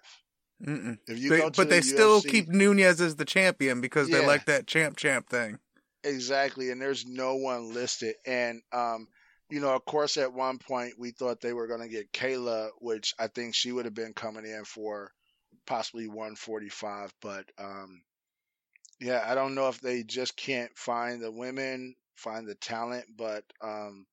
Mm-mm. 0.65 0.99
If 1.07 1.19
you 1.19 1.31
They- 1.31 1.41
but 1.41 1.55
the 1.55 1.65
they 1.67 1.81
still 1.81 2.21
UFC 2.21 2.31
keep 2.31 2.49
Nunes 2.49 3.01
as 3.01 3.17
the 3.17 3.25
champion 3.25 3.81
because 3.81 4.09
they 4.11 4.21
like 4.27 4.47
that 4.47 4.67
champ 4.67 4.97
champ 4.97 5.29
thing. 5.29 5.59
exactly, 6.03 6.71
and 6.71 6.81
there's 6.81 7.07
no 7.07 7.37
one 7.37 7.73
listed. 7.73 8.17
And 8.27 8.63
um, 8.73 9.09
you 9.51 9.61
know, 9.61 9.75
of 9.75 9.85
course, 9.85 10.17
at 10.17 10.33
one 10.33 10.59
point 10.59 10.99
we 10.99 11.13
thought 11.13 11.41
they 11.41 11.53
were 11.53 11.67
going 11.69 11.81
to 11.81 11.89
get 11.89 12.13
Kayla, 12.13 12.71
which 12.81 13.15
I 13.19 13.29
think 13.29 13.55
she 13.55 13.73
would 13.73 13.85
have 13.85 13.95
been 13.95 14.13
coming 14.13 14.45
in 14.45 14.65
for 14.65 15.13
possibly 15.67 16.09
145. 16.09 17.15
But 17.23 17.45
um, 17.59 18.03
yeah, 19.01 19.25
I 19.27 19.35
don't 19.35 19.55
know 19.55 19.69
if 19.69 19.81
they 19.81 20.03
just 20.03 20.37
can't 20.37 20.77
find 20.77 21.23
the 21.23 21.31
women, 21.31 21.95
find 22.17 22.47
the 22.47 22.57
talent. 22.57 23.05
But 23.17 23.45
um, 23.63 24.07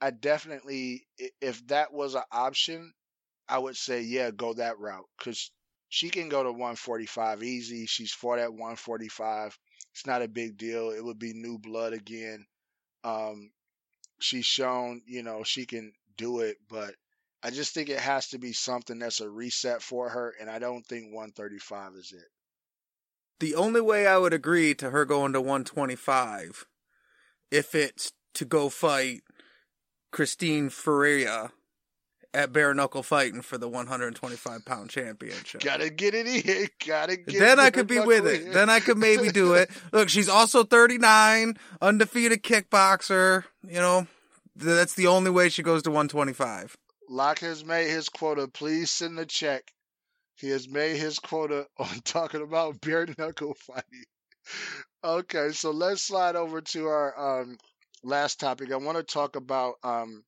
I 0.00 0.10
definitely, 0.10 1.06
if 1.40 1.64
that 1.68 1.92
was 1.92 2.14
an 2.14 2.22
option, 2.32 2.92
I 3.48 3.58
would 3.58 3.76
say 3.76 4.02
yeah, 4.02 4.30
go 4.30 4.54
that 4.54 4.78
route 4.78 5.06
because 5.18 5.50
she 5.92 6.08
can 6.08 6.30
go 6.30 6.42
to 6.42 6.50
145 6.50 7.42
easy. 7.42 7.84
She's 7.84 8.14
fought 8.14 8.38
at 8.38 8.50
145. 8.50 9.58
It's 9.92 10.06
not 10.06 10.22
a 10.22 10.26
big 10.26 10.56
deal. 10.56 10.90
It 10.90 11.04
would 11.04 11.18
be 11.18 11.34
new 11.34 11.58
blood 11.58 11.92
again. 11.92 12.46
Um, 13.04 13.50
she's 14.18 14.46
shown, 14.46 15.02
you 15.04 15.22
know, 15.22 15.42
she 15.42 15.66
can 15.66 15.92
do 16.16 16.40
it, 16.40 16.56
but 16.66 16.94
I 17.42 17.50
just 17.50 17.74
think 17.74 17.90
it 17.90 18.00
has 18.00 18.28
to 18.28 18.38
be 18.38 18.54
something 18.54 18.98
that's 18.98 19.20
a 19.20 19.28
reset 19.28 19.82
for 19.82 20.08
her, 20.08 20.32
and 20.40 20.48
I 20.48 20.58
don't 20.58 20.86
think 20.86 21.14
135 21.14 21.92
is 21.96 22.14
it. 22.16 22.24
The 23.40 23.54
only 23.54 23.82
way 23.82 24.06
I 24.06 24.16
would 24.16 24.32
agree 24.32 24.74
to 24.76 24.92
her 24.92 25.04
going 25.04 25.34
to 25.34 25.42
125 25.42 26.64
if 27.50 27.74
it's 27.74 28.12
to 28.32 28.46
go 28.46 28.70
fight 28.70 29.24
Christine 30.10 30.70
Ferreira 30.70 31.52
at 32.34 32.52
bare 32.52 32.72
knuckle 32.74 33.02
fighting 33.02 33.42
for 33.42 33.58
the 33.58 33.68
125 33.68 34.64
pound 34.64 34.90
championship. 34.90 35.62
Gotta 35.62 35.90
get 35.90 36.14
it 36.14 36.26
in. 36.26 36.68
Gotta 36.86 37.16
get. 37.16 37.34
It. 37.34 37.38
Then 37.38 37.60
I 37.60 37.70
could 37.70 37.86
be 37.86 38.00
with 38.00 38.24
knuckle 38.24 38.48
it. 38.48 38.52
Then 38.52 38.70
I 38.70 38.80
could 38.80 38.98
maybe 38.98 39.30
do 39.30 39.54
it. 39.54 39.70
Look, 39.92 40.08
she's 40.08 40.28
also 40.28 40.64
39, 40.64 41.56
undefeated 41.80 42.42
kickboxer. 42.42 43.44
You 43.66 43.80
know, 43.80 44.06
that's 44.56 44.94
the 44.94 45.06
only 45.06 45.30
way 45.30 45.48
she 45.48 45.62
goes 45.62 45.82
to 45.82 45.90
125. 45.90 46.76
Locke 47.08 47.40
has 47.40 47.64
made 47.64 47.90
his 47.90 48.08
quota. 48.08 48.48
Please 48.48 48.90
send 48.90 49.18
a 49.18 49.26
check. 49.26 49.70
He 50.36 50.48
has 50.48 50.68
made 50.68 50.96
his 50.96 51.18
quota 51.18 51.66
on 51.78 52.00
talking 52.04 52.42
about 52.42 52.80
bare 52.80 53.06
knuckle 53.18 53.54
fighting. 53.54 54.04
Okay, 55.04 55.50
so 55.50 55.70
let's 55.70 56.02
slide 56.02 56.36
over 56.36 56.60
to 56.60 56.86
our 56.86 57.42
um, 57.42 57.58
last 58.02 58.40
topic. 58.40 58.72
I 58.72 58.76
want 58.76 58.98
to 58.98 59.04
talk 59.04 59.36
about 59.36 59.74
um, 59.84 60.24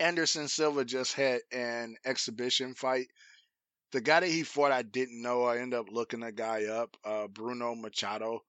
Anderson 0.00 0.48
Silva 0.48 0.84
just 0.84 1.14
had 1.14 1.40
an 1.52 1.96
exhibition 2.04 2.74
fight. 2.74 3.08
The 3.92 4.00
guy 4.00 4.20
that 4.20 4.28
he 4.28 4.42
fought, 4.44 4.72
I 4.72 4.82
didn't 4.82 5.22
know. 5.22 5.44
I 5.44 5.58
ended 5.58 5.78
up 5.78 5.88
looking 5.90 6.20
the 6.20 6.32
guy 6.32 6.64
up, 6.66 6.96
uh, 7.04 7.28
Bruno 7.28 7.74
Machado. 7.74 8.44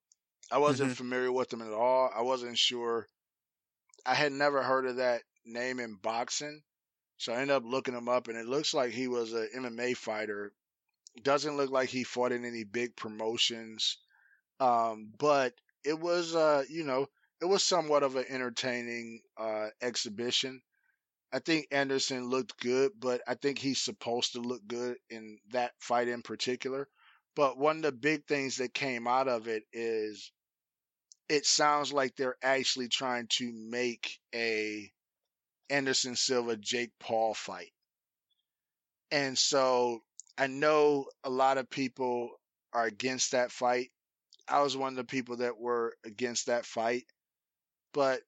I 0.51 0.59
wasn't 0.59 0.91
Mhm. 0.91 0.93
familiar 0.93 1.31
with 1.31 1.51
him 1.53 1.61
at 1.61 1.73
all. 1.73 2.11
I 2.13 2.21
wasn't 2.21 2.57
sure. 2.57 3.07
I 4.05 4.15
had 4.15 4.31
never 4.31 4.63
heard 4.63 4.85
of 4.87 4.95
that 4.97 5.23
name 5.45 5.79
in 5.79 5.95
boxing. 5.95 6.63
So 7.17 7.33
I 7.33 7.37
ended 7.41 7.55
up 7.57 7.63
looking 7.65 7.95
him 7.95 8.09
up, 8.09 8.27
and 8.27 8.37
it 8.37 8.45
looks 8.47 8.73
like 8.73 8.91
he 8.91 9.07
was 9.07 9.33
an 9.33 9.49
MMA 9.53 9.93
fighter. 9.93 10.53
Doesn't 11.21 11.57
look 11.57 11.69
like 11.71 11.89
he 11.89 12.03
fought 12.03 12.31
in 12.31 12.45
any 12.45 12.63
big 12.63 12.95
promotions, 12.95 13.97
um, 14.59 15.13
but 15.17 15.53
it 15.83 15.99
was, 15.99 16.35
uh, 16.35 16.63
you 16.69 16.83
know, 16.83 17.07
it 17.41 17.45
was 17.45 17.63
somewhat 17.63 18.03
of 18.03 18.15
an 18.15 18.25
entertaining 18.29 19.21
uh, 19.37 19.69
exhibition. 19.81 20.61
I 21.31 21.39
think 21.39 21.67
Anderson 21.71 22.29
looked 22.29 22.59
good, 22.59 22.93
but 22.99 23.21
I 23.27 23.35
think 23.35 23.59
he's 23.59 23.81
supposed 23.81 24.33
to 24.33 24.39
look 24.39 24.65
good 24.65 24.97
in 25.09 25.39
that 25.51 25.73
fight 25.79 26.07
in 26.07 26.21
particular. 26.21 26.87
But 27.35 27.57
one 27.57 27.77
of 27.77 27.81
the 27.83 27.91
big 27.91 28.25
things 28.25 28.57
that 28.57 28.73
came 28.73 29.07
out 29.07 29.27
of 29.27 29.47
it 29.47 29.63
is 29.73 30.31
it 31.29 31.45
sounds 31.45 31.91
like 31.91 32.15
they're 32.15 32.37
actually 32.41 32.87
trying 32.87 33.27
to 33.37 33.51
make 33.51 34.17
a 34.33 34.89
Anderson 35.69 36.15
Silva 36.15 36.55
Jake 36.55 36.91
Paul 36.99 37.33
fight. 37.33 37.73
And 39.11 39.37
so 39.37 40.01
I 40.37 40.47
know 40.47 41.09
a 41.23 41.29
lot 41.29 41.57
of 41.57 41.69
people 41.69 42.39
are 42.73 42.85
against 42.85 43.31
that 43.31 43.51
fight. 43.51 43.91
I 44.47 44.61
was 44.61 44.77
one 44.77 44.93
of 44.93 44.97
the 44.97 45.03
people 45.03 45.37
that 45.37 45.57
were 45.59 45.93
against 46.05 46.45
that 46.45 46.65
fight. 46.65 47.05
But 47.93 48.21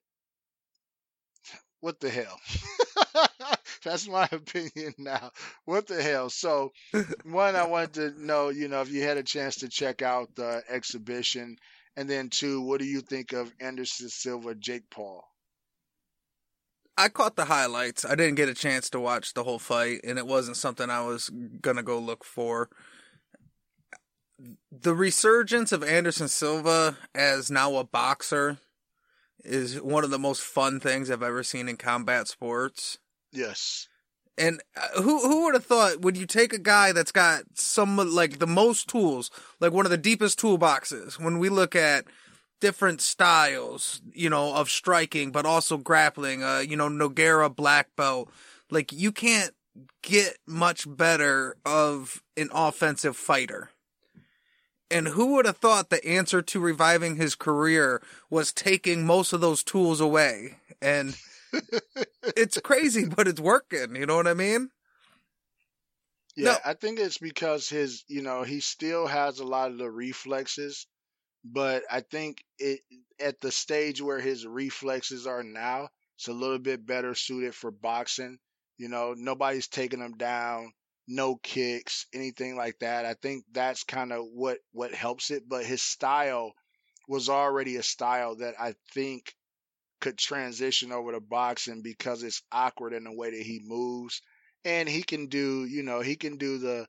what 1.82 2.00
the 2.00 2.10
hell? 2.10 2.40
That's 3.84 4.08
my 4.08 4.28
opinion 4.32 4.94
now. 4.98 5.32
What 5.66 5.88
the 5.88 6.02
hell? 6.02 6.30
So, 6.30 6.72
one, 7.24 7.56
I 7.56 7.66
wanted 7.66 7.94
to 7.94 8.26
know, 8.26 8.50
you 8.50 8.68
know, 8.68 8.82
if 8.82 8.92
you 8.92 9.04
had 9.04 9.18
a 9.18 9.24
chance 9.24 9.58
to 9.58 9.70
check 9.70 10.02
out 10.02 10.36
the 10.36 10.64
exhibition. 10.70 11.58
And 11.96 12.10
then, 12.10 12.30
two, 12.30 12.62
what 12.62 12.80
do 12.80 12.86
you 12.86 13.02
think 13.02 13.34
of 13.34 13.52
Anderson 13.60 14.10
Silva, 14.10 14.56
Jake 14.56 14.90
Paul? 14.90 15.24
I 16.98 17.10
caught 17.10 17.36
the 17.36 17.46
highlights. 17.46 18.06
I 18.06 18.16
didn't 18.16 18.36
get 18.36 18.50
a 18.50 18.54
chance 18.54 18.90
to 18.92 19.00
watch 19.00 19.34
the 19.34 19.44
whole 19.44 19.60
fight, 19.60 20.02
and 20.04 20.18
it 20.18 20.28
wasn't 20.28 20.58
something 20.58 20.90
I 20.90 21.02
was 21.02 21.30
gonna 21.62 21.84
go 21.84 21.98
look 21.98 22.26
for. 22.26 22.70
The 24.72 24.94
resurgence 24.94 25.72
of 25.72 25.84
Anderson 25.84 26.28
Silva 26.28 26.98
as 27.16 27.50
now 27.50 27.76
a 27.76 27.84
boxer 27.84 28.60
is 29.44 29.82
one 29.82 30.04
of 30.04 30.10
the 30.10 30.20
most 30.20 30.42
fun 30.42 30.80
things 30.80 31.10
I've 31.10 31.24
ever 31.24 31.44
seen 31.44 31.70
in 31.70 31.78
combat 31.78 32.28
sports. 32.28 33.00
Yes. 33.32 33.88
And 34.38 34.62
uh, 34.76 35.02
who 35.02 35.20
who 35.20 35.44
would 35.46 35.54
have 35.54 35.66
thought 35.66 36.02
when 36.02 36.16
you 36.16 36.26
take 36.26 36.54
a 36.54 36.60
guy 36.60 36.92
that's 36.92 37.12
got 37.12 37.44
some 37.56 37.98
like 37.98 38.40
the 38.40 38.48
most 38.48 38.88
tools, 38.88 39.30
like 39.60 39.74
one 39.74 39.86
of 39.86 39.92
the 39.92 39.98
deepest 39.98 40.40
toolboxes, 40.40 41.20
when 41.20 41.40
we 41.40 41.50
look 41.50 41.76
at 41.76 42.06
different 42.62 43.02
styles, 43.02 44.02
you 44.14 44.30
know, 44.30 44.56
of 44.56 44.70
striking, 44.70 45.32
but 45.32 45.46
also 45.46 45.78
grappling, 45.78 46.44
uh, 46.44 46.60
you 46.60 46.76
know, 46.76 46.90
Nogueira 46.90 47.54
black 47.54 47.90
belt, 47.96 48.32
like 48.70 48.92
you 48.92 49.12
can't 49.12 49.54
get 50.02 50.38
much 50.48 50.86
better 50.88 51.56
of 51.66 52.22
an 52.38 52.50
offensive 52.54 53.16
fighter. 53.16 53.72
And 54.92 55.10
who 55.10 55.36
would 55.36 55.46
have 55.46 55.58
thought 55.58 55.90
the 55.90 56.04
answer 56.06 56.42
to 56.42 56.60
reviving 56.60 57.16
his 57.16 57.36
career 57.36 58.02
was 58.30 58.52
taking 58.52 59.06
most 59.06 59.34
of 59.34 59.42
those 59.42 59.64
tools 59.64 60.02
away? 60.02 60.58
And 60.82 61.16
it's 62.36 62.60
crazy, 62.62 63.06
but 63.06 63.28
it's 63.28 63.40
working. 63.40 63.96
You 63.96 64.06
know 64.06 64.16
what 64.16 64.28
I 64.28 64.34
mean? 64.34 64.72
Yeah, 66.36 66.54
No. 66.54 66.58
I 66.66 66.74
think 66.74 67.00
it's 67.00 67.18
because 67.18 67.70
his, 67.70 68.04
you 68.08 68.22
know, 68.22 68.44
he 68.44 68.60
still 68.62 69.08
has 69.08 69.40
a 69.40 69.46
lot 69.46 69.72
of 69.72 69.78
the 69.78 69.90
reflexes, 69.90 70.88
but 71.44 71.84
I 71.90 72.02
think 72.02 72.44
it 72.58 72.82
at 73.20 73.42
the 73.42 73.52
stage 73.52 74.02
where 74.02 74.20
his 74.20 74.46
reflexes 74.46 75.28
are 75.28 75.44
now, 75.44 75.90
it's 76.18 76.28
a 76.28 76.34
little 76.34 76.60
bit 76.60 76.86
better 76.86 77.14
suited 77.16 77.56
for 77.56 77.72
boxing. 77.72 78.40
You 78.78 78.88
know, 78.90 79.14
nobody's 79.18 79.68
taking 79.68 80.00
him 80.00 80.16
down, 80.18 80.74
no 81.10 81.38
kicks, 81.38 82.08
anything 82.14 82.58
like 82.58 82.80
that. 82.80 83.06
I 83.06 83.16
think 83.16 83.46
that's 83.52 83.84
kind 83.86 84.14
of 84.14 84.26
what 84.34 84.60
what 84.74 84.94
helps 84.96 85.32
it, 85.32 85.50
but 85.50 85.66
his 85.66 85.84
style 85.84 86.54
was 87.10 87.30
already 87.30 87.78
a 87.78 87.84
style 87.84 88.38
that 88.38 88.56
I 88.60 88.76
think 88.94 89.36
could 90.02 90.18
transition 90.18 90.92
over 90.92 91.12
to 91.14 91.20
boxing 91.22 91.82
because 91.82 92.24
it's 92.24 92.42
awkward 92.52 92.94
in 92.94 93.04
the 93.06 93.12
way 93.14 93.32
that 93.32 93.42
he 93.46 93.60
moves 93.64 94.22
and 94.66 94.88
he 94.90 95.04
can 95.04 95.28
do 95.28 95.66
you 95.66 95.84
know 95.84 96.02
he 96.02 96.16
can 96.16 96.38
do 96.38 96.58
the 96.58 96.88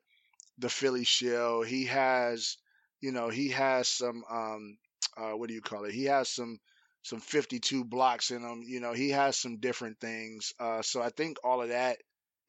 the 0.58 0.68
Philly 0.68 1.04
Shell. 1.04 1.62
He 1.62 1.86
has, 1.86 2.56
you 3.00 3.12
know, 3.12 3.30
he 3.30 3.48
has 3.50 3.88
some 3.88 4.24
um 4.30 4.78
uh 5.16 5.32
what 5.32 5.48
do 5.48 5.54
you 5.54 5.60
call 5.62 5.84
it? 5.84 5.94
He 5.94 6.04
has 6.04 6.28
some 6.30 6.58
some 7.02 7.20
52 7.20 7.84
blocks 7.84 8.30
in 8.30 8.42
him. 8.42 8.62
You 8.66 8.80
know, 8.80 8.92
he 8.92 9.10
has 9.10 9.36
some 9.36 9.58
different 9.58 10.00
things. 10.00 10.52
Uh 10.60 10.82
so 10.82 11.02
I 11.02 11.10
think 11.10 11.38
all 11.44 11.62
of 11.62 11.70
that 11.70 11.98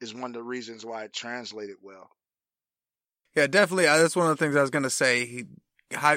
is 0.02 0.14
one 0.14 0.32
of 0.32 0.34
the 0.34 0.44
reasons 0.44 0.86
why 0.86 1.04
it 1.04 1.14
translated 1.14 1.78
well. 1.82 2.10
Yeah, 3.36 3.48
definitely. 3.48 3.88
Uh, 3.88 3.98
that's 3.98 4.16
one 4.16 4.30
of 4.30 4.38
the 4.38 4.44
things 4.44 4.56
I 4.56 4.62
was 4.62 4.70
going 4.70 4.84
to 4.84 4.90
say. 4.90 5.26
He 5.26 5.46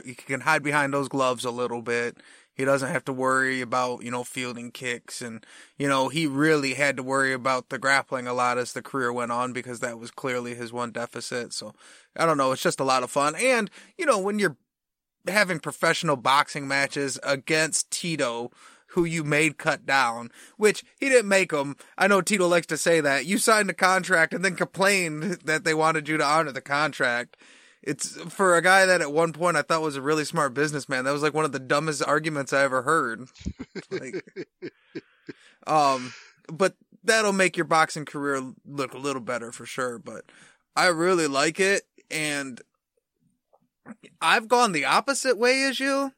he 0.04 0.14
can 0.14 0.40
hide 0.42 0.62
behind 0.62 0.94
those 0.94 1.08
gloves 1.08 1.44
a 1.44 1.50
little 1.50 1.82
bit. 1.82 2.18
He 2.54 2.64
doesn't 2.64 2.90
have 2.90 3.04
to 3.06 3.12
worry 3.12 3.60
about, 3.60 4.04
you 4.04 4.10
know, 4.12 4.22
fielding 4.22 4.70
kicks 4.70 5.20
and, 5.20 5.44
you 5.76 5.88
know, 5.88 6.08
he 6.08 6.28
really 6.28 6.74
had 6.74 6.96
to 6.96 7.02
worry 7.02 7.32
about 7.32 7.68
the 7.68 7.78
grappling 7.78 8.28
a 8.28 8.32
lot 8.32 8.58
as 8.58 8.72
the 8.72 8.82
career 8.82 9.12
went 9.12 9.32
on 9.32 9.52
because 9.52 9.80
that 9.80 9.98
was 9.98 10.12
clearly 10.12 10.54
his 10.54 10.72
one 10.72 10.92
deficit. 10.92 11.52
So 11.52 11.74
I 12.16 12.24
don't 12.24 12.38
know. 12.38 12.52
It's 12.52 12.62
just 12.62 12.78
a 12.78 12.84
lot 12.84 13.02
of 13.02 13.10
fun. 13.10 13.34
And, 13.34 13.68
you 13.98 14.06
know, 14.06 14.20
when 14.20 14.38
you're 14.38 14.56
having 15.26 15.58
professional 15.58 16.16
boxing 16.16 16.68
matches 16.68 17.18
against 17.24 17.90
Tito, 17.90 18.52
who 18.94 19.04
you 19.04 19.22
made 19.22 19.58
cut 19.58 19.86
down, 19.86 20.30
which 20.56 20.84
he 20.98 21.08
didn't 21.08 21.28
make 21.28 21.50
them. 21.50 21.76
I 21.96 22.08
know 22.08 22.20
Tito 22.20 22.48
likes 22.48 22.66
to 22.68 22.76
say 22.76 23.00
that. 23.00 23.26
You 23.26 23.38
signed 23.38 23.70
a 23.70 23.74
contract 23.74 24.34
and 24.34 24.44
then 24.44 24.56
complained 24.56 25.22
that 25.44 25.64
they 25.64 25.74
wanted 25.74 26.08
you 26.08 26.16
to 26.16 26.24
honor 26.24 26.52
the 26.52 26.60
contract 26.60 27.36
it's 27.86 28.16
for 28.32 28.56
a 28.56 28.62
guy 28.62 28.86
that 28.86 29.02
at 29.02 29.12
one 29.12 29.32
point 29.32 29.56
I 29.56 29.62
thought 29.62 29.82
was 29.82 29.96
a 29.96 30.02
really 30.02 30.24
smart 30.24 30.54
businessman. 30.54 31.04
That 31.04 31.12
was 31.12 31.22
like 31.22 31.34
one 31.34 31.44
of 31.44 31.52
the 31.52 31.58
dumbest 31.58 32.02
arguments 32.02 32.52
I 32.52 32.62
ever 32.62 32.82
heard. 32.82 33.28
like, 33.90 34.24
um, 35.66 36.14
but 36.50 36.74
that'll 37.04 37.32
make 37.32 37.56
your 37.56 37.66
boxing 37.66 38.06
career 38.06 38.42
look 38.66 38.94
a 38.94 38.98
little 38.98 39.20
better 39.20 39.52
for 39.52 39.66
sure. 39.66 39.98
But 39.98 40.24
I 40.74 40.86
really 40.86 41.26
like 41.26 41.60
it, 41.60 41.82
and 42.10 42.60
I've 44.20 44.48
gone 44.48 44.72
the 44.72 44.86
opposite 44.86 45.36
way 45.36 45.64
as 45.64 45.78
you. 45.78 46.12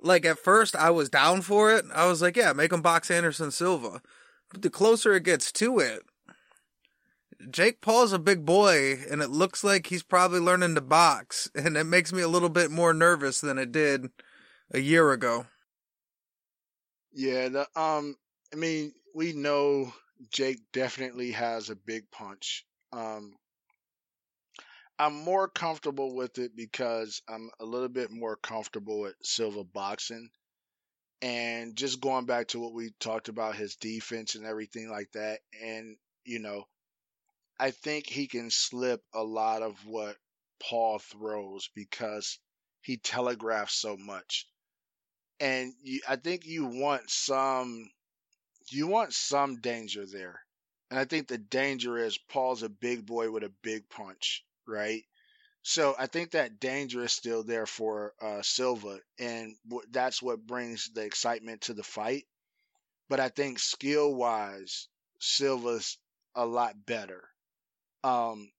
Like 0.00 0.24
at 0.24 0.38
first, 0.38 0.76
I 0.76 0.90
was 0.90 1.08
down 1.08 1.42
for 1.42 1.72
it. 1.72 1.84
I 1.92 2.06
was 2.06 2.22
like, 2.22 2.36
"Yeah, 2.36 2.52
make 2.52 2.72
him 2.72 2.82
box 2.82 3.10
Anderson 3.10 3.50
Silva." 3.50 4.00
But 4.50 4.62
the 4.62 4.70
closer 4.70 5.14
it 5.14 5.24
gets 5.24 5.52
to 5.52 5.78
it, 5.78 6.02
Jake 7.50 7.80
Paul's 7.80 8.12
a 8.12 8.18
big 8.18 8.44
boy, 8.44 8.94
and 9.10 9.22
it 9.22 9.30
looks 9.30 9.62
like 9.62 9.86
he's 9.86 10.02
probably 10.02 10.40
learning 10.40 10.74
to 10.74 10.80
box, 10.80 11.50
and 11.54 11.76
it 11.76 11.84
makes 11.84 12.12
me 12.12 12.22
a 12.22 12.28
little 12.28 12.48
bit 12.48 12.70
more 12.70 12.94
nervous 12.94 13.40
than 13.40 13.58
it 13.58 13.72
did 13.72 14.10
a 14.72 14.80
year 14.80 15.12
ago. 15.12 15.46
Yeah, 17.12 17.48
the 17.48 17.80
um, 17.80 18.16
I 18.52 18.56
mean, 18.56 18.92
we 19.14 19.32
know 19.32 19.92
Jake 20.30 20.60
definitely 20.72 21.32
has 21.32 21.70
a 21.70 21.76
big 21.76 22.10
punch. 22.10 22.64
Um, 22.92 23.34
I'm 24.98 25.14
more 25.14 25.48
comfortable 25.48 26.14
with 26.14 26.38
it 26.38 26.56
because 26.56 27.22
I'm 27.28 27.50
a 27.60 27.64
little 27.64 27.88
bit 27.88 28.10
more 28.10 28.36
comfortable 28.36 29.00
with 29.00 29.14
Silva 29.22 29.64
boxing. 29.64 30.30
And 31.20 31.76
just 31.76 32.00
going 32.00 32.26
back 32.26 32.48
to 32.48 32.60
what 32.60 32.74
we 32.74 32.90
talked 33.00 33.28
about 33.28 33.56
his 33.56 33.76
defense 33.76 34.34
and 34.34 34.44
everything 34.44 34.88
like 34.90 35.10
that. 35.12 35.40
And, 35.62 35.96
you 36.24 36.38
know, 36.38 36.64
I 37.58 37.72
think 37.72 38.06
he 38.06 38.28
can 38.28 38.50
slip 38.50 39.02
a 39.12 39.22
lot 39.22 39.62
of 39.62 39.74
what 39.84 40.16
Paul 40.60 40.98
throws 40.98 41.68
because 41.74 42.38
he 42.82 42.96
telegraphs 42.96 43.74
so 43.74 43.96
much. 43.96 44.46
And 45.40 45.72
you, 45.82 46.00
I 46.08 46.16
think 46.16 46.46
you 46.46 46.66
want 46.66 47.10
some 47.10 47.90
you 48.70 48.86
want 48.86 49.12
some 49.14 49.60
danger 49.60 50.04
there. 50.06 50.40
And 50.90 50.98
I 50.98 51.04
think 51.04 51.28
the 51.28 51.38
danger 51.38 51.98
is 51.98 52.18
Paul's 52.18 52.62
a 52.62 52.68
big 52.68 53.06
boy 53.06 53.30
with 53.30 53.42
a 53.42 53.52
big 53.62 53.88
punch, 53.88 54.44
right? 54.68 55.04
So 55.62 55.94
I 55.98 56.06
think 56.06 56.32
that 56.32 56.60
danger 56.60 57.04
is 57.04 57.12
still 57.12 57.44
there 57.44 57.66
for 57.66 58.14
uh, 58.22 58.42
Silva, 58.42 59.00
and 59.18 59.56
w- 59.68 59.86
that's 59.90 60.22
what 60.22 60.46
brings 60.46 60.90
the 60.94 61.02
excitement 61.04 61.62
to 61.62 61.74
the 61.74 61.84
fight. 61.84 62.26
But 63.08 63.20
I 63.20 63.28
think 63.28 63.58
skill 63.58 64.14
wise, 64.14 64.88
Silva's 65.20 65.98
a 66.34 66.46
lot 66.46 66.86
better. 66.86 67.28
Um, 68.04 68.52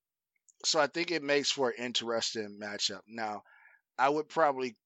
so 0.66 0.80
I 0.80 0.88
think 0.88 1.12
it 1.12 1.24
makes 1.24 1.51
for 1.51 1.70
an 1.72 1.78
interesting 1.84 2.60
matchup. 2.60 3.01
Now, 3.07 3.43
I 3.97 4.10
would 4.10 4.30
probably 4.30 4.78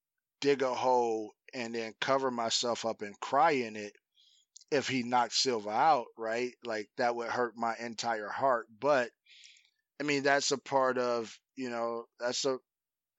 dig 0.41 0.61
a 0.63 0.74
hole 0.76 1.34
and 1.53 1.76
then 1.76 1.95
cover 2.01 2.32
myself 2.32 2.86
up 2.86 3.01
and 3.03 3.19
cry 3.21 3.51
in 3.51 3.76
it 3.78 3.95
if 4.71 4.88
he 4.89 5.03
knocked 5.03 5.34
Silva 5.34 5.69
out, 5.69 6.07
right? 6.17 6.53
Like 6.63 6.89
that 6.97 7.15
would 7.15 7.30
hurt 7.30 7.55
my 7.57 7.76
entire 7.78 8.30
heart. 8.30 8.67
But 8.80 9.11
I 9.99 10.03
mean, 10.03 10.23
that's 10.23 10.51
a 10.51 10.57
part 10.57 10.97
of 10.97 11.37
you 11.55 11.69
know 11.69 12.05
that's 12.19 12.45
a 12.45 12.57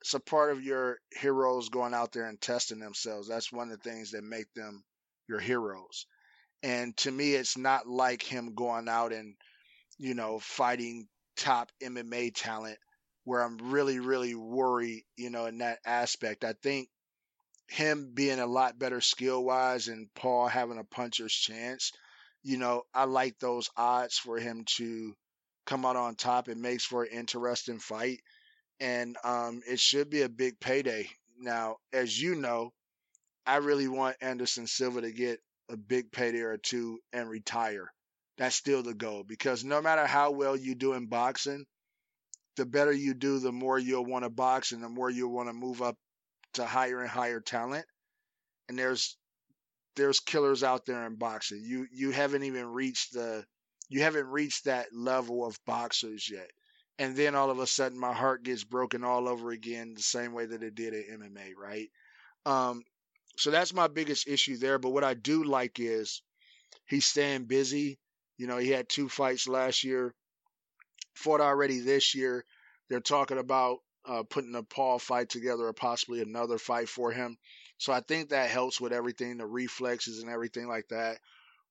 it's 0.01 0.15
a 0.15 0.21
part 0.21 0.53
of 0.53 0.63
your 0.63 0.99
heroes 1.19 1.71
going 1.71 1.95
out 1.95 2.13
there 2.13 2.27
and 2.27 2.41
testing 2.41 2.79
themselves. 2.79 3.29
That's 3.29 3.53
one 3.53 3.71
of 3.71 3.81
the 3.81 3.91
things 3.91 4.11
that 4.11 4.23
make 4.25 4.53
them 4.55 4.85
your 5.29 5.41
heroes. 5.41 6.07
And 6.63 6.97
to 6.99 7.11
me, 7.11 7.35
it's 7.35 7.57
not 7.57 7.87
like 7.87 8.23
him 8.23 8.55
going 8.55 8.89
out 8.89 9.13
and 9.13 9.35
you 9.99 10.15
know 10.15 10.39
fighting 10.41 11.09
top 11.37 11.71
MMA 11.83 12.33
talent 12.35 12.79
where 13.25 13.43
I'm 13.43 13.57
really, 13.59 13.99
really 14.01 14.35
worried, 14.35 15.05
you 15.17 15.31
know, 15.31 15.47
in 15.47 15.59
that 15.59 15.79
aspect. 15.87 16.45
I 16.45 16.55
think 16.63 16.89
him 17.69 18.13
being 18.15 18.39
a 18.39 18.47
lot 18.47 18.79
better 18.79 19.01
skill 19.01 19.43
wise 19.43 19.89
and 19.89 20.09
Paul 20.15 20.47
having 20.47 20.79
a 20.79 20.85
puncher's 20.85 21.33
chance, 21.33 21.93
you 22.43 22.59
know, 22.59 22.83
I 22.95 23.05
like 23.05 23.39
those 23.39 23.71
odds 23.77 24.19
for 24.19 24.39
him 24.39 24.65
to 24.77 25.15
come 25.67 25.85
out 25.85 25.97
on 25.97 26.15
top. 26.15 26.49
It 26.49 26.59
makes 26.59 26.85
for 26.85 27.05
an 27.05 27.11
interesting 27.13 27.79
fight. 27.79 28.21
And 28.81 29.17
um, 29.25 29.63
it 29.69 29.81
should 29.81 30.11
be 30.11 30.23
a 30.23 30.29
big 30.29 30.59
payday. 30.61 31.09
Now, 31.39 31.77
as 31.93 32.21
you 32.21 32.35
know, 32.35 32.73
I 33.47 33.57
really 33.57 33.89
want 33.89 34.17
Anderson 34.21 34.67
Silva 34.67 35.03
to 35.03 35.13
get 35.13 35.41
a 35.71 35.77
big 35.77 36.13
payday 36.13 36.41
or 36.41 36.57
two 36.59 36.99
and 37.13 37.29
retire 37.29 37.91
that's 38.37 38.57
still 38.57 38.83
the 38.83 38.95
goal 38.95 39.25
because 39.27 39.65
no 39.65 39.81
matter 39.81 40.07
how 40.07 40.33
well 40.33 40.57
you 40.57 40.75
do 40.75 40.95
in 40.95 41.07
boxing, 41.07 41.65
the 42.57 42.67
better 42.67 42.93
you 42.93 43.15
do, 43.15 43.39
the 43.39 43.53
more 43.53 43.79
you'll 43.79 44.05
want 44.05 44.25
to 44.25 44.31
box 44.31 44.73
and 44.73 44.83
the 44.83 44.89
more 44.89 45.11
you'll 45.11 45.33
want 45.33 45.49
to 45.49 45.53
move 45.53 45.83
up 45.83 45.97
to 46.55 46.65
higher 46.65 47.01
and 47.01 47.11
higher 47.11 47.41
talent. 47.41 47.85
And 48.69 48.79
there's 48.79 49.17
there's 49.97 50.21
killers 50.21 50.65
out 50.65 50.87
there 50.87 51.07
in 51.07 51.17
boxing. 51.17 51.63
You 51.65 51.87
you 51.93 52.11
haven't 52.11 52.43
even 52.43 52.67
reached 52.67 53.13
the 53.13 53.45
you 53.89 54.03
haven't 54.03 54.27
reached 54.29 54.65
that 54.65 54.95
level 54.95 55.47
of 55.47 55.59
boxers 55.65 56.29
yet. 56.31 56.51
And 56.99 57.17
then 57.17 57.35
all 57.35 57.51
of 57.51 57.59
a 57.59 57.67
sudden 57.67 57.99
my 57.99 58.13
heart 58.13 58.45
gets 58.45 58.65
broken 58.65 59.05
all 59.05 59.29
over 59.29 59.51
again 59.51 59.95
the 59.95 60.03
same 60.03 60.33
way 60.33 60.47
that 60.47 60.63
it 60.63 60.75
did 60.75 60.95
at 60.95 61.09
MMA, 61.09 61.55
right? 61.55 61.91
Um 62.47 62.85
so 63.39 63.51
that's 63.51 63.75
my 63.75 63.89
biggest 63.89 64.29
issue 64.29 64.57
there. 64.59 64.79
But 64.79 64.91
what 64.91 65.05
I 65.05 65.15
do 65.15 65.45
like 65.45 65.81
is 65.81 66.23
he's 66.87 67.07
staying 67.07 67.47
busy 67.47 67.99
you 68.39 68.47
know, 68.49 68.59
he 68.59 68.71
had 68.71 68.89
two 68.89 69.09
fights 69.09 69.49
last 69.49 69.85
year, 69.85 70.15
fought 71.15 71.41
already 71.41 71.81
this 71.81 72.15
year. 72.15 72.45
They're 72.89 73.01
talking 73.01 73.39
about 73.39 73.79
uh, 74.07 74.23
putting 74.25 74.55
a 74.55 74.63
Paul 74.63 74.99
fight 74.99 75.29
together 75.29 75.65
or 75.67 75.73
possibly 75.73 76.21
another 76.21 76.59
fight 76.59 76.89
for 76.89 77.11
him. 77.13 77.37
So 77.79 77.93
I 77.93 78.01
think 78.01 78.29
that 78.31 78.51
helps 78.51 78.81
with 78.81 78.93
everything, 78.93 79.37
the 79.39 79.47
reflexes 79.47 80.21
and 80.21 80.31
everything 80.31 80.69
like 80.69 80.89
that. 80.89 81.19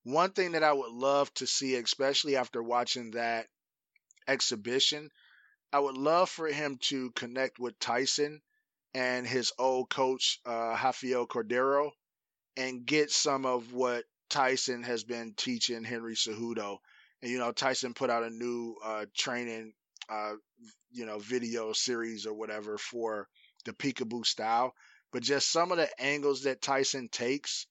One 0.04 0.32
thing 0.32 0.52
that 0.52 0.62
I 0.62 0.72
would 0.72 0.92
love 0.92 1.32
to 1.34 1.46
see, 1.46 1.74
especially 1.76 2.36
after 2.36 2.62
watching 2.62 3.12
that 3.12 3.46
exhibition, 4.28 5.10
I 5.72 5.80
would 5.80 5.96
love 5.96 6.30
for 6.30 6.46
him 6.46 6.78
to 6.82 7.10
connect 7.12 7.58
with 7.58 7.78
Tyson 7.78 8.42
and 8.92 9.26
his 9.26 9.52
old 9.58 9.90
coach, 9.90 10.38
uh, 10.46 10.78
Rafael 10.82 11.26
Cordeiro, 11.26 11.90
and 12.56 12.86
get 12.86 13.10
some 13.10 13.44
of 13.46 13.72
what 13.72 14.04
Tyson 14.30 14.82
has 14.82 15.04
been 15.04 15.34
teaching 15.36 15.84
Henry 15.84 16.14
Cejudo. 16.14 16.78
And, 17.22 17.30
you 17.30 17.38
know, 17.38 17.52
Tyson 17.52 17.94
put 17.94 18.10
out 18.10 18.22
a 18.22 18.30
new 18.30 18.76
uh, 18.84 19.06
training, 19.16 19.72
uh, 20.08 20.34
you 20.92 21.06
know, 21.06 21.18
video 21.18 21.72
series 21.72 22.26
or 22.26 22.34
whatever 22.34 22.78
for 22.78 23.26
the 23.64 23.72
peekaboo 23.72 24.26
style. 24.26 24.74
But 25.12 25.22
just 25.22 25.50
some 25.50 25.72
of 25.72 25.78
the 25.78 25.88
angles 26.00 26.42
that 26.42 26.60
Tyson 26.60 27.08
takes, 27.10 27.66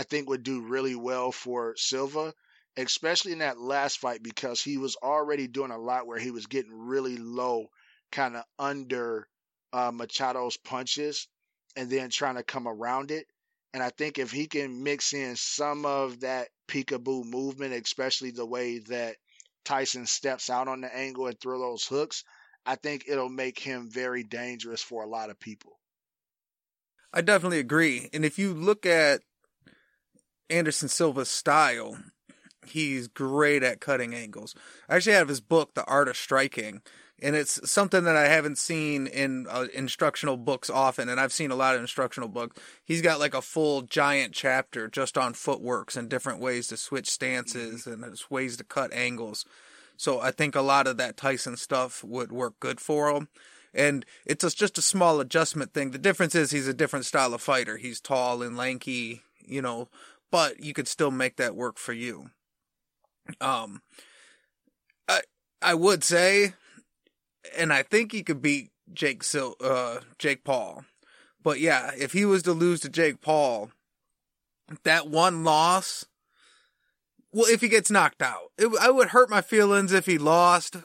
I 0.00 0.02
think 0.02 0.30
would 0.30 0.44
do 0.44 0.62
really 0.62 0.94
well 0.94 1.30
for 1.30 1.74
Silva, 1.76 2.32
especially 2.78 3.32
in 3.32 3.40
that 3.40 3.60
last 3.60 3.98
fight 3.98 4.22
because 4.22 4.62
he 4.62 4.78
was 4.78 4.96
already 4.96 5.46
doing 5.46 5.70
a 5.70 5.76
lot 5.76 6.06
where 6.06 6.18
he 6.18 6.30
was 6.30 6.46
getting 6.46 6.72
really 6.72 7.18
low, 7.18 7.66
kind 8.10 8.34
of 8.34 8.44
under 8.58 9.28
uh, 9.74 9.90
Machado's 9.90 10.56
punches 10.56 11.28
and 11.76 11.90
then 11.90 12.08
trying 12.08 12.36
to 12.36 12.42
come 12.42 12.66
around 12.66 13.10
it. 13.10 13.26
And 13.74 13.82
I 13.82 13.90
think 13.90 14.18
if 14.18 14.30
he 14.30 14.46
can 14.46 14.82
mix 14.82 15.12
in 15.12 15.36
some 15.36 15.84
of 15.84 16.20
that 16.20 16.48
peekaboo 16.66 17.26
movement, 17.26 17.74
especially 17.74 18.30
the 18.30 18.46
way 18.46 18.78
that 18.78 19.16
Tyson 19.66 20.06
steps 20.06 20.48
out 20.48 20.66
on 20.66 20.80
the 20.80 20.96
angle 20.96 21.26
and 21.26 21.38
throw 21.38 21.58
those 21.58 21.84
hooks, 21.84 22.24
I 22.64 22.76
think 22.76 23.04
it'll 23.06 23.28
make 23.28 23.58
him 23.58 23.90
very 23.90 24.22
dangerous 24.22 24.80
for 24.80 25.02
a 25.02 25.08
lot 25.10 25.28
of 25.28 25.38
people. 25.38 25.78
I 27.12 27.20
definitely 27.20 27.58
agree. 27.58 28.08
And 28.14 28.24
if 28.24 28.38
you 28.38 28.54
look 28.54 28.86
at 28.86 29.20
Anderson 30.50 30.88
Silva's 30.88 31.30
style, 31.30 31.98
he's 32.66 33.08
great 33.08 33.62
at 33.62 33.80
cutting 33.80 34.14
angles. 34.14 34.54
I 34.88 34.96
actually 34.96 35.14
have 35.14 35.28
his 35.28 35.40
book, 35.40 35.74
The 35.74 35.84
Art 35.84 36.08
of 36.08 36.16
Striking, 36.16 36.82
and 37.22 37.36
it's 37.36 37.70
something 37.70 38.04
that 38.04 38.16
I 38.16 38.28
haven't 38.28 38.58
seen 38.58 39.06
in 39.06 39.46
uh, 39.48 39.66
instructional 39.74 40.36
books 40.36 40.70
often, 40.70 41.08
and 41.08 41.20
I've 41.20 41.32
seen 41.32 41.50
a 41.50 41.56
lot 41.56 41.74
of 41.74 41.80
instructional 41.80 42.28
books. 42.28 42.60
He's 42.84 43.02
got 43.02 43.20
like 43.20 43.34
a 43.34 43.42
full 43.42 43.82
giant 43.82 44.32
chapter 44.32 44.88
just 44.88 45.18
on 45.18 45.34
footworks 45.34 45.96
and 45.96 46.08
different 46.08 46.40
ways 46.40 46.68
to 46.68 46.76
switch 46.76 47.10
stances 47.10 47.84
mm-hmm. 47.84 48.02
and 48.02 48.20
ways 48.30 48.56
to 48.56 48.64
cut 48.64 48.92
angles. 48.92 49.44
So 49.96 50.20
I 50.20 50.30
think 50.30 50.54
a 50.54 50.62
lot 50.62 50.86
of 50.86 50.96
that 50.96 51.18
Tyson 51.18 51.58
stuff 51.58 52.02
would 52.02 52.32
work 52.32 52.58
good 52.58 52.80
for 52.80 53.10
him. 53.10 53.28
And 53.74 54.04
it's 54.24 54.54
just 54.54 54.78
a 54.78 54.82
small 54.82 55.20
adjustment 55.20 55.74
thing. 55.74 55.90
The 55.90 55.98
difference 55.98 56.34
is 56.34 56.50
he's 56.50 56.66
a 56.66 56.74
different 56.74 57.04
style 57.04 57.34
of 57.34 57.42
fighter. 57.42 57.76
He's 57.76 58.00
tall 58.00 58.42
and 58.42 58.56
lanky, 58.56 59.22
you 59.46 59.62
know, 59.62 59.88
but 60.30 60.60
you 60.60 60.72
could 60.72 60.88
still 60.88 61.10
make 61.10 61.36
that 61.36 61.56
work 61.56 61.78
for 61.78 61.92
you. 61.92 62.30
Um, 63.40 63.82
I 65.08 65.20
I 65.62 65.74
would 65.74 66.02
say 66.04 66.54
and 67.56 67.72
I 67.72 67.82
think 67.82 68.12
he 68.12 68.22
could 68.22 68.42
beat 68.42 68.70
Jake 68.92 69.22
Sil- 69.24 69.58
uh, 69.62 70.00
Jake 70.18 70.44
Paul. 70.44 70.84
But 71.42 71.60
yeah, 71.60 71.92
if 71.96 72.12
he 72.12 72.24
was 72.24 72.42
to 72.44 72.52
lose 72.52 72.80
to 72.80 72.88
Jake 72.88 73.20
Paul, 73.20 73.70
that 74.84 75.08
one 75.08 75.42
loss, 75.42 76.04
well, 77.32 77.46
if 77.46 77.60
he 77.60 77.68
gets 77.68 77.90
knocked 77.90 78.22
out, 78.22 78.50
it, 78.58 78.70
I 78.80 78.90
would 78.90 79.08
hurt 79.08 79.30
my 79.30 79.40
feelings 79.40 79.92
if 79.92 80.06
he 80.06 80.18
lost, 80.18 80.76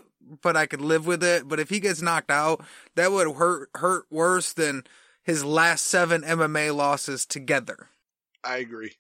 but 0.42 0.56
I 0.56 0.66
could 0.66 0.82
live 0.82 1.06
with 1.06 1.24
it. 1.24 1.48
But 1.48 1.60
if 1.60 1.70
he 1.70 1.80
gets 1.80 2.02
knocked 2.02 2.32
out, 2.32 2.64
that 2.96 3.12
would 3.12 3.36
hurt 3.36 3.70
hurt 3.76 4.06
worse 4.10 4.54
than 4.54 4.84
his 5.24 5.44
last 5.44 5.86
seven 5.86 6.22
MMA 6.22 6.74
losses 6.76 7.26
together. 7.26 7.90
I 8.44 8.58
agree. 8.58 8.94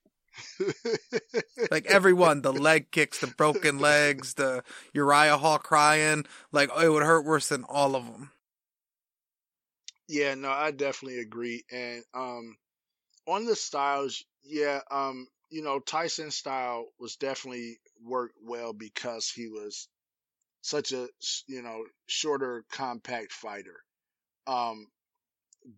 like 1.72 1.86
everyone, 1.88 2.42
the 2.42 2.54
leg 2.54 2.92
kicks, 2.92 3.20
the 3.20 3.28
broken 3.28 3.80
legs, 3.80 4.36
the 4.36 4.64
Uriah 4.94 5.38
Hall 5.38 5.58
crying, 5.60 6.26
like 6.52 6.70
it 6.82 6.90
would 6.90 7.04
hurt 7.04 7.26
worse 7.26 7.50
than 7.50 7.64
all 7.66 7.96
of 7.96 8.06
them. 8.06 8.32
Yeah, 10.08 10.36
no, 10.36 10.50
I 10.50 10.72
definitely 10.72 11.20
agree. 11.20 11.64
And 11.72 12.04
um 12.14 12.58
on 13.28 13.46
the 13.46 13.56
styles, 13.56 14.24
yeah, 14.44 14.82
um, 14.92 15.28
you 15.50 15.62
know, 15.64 15.80
Tyson's 15.80 16.36
style 16.36 16.88
was 17.00 17.16
definitely 17.18 17.80
worked 18.04 18.38
well 18.44 18.74
because 18.74 19.30
he 19.30 19.48
was 19.48 19.88
such 20.62 20.92
a 20.94 21.10
you 21.48 21.62
know 21.62 21.86
shorter, 22.08 22.66
compact 22.72 23.34
fighter. 23.34 23.84
Um, 24.48 24.88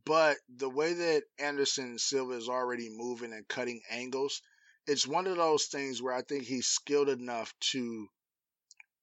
but 0.05 0.38
the 0.49 0.69
way 0.69 0.93
that 0.93 1.23
Anderson 1.39 1.97
Silva 1.97 2.33
is 2.33 2.49
already 2.49 2.89
moving 2.89 3.33
and 3.33 3.47
cutting 3.47 3.81
angles, 3.89 4.41
it's 4.85 5.07
one 5.07 5.27
of 5.27 5.38
those 5.38 5.65
things 5.65 6.01
where 6.01 6.13
I 6.13 6.21
think 6.21 6.43
he's 6.43 6.67
skilled 6.67 7.09
enough 7.09 7.53
to 7.71 8.07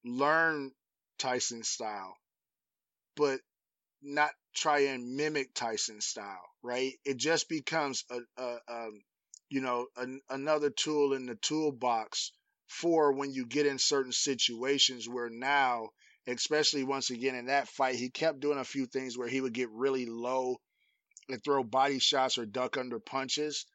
learn 0.04 0.72
Tyson's 1.18 1.68
style, 1.68 2.16
but 3.16 3.40
not 4.02 4.30
try 4.54 4.80
and 4.80 5.16
mimic 5.16 5.54
Tyson's 5.54 6.06
style, 6.06 6.44
right? 6.62 6.92
It 7.04 7.16
just 7.16 7.48
becomes 7.48 8.04
a, 8.10 8.20
a, 8.36 8.56
a 8.68 8.88
you 9.48 9.60
know, 9.60 9.86
an, 9.96 10.20
another 10.28 10.70
tool 10.70 11.14
in 11.14 11.26
the 11.26 11.36
toolbox 11.36 12.32
for 12.66 13.12
when 13.12 13.32
you 13.32 13.46
get 13.46 13.66
in 13.66 13.78
certain 13.78 14.12
situations 14.12 15.08
where 15.08 15.30
now, 15.30 15.90
especially 16.26 16.84
once 16.84 17.10
again 17.10 17.34
in 17.34 17.46
that 17.46 17.68
fight, 17.68 17.94
he 17.94 18.10
kept 18.10 18.40
doing 18.40 18.58
a 18.58 18.64
few 18.64 18.86
things 18.86 19.16
where 19.16 19.28
he 19.28 19.40
would 19.40 19.54
get 19.54 19.70
really 19.70 20.06
low 20.06 20.58
and 21.28 21.42
throw 21.42 21.64
body 21.64 21.98
shots 21.98 22.38
or 22.38 22.46
duck 22.46 22.76
under 22.76 22.98
punches, 22.98 23.66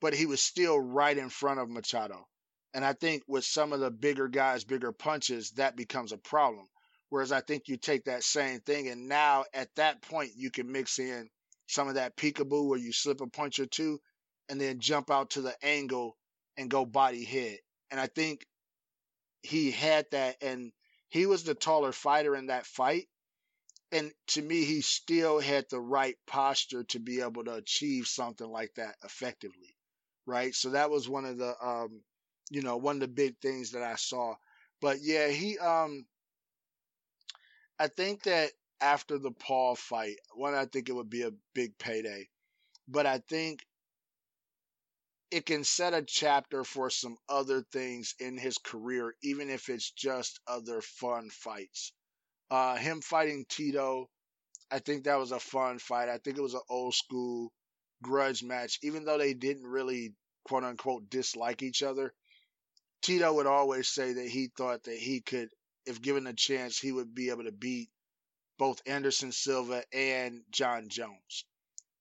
but 0.00 0.14
he 0.14 0.26
was 0.26 0.42
still 0.42 0.78
right 0.80 1.16
in 1.16 1.28
front 1.28 1.60
of 1.60 1.68
Machado. 1.68 2.26
And 2.74 2.84
I 2.84 2.92
think 2.92 3.22
with 3.26 3.44
some 3.44 3.72
of 3.72 3.80
the 3.80 3.90
bigger 3.90 4.28
guys, 4.28 4.64
bigger 4.64 4.92
punches, 4.92 5.52
that 5.52 5.76
becomes 5.76 6.12
a 6.12 6.18
problem. 6.18 6.66
Whereas 7.08 7.30
I 7.30 7.40
think 7.40 7.68
you 7.68 7.76
take 7.76 8.04
that 8.04 8.24
same 8.24 8.60
thing 8.60 8.88
and 8.88 9.08
now 9.08 9.44
at 9.54 9.68
that 9.76 10.02
point 10.02 10.32
you 10.36 10.50
can 10.50 10.72
mix 10.72 10.98
in 10.98 11.28
some 11.68 11.88
of 11.88 11.94
that 11.94 12.16
peekaboo 12.16 12.66
where 12.66 12.78
you 12.78 12.92
slip 12.92 13.20
a 13.20 13.28
punch 13.28 13.60
or 13.60 13.66
two 13.66 14.00
and 14.48 14.60
then 14.60 14.80
jump 14.80 15.10
out 15.10 15.30
to 15.30 15.40
the 15.40 15.54
angle 15.62 16.16
and 16.56 16.70
go 16.70 16.84
body 16.84 17.24
hit. 17.24 17.60
And 17.90 18.00
I 18.00 18.08
think 18.08 18.44
he 19.42 19.70
had 19.70 20.06
that 20.10 20.36
and 20.42 20.72
he 21.08 21.26
was 21.26 21.44
the 21.44 21.54
taller 21.54 21.92
fighter 21.92 22.34
in 22.34 22.46
that 22.46 22.66
fight 22.66 23.06
and 23.94 24.12
to 24.28 24.42
me, 24.42 24.64
he 24.66 24.82
still 24.82 25.40
had 25.40 25.66
the 25.70 25.80
right 25.80 26.18
posture 26.26 26.84
to 26.84 27.00
be 27.00 27.22
able 27.22 27.44
to 27.46 27.54
achieve 27.54 28.08
something 28.08 28.48
like 28.48 28.74
that 28.76 28.96
effectively, 29.04 29.76
right? 30.26 30.54
So 30.54 30.72
that 30.72 30.90
was 30.90 31.08
one 31.08 31.26
of 31.26 31.38
the, 31.38 31.54
um, 31.66 32.02
you 32.50 32.62
know, 32.62 32.76
one 32.78 32.96
of 32.98 33.00
the 33.02 33.08
big 33.08 33.38
things 33.40 33.72
that 33.72 33.82
I 33.84 33.96
saw. 33.96 34.36
But 34.82 34.98
yeah, 35.02 35.28
he, 35.28 35.58
um, 35.58 36.06
I 37.78 37.86
think 37.88 38.24
that 38.24 38.52
after 38.80 39.16
the 39.18 39.30
Paul 39.30 39.76
fight, 39.76 40.18
one, 40.34 40.54
I 40.54 40.66
think 40.66 40.88
it 40.88 40.94
would 40.94 41.10
be 41.10 41.22
a 41.22 41.30
big 41.54 41.78
payday, 41.78 42.28
but 42.88 43.06
I 43.06 43.18
think 43.18 43.66
it 45.30 45.44
can 45.44 45.64
set 45.64 45.92
a 45.92 46.02
chapter 46.02 46.64
for 46.64 46.88
some 46.88 47.18
other 47.28 47.60
things 47.62 48.14
in 48.20 48.38
his 48.38 48.56
career, 48.58 49.14
even 49.22 49.50
if 49.50 49.68
it's 49.68 49.90
just 49.90 50.40
other 50.46 50.80
fun 50.80 51.28
fights. 51.30 51.92
Uh, 52.54 52.76
him 52.76 53.00
fighting 53.00 53.44
Tito, 53.48 54.08
I 54.70 54.78
think 54.78 55.04
that 55.04 55.18
was 55.18 55.32
a 55.32 55.40
fun 55.40 55.78
fight. 55.80 56.08
I 56.08 56.18
think 56.18 56.38
it 56.38 56.42
was 56.42 56.54
an 56.54 56.60
old 56.68 56.94
school 56.94 57.52
grudge 58.02 58.44
match, 58.44 58.78
even 58.82 59.04
though 59.04 59.18
they 59.18 59.34
didn't 59.34 59.66
really 59.66 60.14
quote 60.44 60.64
unquote 60.64 61.10
dislike 61.10 61.62
each 61.62 61.82
other. 61.82 62.14
Tito 63.02 63.32
would 63.34 63.46
always 63.46 63.88
say 63.88 64.14
that 64.14 64.28
he 64.28 64.50
thought 64.56 64.84
that 64.84 64.98
he 64.98 65.20
could, 65.20 65.50
if 65.86 66.02
given 66.02 66.26
a 66.28 66.34
chance, 66.34 66.78
he 66.78 66.92
would 66.92 67.14
be 67.14 67.30
able 67.30 67.44
to 67.44 67.52
beat 67.52 67.90
both 68.58 68.82
Anderson 68.86 69.32
Silva 69.32 69.84
and 69.92 70.42
Jon 70.50 70.88
Jones. 70.88 71.44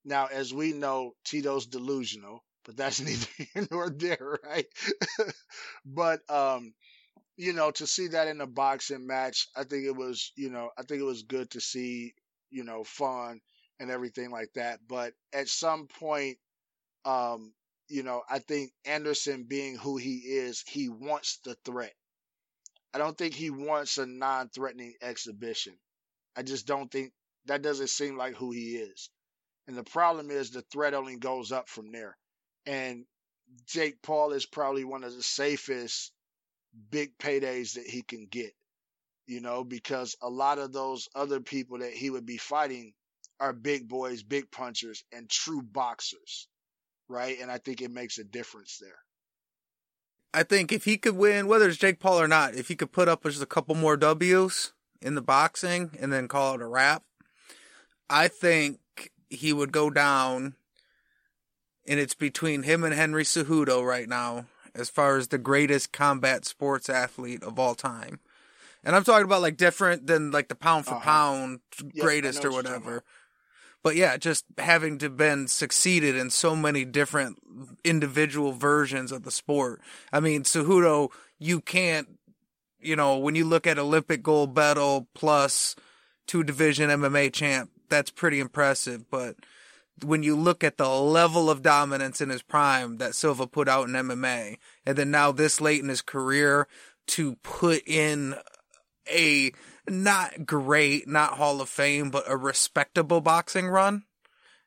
Now, 0.05 0.27
as 0.27 0.53
we 0.53 0.73
know, 0.73 1.15
Tito's 1.25 1.67
delusional, 1.67 2.43
but 2.65 2.77
that's 2.77 3.01
neither 3.05 3.27
here 3.37 3.67
nor 3.71 3.89
there, 3.89 4.39
right? 4.43 4.67
but 5.85 6.21
um, 6.29 6.73
you 7.37 7.53
know, 7.53 7.71
to 7.71 7.87
see 7.87 8.07
that 8.09 8.27
in 8.27 8.41
a 8.41 8.47
boxing 8.47 9.07
match, 9.07 9.47
I 9.55 9.63
think 9.63 9.85
it 9.85 9.95
was, 9.95 10.31
you 10.35 10.49
know, 10.49 10.69
I 10.77 10.83
think 10.83 11.01
it 11.01 11.05
was 11.05 11.23
good 11.23 11.49
to 11.51 11.61
see, 11.61 12.13
you 12.51 12.63
know, 12.63 12.83
fun 12.83 13.41
and 13.79 13.89
everything 13.89 14.29
like 14.31 14.51
that. 14.53 14.79
But 14.87 15.13
at 15.33 15.47
some 15.49 15.87
point, 15.87 16.37
um, 17.05 17.53
you 17.89 18.03
know, 18.03 18.23
I 18.29 18.39
think 18.39 18.71
Anderson 18.85 19.43
being 19.43 19.75
who 19.77 19.97
he 19.97 20.17
is, 20.17 20.63
he 20.67 20.89
wants 20.89 21.39
the 21.43 21.55
threat. 21.65 21.93
I 22.93 22.99
don't 22.99 23.17
think 23.17 23.33
he 23.33 23.49
wants 23.49 23.97
a 23.97 24.05
non 24.05 24.49
threatening 24.49 24.93
exhibition. 25.01 25.77
I 26.35 26.43
just 26.43 26.67
don't 26.67 26.91
think 26.91 27.13
that 27.45 27.61
doesn't 27.63 27.89
seem 27.89 28.17
like 28.17 28.35
who 28.35 28.51
he 28.51 28.77
is. 28.77 29.09
And 29.67 29.77
the 29.77 29.83
problem 29.83 30.31
is 30.31 30.51
the 30.51 30.63
threat 30.71 30.93
only 30.93 31.17
goes 31.17 31.51
up 31.51 31.69
from 31.69 31.91
there. 31.91 32.17
And 32.65 33.05
Jake 33.67 34.01
Paul 34.03 34.33
is 34.33 34.45
probably 34.45 34.85
one 34.85 35.03
of 35.03 35.15
the 35.15 35.23
safest 35.23 36.12
big 36.89 37.17
paydays 37.17 37.73
that 37.73 37.85
he 37.85 38.01
can 38.01 38.27
get, 38.29 38.53
you 39.27 39.41
know, 39.41 39.63
because 39.63 40.15
a 40.21 40.29
lot 40.29 40.59
of 40.59 40.73
those 40.73 41.07
other 41.15 41.39
people 41.39 41.79
that 41.79 41.93
he 41.93 42.09
would 42.09 42.25
be 42.25 42.37
fighting 42.37 42.93
are 43.39 43.53
big 43.53 43.87
boys, 43.87 44.23
big 44.23 44.51
punchers, 44.51 45.03
and 45.11 45.29
true 45.29 45.61
boxers, 45.61 46.47
right? 47.07 47.37
And 47.41 47.51
I 47.51 47.57
think 47.57 47.81
it 47.81 47.91
makes 47.91 48.17
a 48.17 48.23
difference 48.23 48.77
there. 48.79 48.97
I 50.33 50.43
think 50.43 50.71
if 50.71 50.85
he 50.85 50.97
could 50.97 51.15
win, 51.15 51.47
whether 51.47 51.67
it's 51.67 51.77
Jake 51.77 51.99
Paul 51.99 52.19
or 52.19 52.27
not, 52.27 52.55
if 52.55 52.67
he 52.67 52.75
could 52.75 52.91
put 52.91 53.07
up 53.07 53.23
just 53.23 53.41
a 53.41 53.47
couple 53.47 53.75
more 53.75 53.97
W's 53.97 54.73
in 55.01 55.15
the 55.15 55.21
boxing 55.21 55.91
and 55.99 56.11
then 56.11 56.27
call 56.27 56.55
it 56.55 56.61
a 56.61 56.65
wrap, 56.65 57.03
I 58.09 58.27
think 58.27 58.79
he 59.29 59.53
would 59.53 59.71
go 59.71 59.89
down. 59.89 60.55
And 61.85 61.99
it's 61.99 62.15
between 62.15 62.63
him 62.63 62.83
and 62.83 62.93
Henry 62.93 63.25
Cejudo 63.25 63.85
right 63.85 64.07
now 64.07 64.45
as 64.75 64.89
far 64.89 65.17
as 65.17 65.27
the 65.27 65.37
greatest 65.37 65.91
combat 65.91 66.45
sports 66.45 66.89
athlete 66.89 67.43
of 67.43 67.59
all 67.59 67.75
time. 67.75 68.19
And 68.83 68.95
I'm 68.95 69.03
talking 69.03 69.25
about 69.25 69.41
like 69.41 69.57
different 69.57 70.07
than 70.07 70.31
like 70.31 70.49
the 70.49 70.55
pound 70.55 70.85
for 70.85 70.95
uh-huh. 70.95 71.03
pound 71.03 71.59
greatest 71.99 72.43
or 72.43 72.51
whatever. 72.51 73.03
But 73.81 73.95
yeah, 73.95 74.15
just 74.17 74.45
having 74.57 74.97
to 74.99 75.09
been 75.09 75.47
succeeded 75.47 76.15
in 76.15 76.29
so 76.29 76.55
many 76.55 76.85
different 76.85 77.37
individual 77.83 78.53
versions 78.53 79.11
of 79.11 79.23
the 79.23 79.31
sport. 79.31 79.81
I 80.11 80.21
mean, 80.21 80.43
Cejudo, 80.43 81.11
you 81.37 81.59
can't, 81.59 82.07
you 82.79 82.95
know, 82.95 83.17
when 83.17 83.35
you 83.35 83.45
look 83.45 83.67
at 83.67 83.77
Olympic 83.77 84.23
gold 84.23 84.55
medal 84.55 85.07
plus 85.13 85.75
two 86.27 86.43
division 86.43 86.89
MMA 86.89 87.31
champ, 87.33 87.71
that's 87.89 88.09
pretty 88.09 88.39
impressive. 88.39 89.09
But 89.09 89.35
when 90.03 90.23
you 90.23 90.35
look 90.35 90.63
at 90.63 90.77
the 90.77 90.89
level 90.89 91.49
of 91.49 91.61
dominance 91.61 92.21
in 92.21 92.29
his 92.29 92.41
prime 92.41 92.97
that 92.97 93.15
Silva 93.15 93.47
put 93.47 93.67
out 93.67 93.87
in 93.87 93.93
MMA, 93.93 94.57
and 94.85 94.97
then 94.97 95.11
now 95.11 95.31
this 95.31 95.61
late 95.61 95.81
in 95.81 95.89
his 95.89 96.01
career 96.01 96.67
to 97.07 97.35
put 97.43 97.87
in 97.87 98.35
a 99.11 99.51
not 99.87 100.45
great, 100.45 101.07
not 101.07 101.37
Hall 101.37 101.61
of 101.61 101.69
Fame, 101.69 102.09
but 102.09 102.23
a 102.27 102.37
respectable 102.37 103.21
boxing 103.21 103.67
run, 103.67 104.03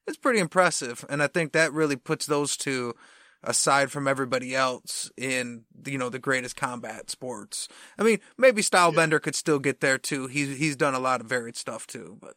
it's 0.06 0.18
pretty 0.18 0.38
impressive. 0.38 1.04
And 1.08 1.22
I 1.22 1.26
think 1.26 1.52
that 1.52 1.72
really 1.72 1.96
puts 1.96 2.26
those 2.26 2.56
two 2.56 2.94
aside 3.42 3.92
from 3.92 4.08
everybody 4.08 4.54
else 4.54 5.10
in 5.16 5.64
you 5.86 5.98
know 5.98 6.08
the 6.08 6.18
greatest 6.18 6.56
combat 6.56 7.10
sports. 7.10 7.68
I 7.98 8.02
mean, 8.02 8.18
maybe 8.36 8.62
Stylebender 8.62 9.12
yeah. 9.12 9.18
could 9.18 9.34
still 9.34 9.58
get 9.58 9.80
there 9.80 9.98
too. 9.98 10.26
He's 10.26 10.58
he's 10.58 10.76
done 10.76 10.94
a 10.94 11.00
lot 11.00 11.20
of 11.20 11.28
varied 11.28 11.56
stuff 11.56 11.86
too, 11.86 12.18
but 12.20 12.34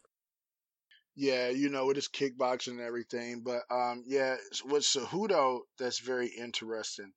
yeah, 1.20 1.50
you 1.50 1.68
know, 1.68 1.90
it 1.90 1.98
is 1.98 2.08
kickboxing 2.08 2.68
and 2.68 2.80
everything. 2.80 3.42
But 3.44 3.60
um, 3.70 4.04
yeah, 4.06 4.36
with 4.64 4.84
Cejudo, 4.84 5.60
that's 5.78 5.98
very 5.98 6.28
interesting. 6.28 7.12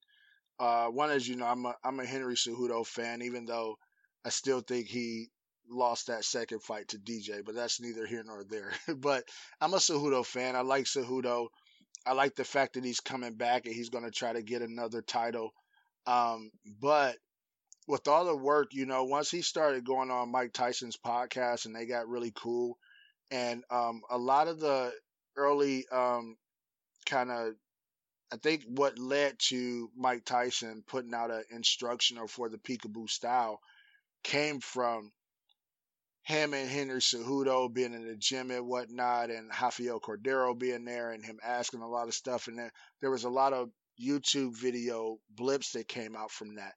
Uh, 0.60 0.88
one 0.88 1.10
is, 1.10 1.26
you 1.26 1.38
know, 1.38 1.46
I'm 1.46 1.66
a 1.66 1.74
I'm 1.86 2.02
a 2.02 2.06
Henry 2.06 2.36
Cejudo 2.36 2.86
fan, 2.86 3.22
even 3.22 3.46
though 3.46 3.78
I 4.26 4.30
still 4.30 4.60
think 4.60 4.88
he 4.88 5.28
lost 5.70 6.08
that 6.08 6.26
second 6.26 6.62
fight 6.64 6.90
to 6.90 6.98
DJ, 6.98 7.46
but 7.46 7.56
that's 7.56 7.80
neither 7.80 8.06
here 8.06 8.24
nor 8.26 8.44
there. 8.44 8.74
but 8.98 9.24
I'm 9.62 9.74
a 9.74 9.78
Cejudo 9.78 10.26
fan. 10.26 10.58
I 10.58 10.62
like 10.62 10.84
Cejudo. 10.84 11.48
I 12.06 12.12
like 12.12 12.36
the 12.36 12.44
fact 12.44 12.74
that 12.74 12.84
he's 12.84 13.00
coming 13.00 13.36
back 13.36 13.66
and 13.66 13.74
he's 13.74 13.90
going 13.90 14.04
to 14.04 14.12
try 14.12 14.34
to 14.34 14.44
get 14.44 14.62
another 14.62 15.02
title. 15.02 15.52
Um, 16.06 16.52
but 16.82 17.16
with 17.88 18.10
all 18.10 18.26
the 18.26 18.36
work, 18.36 18.74
you 18.74 18.86
know, 18.86 19.06
once 19.06 19.32
he 19.32 19.42
started 19.42 19.86
going 19.86 20.12
on 20.12 20.30
Mike 20.30 20.52
Tyson's 20.52 20.98
podcast 20.98 21.66
and 21.66 21.74
they 21.74 21.86
got 21.86 22.10
really 22.10 22.34
cool, 22.36 22.78
and 23.34 23.64
um, 23.72 24.02
a 24.10 24.18
lot 24.18 24.48
of 24.48 24.60
the 24.60 24.94
early 25.36 25.86
um, 25.92 26.38
kind 27.06 27.32
of 27.32 27.54
I 28.32 28.38
think 28.38 28.64
what 28.68 28.98
led 28.98 29.38
to 29.50 29.90
Mike 29.96 30.26
Tyson 30.26 30.84
putting 30.88 31.14
out 31.14 31.32
an 31.32 31.44
instructional 31.52 32.28
for 32.28 32.50
the 32.50 32.58
peekaboo 32.58 33.10
style 33.10 33.60
came 34.24 34.60
from 34.60 35.12
him 36.24 36.54
and 36.54 36.70
Henry 36.70 37.02
Cejudo 37.02 37.72
being 37.72 37.94
in 37.94 38.08
the 38.08 38.16
gym 38.16 38.50
and 38.50 38.66
whatnot, 38.66 39.30
and 39.30 39.50
Rafael 39.62 40.00
Cordeiro 40.00 40.58
being 40.58 40.86
there, 40.86 41.12
and 41.12 41.24
him 41.24 41.40
asking 41.44 41.82
a 41.82 41.88
lot 41.88 42.08
of 42.08 42.14
stuff. 42.14 42.48
And 42.48 42.58
then 42.58 42.70
there 43.02 43.12
was 43.12 43.26
a 43.26 43.30
lot 43.30 43.54
of 43.54 43.70
YouTube 44.02 44.56
video 44.58 45.18
blips 45.30 45.74
that 45.74 45.88
came 45.88 46.16
out 46.16 46.32
from 46.32 46.56
that. 46.56 46.74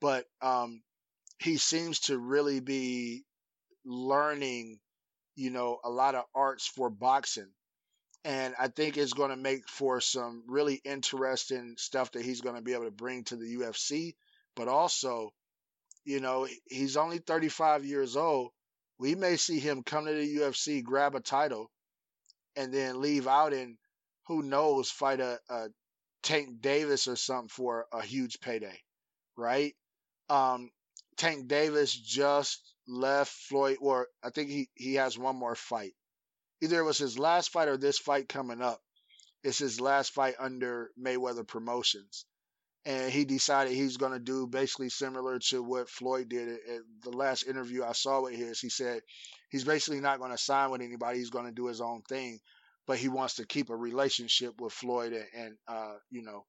But 0.00 0.26
um, 0.40 0.80
he 1.38 1.56
seems 1.56 2.00
to 2.00 2.18
really 2.18 2.60
be 2.60 3.24
learning, 3.84 4.78
you 5.36 5.50
know, 5.50 5.78
a 5.84 5.90
lot 5.90 6.14
of 6.14 6.24
arts 6.34 6.66
for 6.66 6.90
boxing. 6.90 7.50
And 8.24 8.54
I 8.58 8.68
think 8.68 8.96
it's 8.96 9.12
going 9.12 9.30
to 9.30 9.36
make 9.36 9.68
for 9.68 10.00
some 10.00 10.44
really 10.48 10.80
interesting 10.84 11.74
stuff 11.76 12.12
that 12.12 12.24
he's 12.24 12.40
going 12.40 12.56
to 12.56 12.62
be 12.62 12.72
able 12.72 12.84
to 12.86 12.90
bring 12.90 13.24
to 13.24 13.36
the 13.36 13.56
UFC. 13.56 14.14
But 14.56 14.68
also, 14.68 15.32
you 16.04 16.20
know, 16.20 16.48
he's 16.66 16.96
only 16.96 17.18
35 17.18 17.84
years 17.84 18.16
old 18.16 18.52
we 18.98 19.14
may 19.14 19.36
see 19.36 19.58
him 19.58 19.82
come 19.82 20.06
to 20.06 20.14
the 20.14 20.36
UFC, 20.36 20.82
grab 20.82 21.14
a 21.14 21.20
title, 21.20 21.70
and 22.56 22.72
then 22.72 23.00
leave 23.00 23.26
out 23.26 23.52
and 23.52 23.76
who 24.26 24.42
knows, 24.42 24.90
fight 24.90 25.20
a, 25.20 25.38
a 25.50 25.66
Tank 26.22 26.60
Davis 26.60 27.08
or 27.08 27.16
something 27.16 27.48
for 27.48 27.86
a 27.92 28.02
huge 28.02 28.40
payday, 28.40 28.80
right? 29.36 29.74
Um, 30.30 30.70
Tank 31.16 31.48
Davis 31.48 31.94
just 31.94 32.73
left 32.86 33.32
Floyd, 33.32 33.78
or 33.80 34.08
I 34.22 34.30
think 34.30 34.50
he, 34.50 34.68
he 34.74 34.94
has 34.94 35.18
one 35.18 35.36
more 35.36 35.54
fight. 35.54 35.94
Either 36.62 36.80
it 36.80 36.84
was 36.84 36.98
his 36.98 37.18
last 37.18 37.50
fight 37.50 37.68
or 37.68 37.76
this 37.76 37.98
fight 37.98 38.28
coming 38.28 38.62
up. 38.62 38.80
It's 39.42 39.58
his 39.58 39.80
last 39.80 40.12
fight 40.12 40.34
under 40.38 40.90
Mayweather 40.98 41.46
Promotions 41.46 42.24
and 42.86 43.10
he 43.10 43.24
decided 43.24 43.72
he's 43.72 43.96
going 43.96 44.12
to 44.12 44.18
do 44.18 44.46
basically 44.46 44.90
similar 44.90 45.38
to 45.38 45.62
what 45.62 45.88
Floyd 45.88 46.28
did. 46.28 46.48
At 46.48 46.80
the 47.02 47.10
last 47.10 47.46
interview 47.46 47.82
I 47.82 47.92
saw 47.92 48.22
with 48.22 48.34
his, 48.34 48.60
he 48.60 48.68
said 48.68 49.00
he's 49.48 49.64
basically 49.64 50.00
not 50.00 50.18
going 50.18 50.32
to 50.32 50.38
sign 50.38 50.70
with 50.70 50.82
anybody. 50.82 51.18
He's 51.18 51.30
going 51.30 51.46
to 51.46 51.52
do 51.52 51.66
his 51.66 51.80
own 51.80 52.02
thing, 52.02 52.40
but 52.86 52.98
he 52.98 53.08
wants 53.08 53.36
to 53.36 53.46
keep 53.46 53.70
a 53.70 53.76
relationship 53.76 54.60
with 54.60 54.72
Floyd 54.72 55.12
and, 55.12 55.26
and 55.34 55.56
uh, 55.66 55.94
you 56.10 56.22
know, 56.22 56.44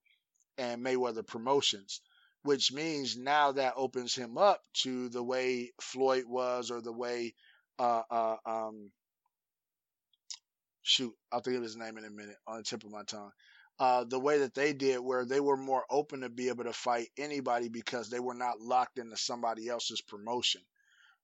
and 0.57 0.85
Mayweather 0.85 1.25
Promotions, 1.25 2.01
which 2.45 2.71
means 2.71 3.17
now 3.17 3.51
that 3.53 3.73
opens 3.75 4.15
him 4.15 4.37
up 4.37 4.61
to 4.83 5.09
the 5.09 5.23
way 5.23 5.71
Floyd 5.81 6.25
was 6.27 6.71
or 6.71 6.81
the 6.81 6.93
way, 6.93 7.33
uh, 7.79 8.03
uh, 8.09 8.37
um, 8.45 8.91
shoot, 10.83 11.13
I'll 11.31 11.41
think 11.41 11.57
of 11.57 11.63
his 11.63 11.77
name 11.77 11.97
in 11.97 12.05
a 12.05 12.09
minute 12.09 12.37
on 12.47 12.57
the 12.57 12.63
tip 12.63 12.83
of 12.83 12.91
my 12.91 13.03
tongue 13.03 13.31
uh, 13.79 14.05
the 14.05 14.19
way 14.19 14.39
that 14.39 14.53
they 14.53 14.73
did, 14.73 14.99
where 14.99 15.25
they 15.25 15.39
were 15.39 15.57
more 15.57 15.83
open 15.89 16.21
to 16.21 16.29
be 16.29 16.47
able 16.47 16.63
to 16.63 16.73
fight 16.73 17.09
anybody 17.17 17.67
because 17.67 18.09
they 18.09 18.19
were 18.19 18.33
not 18.33 18.61
locked 18.61 18.99
into 18.99 19.17
somebody 19.17 19.67
else's 19.67 20.01
promotion, 20.01 20.61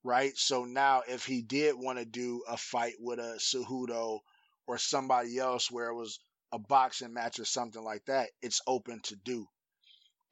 right? 0.04 0.38
So 0.38 0.66
now, 0.66 1.04
if 1.08 1.26
he 1.26 1.42
did 1.42 1.76
want 1.76 2.00
to 2.00 2.06
do 2.06 2.44
a 2.50 2.58
fight 2.58 2.96
with 3.00 3.20
a 3.20 3.40
Cejudo 3.40 4.20
or 4.68 4.78
somebody 4.78 5.38
else 5.40 5.72
where 5.72 5.90
it 5.90 5.96
was 5.96 6.20
a 6.52 6.60
boxing 6.60 7.14
match 7.14 7.40
or 7.40 7.46
something 7.46 7.84
like 7.84 8.06
that, 8.06 8.30
it's 8.42 8.62
open 8.68 9.00
to 9.04 9.16
do. 9.16 9.48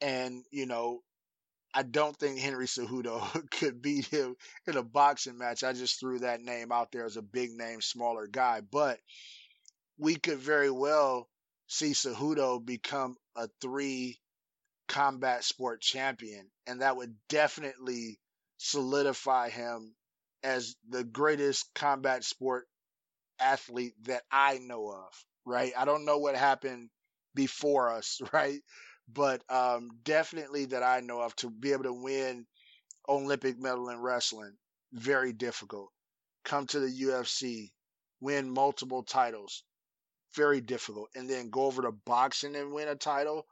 And, 0.02 0.44
you 0.52 0.66
know, 0.66 1.02
I 1.74 1.84
don't 1.84 2.18
think 2.18 2.40
Henry 2.40 2.68
Cejudo 2.68 3.50
could 3.52 3.82
beat 3.82 4.08
him 4.08 4.36
in 4.68 4.78
a 4.78 4.84
boxing 4.84 5.38
match. 5.38 5.64
I 5.64 5.74
just 5.74 6.00
threw 6.00 6.20
that 6.20 6.42
name 6.42 6.72
out 6.72 6.92
there 6.92 7.06
as 7.06 7.18
a 7.18 7.22
big 7.22 7.52
name, 7.52 7.82
smaller 7.82 8.28
guy. 8.28 8.62
But 8.62 9.00
we 9.98 10.16
could 10.16 10.40
very 10.40 10.72
well 10.72 11.30
see 11.68 11.92
Cejudo 11.92 12.64
become 12.66 13.18
a 13.36 13.50
three 13.62 14.20
combat 14.88 15.44
sport 15.44 15.82
champion, 15.82 16.50
and 16.68 16.82
that 16.82 16.98
would 16.98 17.16
definitely 17.30 18.20
solidify 18.58 19.50
him 19.50 19.96
as 20.44 20.76
the 20.90 21.04
greatest 21.04 21.74
combat 21.76 22.24
sport 22.24 22.68
athlete 23.40 23.94
that 24.04 24.24
I 24.32 24.60
know 24.60 24.90
of. 24.92 25.14
Right? 25.46 25.74
I 25.78 25.86
don't 25.86 26.06
know 26.06 26.20
what 26.20 26.36
happened 26.36 26.90
before 27.36 27.90
us, 27.94 28.22
right? 28.34 28.62
But 29.12 29.42
um, 29.50 29.90
definitely 30.04 30.66
that 30.66 30.84
I 30.84 31.00
know 31.00 31.22
of 31.22 31.36
to 31.38 31.50
be 31.50 31.72
able 31.72 31.86
to 31.86 31.94
win 31.94 32.46
Olympic 33.08 33.60
medal 33.60 33.90
in 33.90 34.00
wrestling, 34.00 34.56
very 34.94 35.34
difficult. 35.34 35.90
Come 36.46 36.68
to 36.68 36.80
the 36.80 36.88
UFC, 36.88 37.72
win 38.22 38.50
multiple 38.50 39.04
titles, 39.04 39.64
very 40.36 40.62
difficult. 40.62 41.10
And 41.16 41.30
then 41.30 41.50
go 41.50 41.64
over 41.64 41.82
to 41.84 41.92
boxing 41.92 42.56
and 42.56 42.72
win 42.72 42.88
a 42.88 42.96
title, 42.96 43.46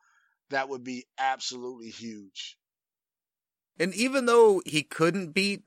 that 0.50 0.70
would 0.70 0.84
be 0.84 1.06
absolutely 1.18 1.90
huge. 1.90 2.58
And 3.80 3.94
even 3.96 4.26
though 4.26 4.62
he 4.66 4.84
couldn't 4.84 5.34
beat 5.34 5.64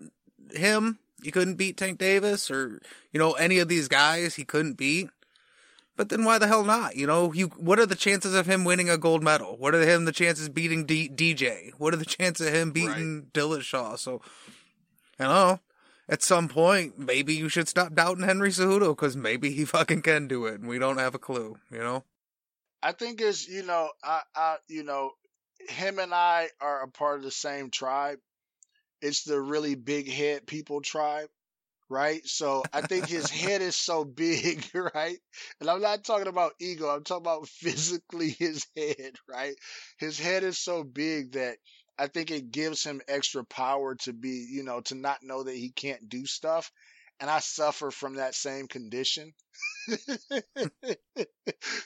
him, 0.52 0.98
he 1.22 1.30
couldn't 1.30 1.56
beat 1.56 1.76
Tank 1.76 1.98
Davis 1.98 2.50
or, 2.50 2.80
you 3.12 3.20
know, 3.20 3.32
any 3.32 3.58
of 3.58 3.68
these 3.68 3.88
guys 3.88 4.34
he 4.34 4.44
couldn't 4.44 4.74
beat. 4.74 5.10
But 6.00 6.08
then 6.08 6.24
why 6.24 6.38
the 6.38 6.46
hell 6.46 6.64
not? 6.64 6.96
You 6.96 7.06
know, 7.06 7.30
you 7.34 7.48
what 7.58 7.78
are 7.78 7.84
the 7.84 7.94
chances 7.94 8.34
of 8.34 8.46
him 8.46 8.64
winning 8.64 8.88
a 8.88 8.96
gold 8.96 9.22
medal? 9.22 9.58
What 9.58 9.74
are 9.74 9.82
him 9.82 10.06
the 10.06 10.12
chances 10.12 10.48
beating 10.48 10.86
D- 10.86 11.10
DJ? 11.10 11.72
What 11.76 11.92
are 11.92 11.98
the 11.98 12.06
chances 12.06 12.46
of 12.46 12.54
him 12.54 12.70
beating 12.70 13.16
right. 13.16 13.32
Dillashaw? 13.34 13.98
So, 13.98 14.22
you 15.18 15.26
know, 15.26 15.60
at 16.08 16.22
some 16.22 16.48
point, 16.48 16.98
maybe 16.98 17.34
you 17.34 17.50
should 17.50 17.68
stop 17.68 17.94
doubting 17.94 18.24
Henry 18.24 18.48
Cejudo 18.48 18.96
because 18.96 19.14
maybe 19.14 19.52
he 19.52 19.66
fucking 19.66 20.00
can 20.00 20.26
do 20.26 20.46
it, 20.46 20.60
and 20.60 20.70
we 20.70 20.78
don't 20.78 20.96
have 20.96 21.14
a 21.14 21.18
clue. 21.18 21.58
You 21.70 21.80
know. 21.80 22.04
I 22.82 22.92
think 22.92 23.20
it's 23.20 23.46
you 23.46 23.62
know 23.62 23.90
I 24.02 24.22
I 24.34 24.56
you 24.68 24.84
know 24.84 25.10
him 25.68 25.98
and 25.98 26.14
I 26.14 26.48
are 26.62 26.82
a 26.82 26.88
part 26.88 27.18
of 27.18 27.24
the 27.24 27.30
same 27.30 27.68
tribe. 27.68 28.20
It's 29.02 29.24
the 29.24 29.38
really 29.38 29.74
big 29.74 30.10
head 30.10 30.46
people 30.46 30.80
tribe, 30.80 31.28
right? 31.90 32.26
So 32.26 32.64
I 32.72 32.82
think 32.82 33.08
his 33.08 33.30
head 33.30 33.62
is 33.62 33.76
so 33.76 34.04
big, 34.06 34.66
right? 34.94 35.18
And 35.60 35.70
I'm 35.70 35.82
not 35.82 36.04
talking 36.04 36.28
about 36.28 36.54
ego. 36.60 36.88
I'm 36.88 37.04
talking 37.04 37.24
about 37.26 37.48
physically 37.48 38.30
his 38.30 38.66
head, 38.76 39.16
right? 39.28 39.56
His 39.98 40.18
head 40.18 40.44
is 40.44 40.58
so 40.58 40.84
big 40.84 41.32
that 41.34 41.58
I 41.98 42.08
think 42.08 42.32
it 42.32 42.52
gives 42.52 42.84
him 42.84 43.02
extra 43.08 43.44
power 43.44 43.96
to 44.04 44.14
be, 44.14 44.46
you 44.50 44.64
know, 44.64 44.80
to 44.82 44.94
not 44.96 45.18
know 45.22 45.44
that 45.44 45.56
he 45.56 45.70
can't 45.70 46.08
do 46.08 46.26
stuff. 46.26 46.72
And 47.20 47.30
I 47.30 47.40
suffer 47.40 47.90
from 47.90 48.16
that 48.16 48.34
same 48.34 48.68
condition. 48.68 49.34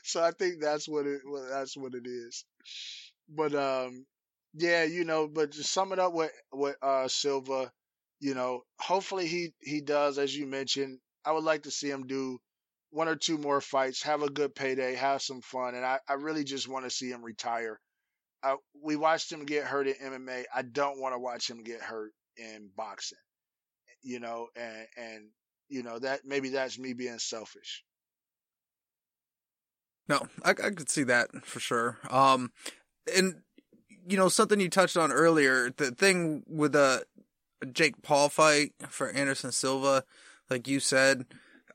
so 0.02 0.22
I 0.22 0.30
think 0.32 0.61
that's 0.61 0.88
what 0.88 1.07
it 1.07 1.20
well, 1.26 1.46
that's 1.50 1.76
what 1.76 1.94
it 1.94 2.07
is. 2.07 2.44
But 3.28 3.55
um 3.55 4.07
yeah, 4.55 4.84
you 4.84 5.05
know, 5.05 5.28
but 5.28 5.52
to 5.52 5.64
sum 5.64 5.92
it 5.92 5.98
up 5.98 6.12
with 6.12 6.32
with 6.52 6.76
uh 6.82 7.09
Silva, 7.09 7.72
you 8.21 8.35
know, 8.35 8.62
hopefully 8.79 9.27
he 9.27 9.53
he 9.61 9.81
does 9.81 10.19
as 10.19 10.35
you 10.37 10.47
mentioned. 10.47 10.99
I 11.25 11.33
would 11.33 11.45
like 11.45 11.62
to 11.62 11.71
see 11.71 11.89
him 11.89 12.07
do 12.07 12.39
one 12.91 13.09
or 13.09 13.17
two 13.17 13.39
more 13.39 13.61
fights, 13.61 14.03
have 14.03 14.23
a 14.23 14.31
good 14.31 14.55
payday, 14.55 14.95
have 14.95 15.23
some 15.23 15.41
fun, 15.41 15.75
and 15.75 15.85
I, 15.85 15.99
I 16.09 16.15
really 16.15 16.45
just 16.45 16.69
want 16.69 16.85
to 16.85 16.91
see 16.91 17.11
him 17.11 17.25
retire 17.25 17.81
I, 18.45 18.57
we 18.81 18.95
watched 18.95 19.33
him 19.33 19.47
get 19.47 19.65
hurt 19.65 19.89
in 19.89 19.95
MMA. 19.95 20.45
I 20.55 20.62
don't 20.62 21.01
want 21.01 21.15
to 21.15 21.19
watch 21.19 21.49
him 21.49 21.62
get 21.62 21.81
hurt 21.81 22.12
in 22.37 22.69
boxing. 22.77 23.19
You 24.03 24.21
know, 24.21 24.49
and 24.55 24.87
and 24.99 25.29
you 25.71 25.83
know 25.83 25.99
that 25.99 26.21
maybe 26.27 26.51
that's 26.51 26.79
me 26.79 26.93
being 26.93 27.19
selfish. 27.19 27.83
No, 30.07 30.21
I, 30.45 30.51
I 30.51 30.71
could 30.71 30.91
see 30.91 31.05
that 31.05 31.31
for 31.43 31.59
sure. 31.59 31.99
Um, 32.11 32.53
and 33.17 33.37
you 34.07 34.19
know 34.19 34.29
something 34.29 34.61
you 34.61 34.69
touched 34.69 34.99
on 34.99 35.11
earlier, 35.11 35.71
the 35.71 35.93
thing 35.93 36.43
with 36.47 36.73
the 36.73 37.05
Jake 37.65 38.03
Paul 38.03 38.29
fight 38.29 38.73
for 38.89 39.11
Anderson 39.11 39.53
Silva, 39.53 40.05
like 40.51 40.69
you 40.69 40.81
said, 40.81 41.27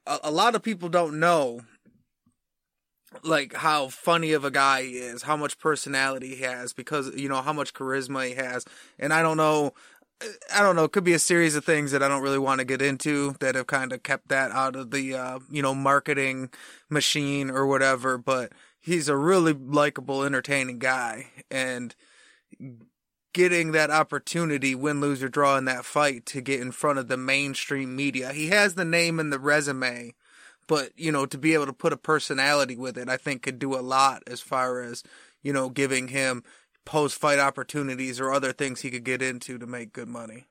a, 0.05 0.19
a 0.23 0.31
lot 0.31 0.55
of 0.55 0.63
people 0.63 0.89
don't 0.89 1.19
know 1.19 1.61
like 3.23 3.53
how 3.53 3.87
funny 3.87 4.33
of 4.33 4.45
a 4.45 4.51
guy 4.51 4.83
he 4.83 4.97
is, 4.97 5.23
how 5.23 5.35
much 5.35 5.57
personality 5.57 6.35
he 6.35 6.43
has, 6.43 6.73
because 6.73 7.15
you 7.15 7.27
know 7.27 7.41
how 7.41 7.53
much 7.53 7.73
charisma 7.73 8.27
he 8.27 8.35
has, 8.35 8.65
and 8.97 9.13
I 9.13 9.21
don't 9.21 9.37
know. 9.37 9.73
I 10.53 10.61
don't 10.61 10.75
know. 10.75 10.83
It 10.83 10.91
could 10.91 11.05
be 11.05 11.13
a 11.13 11.19
series 11.19 11.55
of 11.55 11.63
things 11.63 11.91
that 11.91 12.03
I 12.03 12.09
don't 12.09 12.21
really 12.21 12.37
want 12.37 12.59
to 12.59 12.65
get 12.65 12.81
into 12.81 13.35
that 13.39 13.55
have 13.55 13.67
kind 13.67 13.93
of 13.93 14.03
kept 14.03 14.27
that 14.27 14.51
out 14.51 14.75
of 14.75 14.91
the, 14.91 15.15
uh, 15.15 15.39
you 15.49 15.61
know, 15.61 15.73
marketing 15.73 16.49
machine 16.89 17.49
or 17.49 17.65
whatever. 17.65 18.17
But 18.17 18.51
he's 18.81 19.07
a 19.07 19.15
really 19.15 19.53
likable, 19.53 20.25
entertaining 20.25 20.77
guy. 20.77 21.27
And 21.49 21.95
getting 23.33 23.71
that 23.71 23.91
opportunity, 23.91 24.75
win, 24.75 25.01
lose, 25.01 25.21
or 25.21 25.29
draw 25.29 25.57
in 25.57 25.65
that 25.65 25.85
fight 25.85 26.25
to 26.27 26.41
get 26.41 26.59
in 26.59 26.71
front 26.71 26.99
of 26.99 27.07
the 27.07 27.17
mainstream 27.17 27.95
media, 27.95 28.33
he 28.33 28.47
has 28.47 28.75
the 28.75 28.85
name 28.85 29.19
and 29.19 29.31
the 29.31 29.39
resume. 29.39 30.13
But, 30.67 30.91
you 30.95 31.11
know, 31.11 31.25
to 31.25 31.37
be 31.37 31.53
able 31.53 31.65
to 31.65 31.73
put 31.73 31.93
a 31.93 31.97
personality 31.97 32.75
with 32.75 32.97
it, 32.97 33.09
I 33.09 33.17
think 33.17 33.41
could 33.41 33.59
do 33.59 33.75
a 33.75 33.81
lot 33.81 34.23
as 34.27 34.39
far 34.39 34.81
as, 34.81 35.03
you 35.41 35.51
know, 35.51 35.69
giving 35.69 36.09
him 36.09 36.43
post 36.85 37.19
fight 37.19 37.39
opportunities 37.39 38.19
or 38.19 38.31
other 38.31 38.53
things 38.53 38.81
he 38.81 38.91
could 38.91 39.03
get 39.03 39.21
into 39.21 39.57
to 39.57 39.65
make 39.65 39.93
good 39.93 40.07
money. 40.07 40.45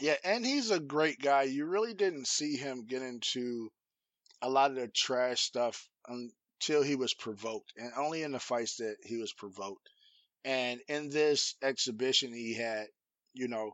Yeah, 0.00 0.16
and 0.24 0.44
he's 0.44 0.70
a 0.70 0.80
great 0.80 1.20
guy. 1.20 1.44
You 1.44 1.66
really 1.66 1.94
didn't 1.94 2.26
see 2.26 2.56
him 2.56 2.84
get 2.86 3.02
into 3.02 3.70
a 4.42 4.48
lot 4.50 4.70
of 4.70 4.76
the 4.76 4.88
trash 4.88 5.40
stuff 5.40 5.88
until 6.06 6.82
he 6.82 6.96
was 6.96 7.14
provoked, 7.14 7.72
and 7.76 7.92
only 7.96 8.22
in 8.22 8.32
the 8.32 8.38
fights 8.38 8.76
that 8.76 8.96
he 9.02 9.16
was 9.16 9.32
provoked. 9.32 9.88
And 10.44 10.80
in 10.88 11.10
this 11.10 11.54
exhibition, 11.62 12.32
he 12.32 12.54
had, 12.54 12.86
you 13.34 13.48
know, 13.48 13.72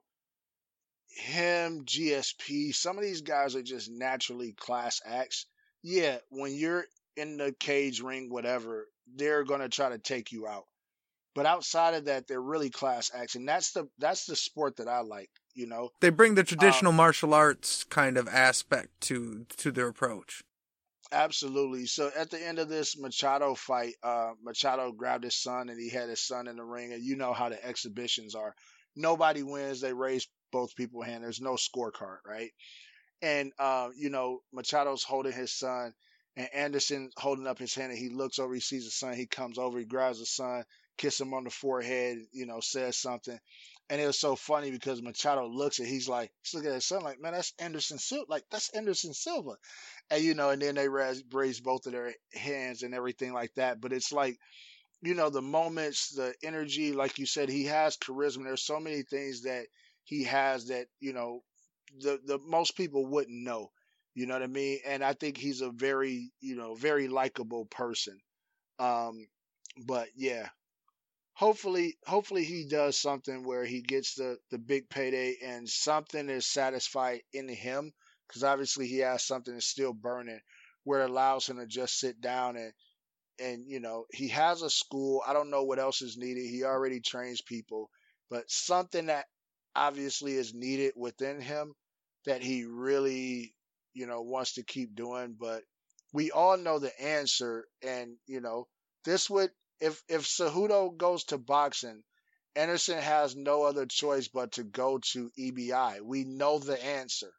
him, 1.14 1.84
GSP, 1.84 2.74
some 2.74 2.96
of 2.96 3.02
these 3.02 3.20
guys 3.20 3.54
are 3.54 3.62
just 3.62 3.90
naturally 3.90 4.52
class 4.52 5.00
acts. 5.04 5.46
Yeah, 5.82 6.18
when 6.30 6.54
you're 6.54 6.86
in 7.16 7.36
the 7.36 7.54
cage 7.58 8.00
ring, 8.00 8.30
whatever, 8.30 8.88
they're 9.14 9.44
going 9.44 9.60
to 9.60 9.68
try 9.68 9.90
to 9.90 9.98
take 9.98 10.32
you 10.32 10.46
out. 10.46 10.64
But 11.34 11.46
outside 11.46 11.94
of 11.94 12.04
that, 12.06 12.26
they're 12.26 12.40
really 12.40 12.70
class 12.70 13.10
acts, 13.14 13.36
and 13.36 13.48
that's 13.48 13.72
the 13.72 13.88
that's 13.98 14.26
the 14.26 14.36
sport 14.36 14.76
that 14.76 14.88
I 14.88 15.00
like. 15.00 15.30
You 15.54 15.66
know, 15.66 15.88
they 16.00 16.10
bring 16.10 16.34
the 16.34 16.44
traditional 16.44 16.90
um, 16.90 16.96
martial 16.96 17.32
arts 17.32 17.84
kind 17.84 18.18
of 18.18 18.28
aspect 18.28 19.00
to 19.02 19.46
to 19.56 19.72
their 19.72 19.88
approach. 19.88 20.42
Absolutely. 21.12 21.86
So 21.86 22.10
at 22.16 22.30
the 22.30 22.44
end 22.44 22.58
of 22.58 22.68
this 22.68 22.98
Machado 22.98 23.54
fight, 23.54 23.94
uh, 24.02 24.32
Machado 24.42 24.92
grabbed 24.92 25.24
his 25.24 25.36
son 25.36 25.68
and 25.68 25.78
he 25.78 25.90
had 25.90 26.08
his 26.08 26.20
son 26.26 26.48
in 26.48 26.56
the 26.56 26.64
ring, 26.64 26.92
and 26.92 27.02
you 27.04 27.16
know 27.16 27.32
how 27.34 27.50
the 27.50 27.62
exhibitions 27.64 28.34
are. 28.34 28.54
Nobody 28.96 29.42
wins. 29.42 29.80
They 29.80 29.92
raise 29.92 30.26
both 30.50 30.74
people 30.74 31.02
hand. 31.02 31.22
There's 31.24 31.40
no 31.40 31.54
scorecard, 31.54 32.18
right? 32.26 32.50
And 33.22 33.52
uh, 33.58 33.90
you 33.96 34.10
know, 34.10 34.40
Machado's 34.52 35.04
holding 35.04 35.32
his 35.32 35.52
son, 35.52 35.94
and 36.36 36.48
Anderson 36.54 37.10
holding 37.16 37.46
up 37.46 37.58
his 37.58 37.74
hand, 37.74 37.92
and 37.92 38.00
he 38.00 38.10
looks 38.10 38.38
over, 38.38 38.54
he 38.54 38.60
sees 38.60 38.84
the 38.86 38.90
son, 38.92 39.14
he 39.14 39.26
comes 39.26 39.58
over, 39.58 39.78
he 39.78 39.84
grabs 39.86 40.20
the 40.20 40.26
son, 40.26 40.64
kiss 40.98 41.20
him 41.20 41.34
on 41.34 41.44
the 41.44 41.50
forehead, 41.50 42.18
you 42.32 42.46
know, 42.46 42.60
says 42.60 42.96
something. 42.98 43.38
And 43.90 44.00
it 44.00 44.06
was 44.06 44.18
so 44.18 44.36
funny 44.36 44.70
because 44.70 45.02
Machado 45.02 45.46
looks 45.46 45.78
at 45.78 45.86
he's 45.86 46.08
like, 46.08 46.30
he's 46.42 46.54
looking 46.54 46.70
at 46.70 46.76
his 46.76 46.86
son 46.86 47.02
like, 47.02 47.20
man, 47.20 47.32
that's 47.32 47.52
Anderson 47.58 47.98
Silva. 47.98 48.24
Like, 48.28 48.44
that's 48.50 48.70
Anderson 48.70 49.12
Silva. 49.12 49.56
And, 50.10 50.22
you 50.22 50.34
know, 50.34 50.50
and 50.50 50.62
then 50.62 50.76
they 50.76 50.88
raise, 50.88 51.22
both 51.60 51.86
of 51.86 51.92
their 51.92 52.14
hands 52.32 52.82
and 52.82 52.94
everything 52.94 53.34
like 53.34 53.52
that. 53.56 53.80
But 53.80 53.92
it's 53.92 54.12
like, 54.12 54.38
you 55.02 55.14
know, 55.14 55.30
the 55.30 55.42
moments, 55.42 56.10
the 56.10 56.34
energy, 56.42 56.92
like 56.92 57.18
you 57.18 57.26
said, 57.26 57.48
he 57.48 57.64
has 57.64 57.96
charisma. 57.98 58.44
There's 58.44 58.64
so 58.64 58.80
many 58.80 59.02
things 59.02 59.42
that 59.42 59.66
he 60.04 60.24
has 60.24 60.68
that, 60.68 60.86
you 61.00 61.12
know, 61.12 61.40
the, 62.00 62.18
the 62.24 62.38
most 62.38 62.76
people 62.76 63.04
wouldn't 63.06 63.44
know. 63.44 63.70
You 64.14 64.26
know 64.26 64.34
what 64.34 64.42
I 64.42 64.46
mean? 64.46 64.78
And 64.86 65.02
I 65.02 65.14
think 65.14 65.36
he's 65.36 65.60
a 65.60 65.70
very, 65.70 66.30
you 66.40 66.56
know, 66.56 66.74
very 66.74 67.08
likable 67.08 67.66
person. 67.66 68.18
Um, 68.78 69.26
but 69.86 70.08
yeah, 70.16 70.48
hopefully 71.34 71.96
hopefully 72.06 72.44
he 72.44 72.66
does 72.68 72.98
something 72.98 73.44
where 73.44 73.64
he 73.64 73.80
gets 73.82 74.14
the 74.14 74.38
the 74.50 74.58
big 74.58 74.88
payday 74.88 75.36
and 75.42 75.68
something 75.68 76.28
is 76.28 76.46
satisfied 76.46 77.20
in 77.32 77.48
him 77.48 77.92
because 78.28 78.44
obviously 78.44 78.86
he 78.86 78.98
has 78.98 79.22
something 79.24 79.54
that's 79.54 79.66
still 79.66 79.92
burning 79.92 80.40
where 80.84 81.02
it 81.02 81.10
allows 81.10 81.46
him 81.46 81.58
to 81.58 81.66
just 81.66 81.98
sit 81.98 82.20
down 82.20 82.56
and 82.56 82.72
and 83.40 83.64
you 83.68 83.80
know 83.80 84.04
he 84.12 84.28
has 84.28 84.62
a 84.62 84.70
school. 84.70 85.22
I 85.26 85.32
don't 85.32 85.50
know 85.50 85.64
what 85.64 85.78
else 85.78 86.02
is 86.02 86.16
needed. 86.16 86.48
He 86.48 86.64
already 86.64 87.00
trains 87.00 87.40
people 87.40 87.90
but 88.30 88.50
something 88.50 89.06
that 89.06 89.26
obviously 89.76 90.32
is 90.34 90.54
needed 90.54 90.92
within 90.96 91.40
him 91.40 91.74
that 92.26 92.42
he 92.42 92.64
really 92.64 93.54
you 93.94 94.06
know 94.06 94.22
wants 94.22 94.54
to 94.54 94.62
keep 94.64 94.94
doing. 94.94 95.36
But 95.38 95.62
we 96.12 96.30
all 96.30 96.56
know 96.56 96.78
the 96.78 96.98
answer 97.02 97.66
and 97.82 98.16
you 98.26 98.40
know 98.40 98.68
this 99.04 99.28
would 99.30 99.50
if 99.82 100.02
if 100.08 100.22
Cejudo 100.22 100.96
goes 100.96 101.24
to 101.24 101.38
boxing, 101.38 102.02
Anderson 102.54 102.98
has 102.98 103.34
no 103.34 103.64
other 103.64 103.84
choice 103.84 104.28
but 104.28 104.52
to 104.52 104.64
go 104.64 104.98
to 105.12 105.30
EBI. 105.38 106.00
We 106.00 106.24
know 106.24 106.58
the 106.58 106.82
answer, 106.82 107.32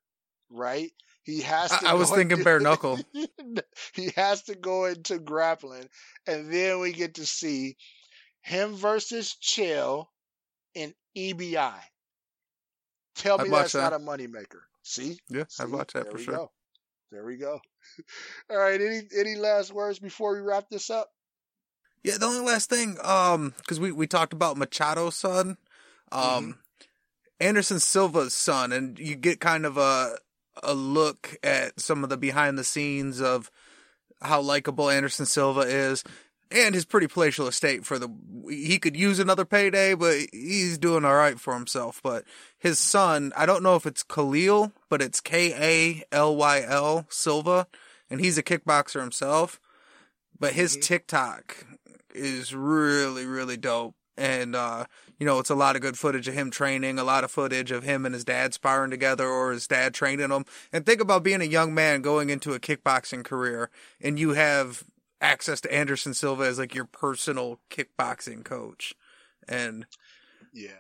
right? 0.50 0.92
He 1.24 1.42
has 1.42 1.72
to. 1.72 1.88
I, 1.88 1.92
I 1.92 1.94
was 1.94 2.10
thinking 2.12 2.32
into, 2.32 2.44
bare 2.44 2.60
knuckle. 2.60 3.00
he 3.94 4.12
has 4.16 4.44
to 4.44 4.56
go 4.56 4.86
into 4.86 5.20
grappling, 5.20 5.88
and 6.28 6.52
then 6.52 6.80
we 6.80 6.92
get 6.92 7.16
to 7.16 7.26
see 7.26 7.78
him 8.42 8.76
versus 8.76 9.38
Chael 9.42 10.08
in 10.76 10.94
EBI. 11.16 11.80
Tell 13.16 13.38
me 13.38 13.50
that's 13.50 13.72
that. 13.72 13.92
not 13.92 13.94
a 13.94 14.00
moneymaker. 14.00 14.62
See? 14.82 15.18
Yeah, 15.30 15.46
I'd 15.60 15.70
watch 15.70 15.94
that 15.94 16.04
there 16.04 16.12
for 16.12 16.18
sure. 16.18 16.36
Go. 16.36 16.52
There 17.12 17.24
we 17.24 17.38
go. 17.38 17.62
All 18.50 18.58
right. 18.58 18.82
Any 18.82 19.02
any 19.18 19.36
last 19.36 19.72
words 19.72 20.00
before 20.00 20.34
we 20.34 20.42
wrap 20.42 20.70
this 20.70 20.90
up? 20.90 21.13
Yeah, 22.04 22.18
the 22.18 22.26
only 22.26 22.46
last 22.46 22.70
thing, 22.70 22.98
um, 23.02 23.54
because 23.58 23.80
we, 23.80 23.92
we 23.92 24.08
talked 24.08 24.34
about 24.34 24.58
Machado's 24.58 25.16
son, 25.16 25.58
um, 26.12 26.22
mm-hmm. 26.22 26.52
Anderson 27.40 27.80
Silva's 27.80 28.34
son, 28.34 28.74
and 28.74 29.00
you 29.00 29.16
get 29.16 29.40
kind 29.40 29.66
of 29.66 29.78
a 29.78 30.18
a 30.62 30.74
look 30.74 31.36
at 31.42 31.80
some 31.80 32.04
of 32.04 32.10
the 32.10 32.18
behind 32.18 32.60
the 32.60 32.64
scenes 32.64 33.20
of 33.22 33.50
how 34.22 34.40
likable 34.40 34.90
Anderson 34.90 35.26
Silva 35.26 35.62
is, 35.62 36.04
and 36.52 36.76
his 36.76 36.86
pretty 36.86 37.08
palatial 37.08 37.48
estate. 37.48 37.86
For 37.86 37.98
the 37.98 38.10
he 38.50 38.80
could 38.80 38.98
use 38.98 39.20
another 39.20 39.46
payday, 39.46 39.94
but 39.94 40.18
he's 40.32 40.78
doing 40.78 41.06
all 41.06 41.16
right 41.16 41.40
for 41.40 41.54
himself. 41.54 42.02
But 42.04 42.26
his 42.60 42.80
son, 42.80 43.32
I 43.36 43.46
don't 43.46 43.64
know 43.64 43.76
if 43.76 43.86
it's 43.86 44.04
Khalil, 44.04 44.74
but 44.90 45.02
it's 45.02 45.22
K 45.22 45.54
A 45.54 46.04
L 46.16 46.36
Y 46.36 46.64
L 46.68 47.06
Silva, 47.10 47.68
and 48.10 48.20
he's 48.20 48.38
a 48.38 48.44
kickboxer 48.44 49.00
himself. 49.00 49.60
But 50.38 50.54
his 50.54 50.74
mm-hmm. 50.74 50.82
TikTok 50.82 51.66
is 52.14 52.54
really, 52.54 53.26
really 53.26 53.58
dope. 53.58 53.96
And, 54.16 54.56
uh, 54.56 54.86
you 55.18 55.26
know, 55.26 55.40
it's 55.40 55.50
a 55.50 55.56
lot 55.56 55.76
of 55.76 55.82
good 55.82 55.98
footage 55.98 56.28
of 56.28 56.36
him 56.36 56.52
training, 56.52 57.00
a 57.00 57.04
lot 57.04 57.24
of 57.24 57.32
footage 57.32 57.72
of 57.72 57.84
him 57.84 58.06
and 58.06 58.14
his 58.14 58.24
dad 58.24 58.54
sparring 58.54 58.92
together 58.92 59.28
or 59.28 59.52
his 59.52 59.68
dad 59.68 59.94
training 59.94 60.30
him. 60.30 60.46
And 60.72 60.86
think 60.86 61.02
about 61.02 61.24
being 61.24 61.42
a 61.42 61.46
young 61.46 61.74
man 61.74 62.02
going 62.02 62.30
into 62.30 62.54
a 62.54 62.60
kickboxing 62.60 63.24
career 63.24 63.70
and 64.00 64.20
you 64.20 64.32
have 64.34 64.84
access 65.20 65.62
to 65.62 65.74
Anderson 65.74 66.14
Silva 66.14 66.44
as 66.44 66.60
like 66.60 66.76
your 66.76 66.86
personal 66.86 67.60
kickboxing 67.72 68.44
coach. 68.44 68.94
And 69.48 69.86
yeah. 70.54 70.72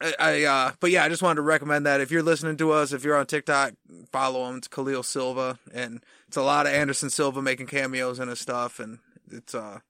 I, 0.00 0.14
I 0.20 0.44
uh 0.44 0.72
but 0.78 0.90
yeah, 0.92 1.02
I 1.02 1.08
just 1.08 1.22
wanted 1.22 1.36
to 1.36 1.42
recommend 1.42 1.86
that 1.86 2.00
if 2.00 2.12
you're 2.12 2.22
listening 2.22 2.56
to 2.58 2.70
us, 2.70 2.92
if 2.92 3.02
you're 3.02 3.16
on 3.16 3.26
TikTok, 3.26 3.72
follow 4.12 4.48
him. 4.48 4.58
It's 4.58 4.68
Khalil 4.68 5.02
Silva 5.02 5.58
and 5.74 6.04
it's 6.28 6.36
a 6.36 6.42
lot 6.42 6.66
of 6.66 6.72
Anderson 6.72 7.10
Silva 7.10 7.42
making 7.42 7.66
cameos 7.66 8.20
in 8.20 8.28
his 8.28 8.38
stuff 8.38 8.78
and 8.78 9.00
it's 9.28 9.54
uh 9.56 9.80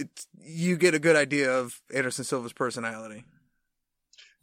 it's 0.00 0.26
you 0.42 0.76
get 0.76 0.94
a 0.94 0.98
good 0.98 1.16
idea 1.16 1.52
of 1.52 1.80
Anderson 1.94 2.24
Silva's 2.24 2.52
personality. 2.52 3.24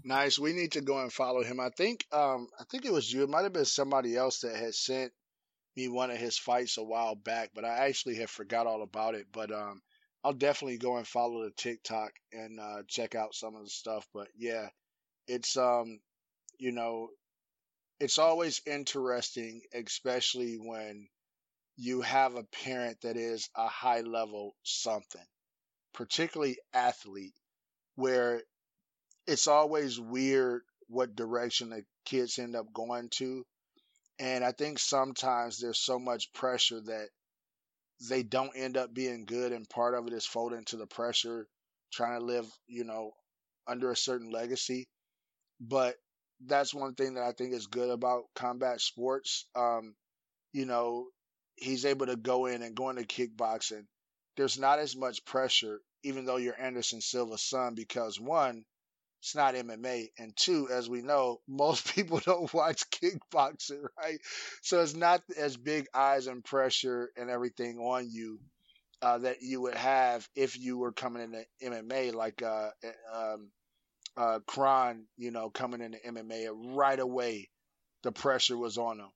Nice. 0.03 0.37
We 0.37 0.53
need 0.53 0.73
to 0.73 0.81
go 0.81 1.01
and 1.01 1.11
follow 1.11 1.43
him. 1.43 1.59
I 1.59 1.69
think 1.69 2.05
um 2.11 2.47
I 2.59 2.63
think 2.65 2.85
it 2.85 2.93
was 2.93 3.11
you. 3.11 3.23
It 3.23 3.29
might 3.29 3.43
have 3.43 3.53
been 3.53 3.65
somebody 3.65 4.15
else 4.15 4.41
that 4.41 4.55
had 4.55 4.75
sent 4.75 5.11
me 5.75 5.89
one 5.89 6.11
of 6.11 6.17
his 6.17 6.37
fights 6.37 6.77
a 6.77 6.83
while 6.83 7.15
back, 7.15 7.51
but 7.53 7.65
I 7.65 7.87
actually 7.87 8.15
have 8.17 8.29
forgot 8.29 8.67
all 8.67 8.83
about 8.83 9.15
it. 9.15 9.25
But 9.31 9.51
um 9.51 9.81
I'll 10.23 10.33
definitely 10.33 10.77
go 10.77 10.97
and 10.97 11.07
follow 11.07 11.43
the 11.43 11.51
TikTok 11.51 12.11
and 12.31 12.59
uh 12.59 12.83
check 12.87 13.15
out 13.15 13.33
some 13.33 13.55
of 13.55 13.63
the 13.63 13.69
stuff. 13.69 14.07
But 14.13 14.27
yeah, 14.37 14.69
it's 15.27 15.57
um 15.57 15.99
you 16.59 16.71
know 16.71 17.09
it's 17.99 18.19
always 18.19 18.61
interesting, 18.67 19.61
especially 19.73 20.55
when 20.55 21.07
you 21.77 22.01
have 22.01 22.35
a 22.35 22.43
parent 22.43 23.01
that 23.01 23.17
is 23.17 23.49
a 23.55 23.67
high 23.67 24.01
level 24.01 24.55
something 24.63 25.25
particularly 25.97 26.59
athlete, 26.75 27.33
where 27.95 28.43
it's 29.25 29.47
always 29.47 29.99
weird 29.99 30.61
what 30.87 31.15
direction 31.15 31.71
the 31.71 31.83
kids 32.05 32.37
end 32.37 32.55
up 32.55 32.71
going 32.71 33.09
to. 33.09 33.43
And 34.19 34.43
I 34.43 34.51
think 34.51 34.77
sometimes 34.77 35.59
there's 35.59 35.79
so 35.79 35.97
much 35.97 36.31
pressure 36.33 36.79
that 36.81 37.09
they 38.09 38.21
don't 38.21 38.55
end 38.55 38.77
up 38.77 38.93
being 38.93 39.25
good, 39.25 39.51
and 39.51 39.67
part 39.67 39.95
of 39.95 40.05
it 40.05 40.13
is 40.13 40.25
folding 40.25 40.65
to 40.65 40.77
the 40.77 40.85
pressure, 40.85 41.47
trying 41.91 42.19
to 42.19 42.25
live, 42.25 42.45
you 42.67 42.83
know, 42.83 43.13
under 43.67 43.89
a 43.91 43.97
certain 43.97 44.29
legacy. 44.29 44.87
But 45.59 45.95
that's 46.45 46.75
one 46.75 46.93
thing 46.93 47.15
that 47.15 47.23
I 47.23 47.31
think 47.31 47.55
is 47.55 47.65
good 47.65 47.89
about 47.89 48.25
combat 48.35 48.81
sports. 48.81 49.47
Um, 49.55 49.95
you 50.53 50.67
know, 50.67 51.07
he's 51.55 51.85
able 51.85 52.05
to 52.05 52.15
go 52.15 52.45
in 52.45 52.61
and 52.61 52.75
go 52.75 52.91
into 52.91 53.01
kickboxing, 53.01 53.85
there's 54.37 54.59
not 54.59 54.79
as 54.79 54.95
much 54.95 55.25
pressure, 55.25 55.81
even 56.03 56.25
though 56.25 56.37
you're 56.37 56.59
Anderson 56.59 57.01
Silva's 57.01 57.43
son, 57.43 57.75
because 57.75 58.19
one, 58.19 58.63
it's 59.21 59.35
not 59.35 59.55
MMA, 59.55 60.11
and 60.17 60.35
two, 60.35 60.69
as 60.71 60.89
we 60.89 61.01
know, 61.01 61.39
most 61.47 61.93
people 61.95 62.19
don't 62.19 62.53
watch 62.53 62.89
kickboxing, 62.91 63.83
right? 63.97 64.19
So 64.61 64.81
it's 64.81 64.95
not 64.95 65.23
as 65.37 65.57
big 65.57 65.87
eyes 65.93 66.27
and 66.27 66.43
pressure 66.43 67.11
and 67.17 67.29
everything 67.29 67.79
on 67.79 68.09
you 68.09 68.39
uh, 69.01 69.19
that 69.19 69.41
you 69.41 69.61
would 69.61 69.75
have 69.75 70.27
if 70.35 70.57
you 70.59 70.77
were 70.77 70.91
coming 70.91 71.21
into 71.23 71.45
MMA, 71.61 72.11
like 72.11 72.41
uh, 72.41 72.69
eh, 72.83 72.91
um, 73.13 73.49
uh, 74.17 74.39
Kron, 74.47 75.05
you 75.17 75.31
know, 75.31 75.49
coming 75.49 75.81
into 75.81 75.99
MMA 76.05 76.49
right 76.75 76.99
away, 76.99 77.49
the 78.03 78.11
pressure 78.11 78.57
was 78.57 78.77
on 78.77 78.99
him. 78.99 79.09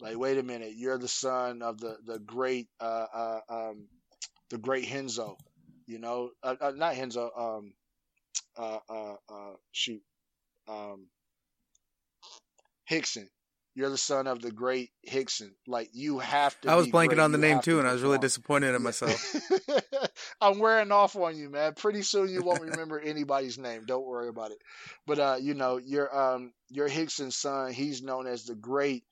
Like, 0.00 0.18
wait 0.18 0.38
a 0.38 0.42
minute, 0.42 0.72
you're 0.76 0.98
the 0.98 1.08
son 1.08 1.62
of 1.62 1.80
the 1.80 1.96
the 2.04 2.18
great 2.18 2.68
uh, 2.80 3.06
uh, 3.14 3.40
um, 3.48 3.88
the 4.50 4.58
great 4.58 4.90
Renzo, 4.92 5.36
you 5.86 5.98
know, 5.98 6.30
uh, 6.42 6.56
uh, 6.60 6.72
not 6.74 6.96
Renzo, 6.96 7.30
um, 7.36 7.74
uh, 8.56 8.78
uh, 8.88 9.14
uh, 9.28 9.54
shoot, 9.72 10.02
um, 10.68 11.06
Rickson. 12.90 13.28
You're 13.74 13.90
the 13.90 13.96
son 13.98 14.26
of 14.26 14.40
the 14.40 14.50
great 14.50 14.90
Rickson. 15.08 15.50
Like 15.66 15.90
you 15.92 16.18
have 16.18 16.58
to. 16.62 16.70
I 16.70 16.74
was 16.76 16.86
blanking 16.86 17.08
great. 17.08 17.18
on 17.20 17.32
the 17.32 17.38
You 17.38 17.42
name 17.42 17.60
too, 17.60 17.72
to 17.72 17.78
and 17.78 17.88
I 17.88 17.92
was 17.92 18.02
really 18.02 18.18
disappointed 18.18 18.74
in 18.74 18.82
myself. 18.82 19.34
I'm 20.40 20.58
wearing 20.58 20.92
off 20.92 21.16
on 21.16 21.36
you, 21.36 21.50
man. 21.50 21.74
Pretty 21.74 22.02
soon 22.02 22.28
you 22.28 22.42
won't 22.42 22.62
remember 22.62 22.98
anybody's 23.00 23.58
name. 23.58 23.84
Don't 23.86 24.06
worry 24.06 24.28
about 24.28 24.50
it. 24.52 24.58
But 25.06 25.18
uh, 25.18 25.36
you 25.40 25.54
know, 25.54 25.76
your 25.78 26.14
um 26.16 26.52
your 26.70 26.88
Rickson's 26.88 27.36
son, 27.36 27.72
he's 27.72 28.02
known 28.02 28.26
as 28.26 28.44
the 28.44 28.54
great. 28.54 29.04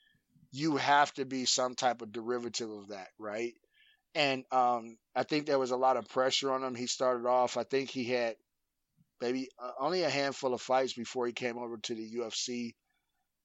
You 0.53 0.77
have 0.77 1.13
to 1.15 1.25
be 1.25 1.45
some 1.45 1.75
type 1.75 2.03
of 2.03 2.13
derivative 2.13 2.71
of 2.71 2.89
that, 2.89 3.09
right? 3.19 3.55
And 4.15 4.45
um 4.51 4.99
I 5.15 5.25
think 5.25 5.47
there 5.47 5.59
was 5.59 5.71
a 5.71 5.77
lot 5.77 5.97
of 5.97 6.09
pressure 6.09 6.53
on 6.53 6.65
him. 6.65 6.75
He 6.75 6.87
started 6.87 7.27
off, 7.27 7.57
I 7.57 7.65
think 7.65 7.91
he 7.91 8.05
had 8.05 8.37
maybe 9.21 9.49
uh, 9.59 9.73
only 9.79 10.03
a 10.03 10.11
handful 10.11 10.55
of 10.55 10.63
fights 10.63 10.93
before 10.95 11.27
he 11.27 11.33
came 11.33 11.59
over 11.59 11.79
to 11.79 11.95
the 11.95 12.11
UFC. 12.17 12.75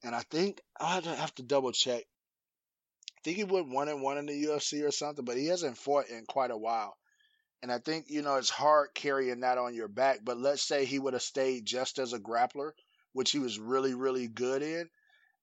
And 0.04 0.16
I 0.16 0.22
think 0.32 0.62
I 0.80 0.96
have 0.96 1.04
to, 1.04 1.16
have 1.16 1.36
to 1.36 1.44
double 1.44 1.72
check. 1.72 2.04
I 3.18 3.22
think 3.24 3.38
he 3.38 3.44
went 3.44 3.70
one 3.70 3.90
and 3.90 4.02
one 4.02 4.18
in 4.18 4.26
the 4.26 4.44
UFC 4.46 4.84
or 4.84 4.92
something, 4.92 5.26
but 5.26 5.38
he 5.38 5.48
hasn't 5.48 5.78
fought 5.78 6.08
in 6.10 6.26
quite 6.26 6.52
a 6.52 6.58
while. 6.58 6.98
And 7.62 7.72
I 7.72 7.80
think, 7.80 8.10
you 8.10 8.22
know, 8.22 8.36
it's 8.36 8.50
hard 8.50 8.90
carrying 8.96 9.42
that 9.42 9.58
on 9.58 9.76
your 9.76 9.88
back. 9.88 10.20
But 10.24 10.38
let's 10.38 10.64
say 10.64 10.86
he 10.86 11.00
would 11.00 11.14
have 11.14 11.22
stayed 11.22 11.66
just 11.66 12.00
as 12.00 12.14
a 12.14 12.20
grappler, 12.20 12.72
which 13.14 13.32
he 13.32 13.40
was 13.40 13.60
really, 13.60 13.94
really 13.94 14.28
good 14.28 14.62
in. 14.64 14.90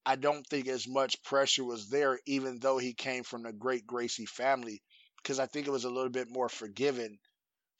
I 0.06 0.16
don't 0.16 0.46
think 0.46 0.68
as 0.68 0.88
much 0.88 1.22
pressure 1.22 1.64
was 1.64 1.88
there, 1.90 2.20
even 2.26 2.58
though 2.60 2.78
he 2.78 2.94
came 2.94 3.24
from 3.24 3.42
the 3.44 3.52
great 3.52 3.86
Gracie 3.86 4.26
family, 4.26 4.82
because 5.24 5.38
I 5.38 5.46
think 5.46 5.66
it 5.66 5.70
was 5.70 5.84
a 5.84 5.90
little 5.90 6.10
bit 6.10 6.30
more 6.30 6.50
forgiven 6.50 7.18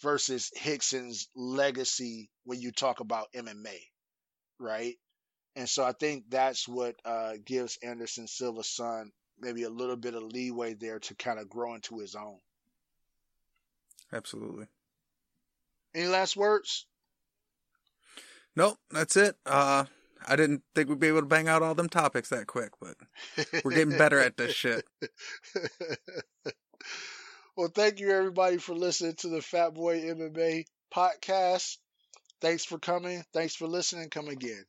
versus 0.01 0.51
Rickson's 0.67 1.29
legacy 1.37 2.31
when 2.45 2.61
you 2.61 2.73
talk 2.73 3.01
about 3.01 3.33
MMA, 3.37 3.79
right? 4.59 4.95
And 5.55 5.69
so 5.69 5.85
I 5.85 5.93
think 5.93 6.25
that's 6.31 6.67
what 6.67 6.97
uh, 7.05 7.35
gives 7.45 7.79
Anderson 7.83 8.27
Silva's 8.27 8.69
son 8.69 9.13
maybe 9.39 9.65
a 9.65 9.71
little 9.71 9.97
bit 9.97 10.15
of 10.15 10.23
leeway 10.23 10.75
there 10.75 11.01
to 11.01 11.15
kind 11.15 11.39
of 11.39 11.49
grow 11.49 11.75
into 11.75 11.99
his 11.99 12.15
own. 12.15 12.39
Absolutely. 14.13 14.67
Any 15.95 16.07
last 16.07 16.37
words? 16.37 16.87
Nope, 18.57 18.79
that's 18.91 19.17
it. 19.17 19.37
Uh, 19.45 19.85
I 20.27 20.37
didn't 20.37 20.63
think 20.75 20.89
we'd 20.89 21.01
be 21.01 21.09
able 21.09 21.21
to 21.21 21.27
bang 21.27 21.49
out 21.49 21.63
all 21.63 21.75
them 21.75 21.89
topics 21.89 22.31
that 22.31 22.47
quick, 22.47 22.71
but 22.81 22.95
we're 23.65 23.73
getting 23.73 23.99
better 23.99 24.19
at 24.19 24.37
this 24.37 24.55
shit. 24.55 24.85
well, 27.57 27.69
thank 27.69 28.01
you 28.01 28.11
everybody 28.11 28.59
for 28.59 28.75
listening 28.75 29.15
to 29.17 29.29
the 29.29 29.43
Fat 29.43 29.75
Boy 29.75 30.01
MMA 30.01 30.65
podcast. 30.95 31.77
Thanks 32.41 32.65
for 32.65 32.79
coming. 32.79 33.23
Thanks 33.33 33.55
for 33.55 33.67
listening. 33.67 34.09
Come 34.11 34.29
again. 34.29 34.65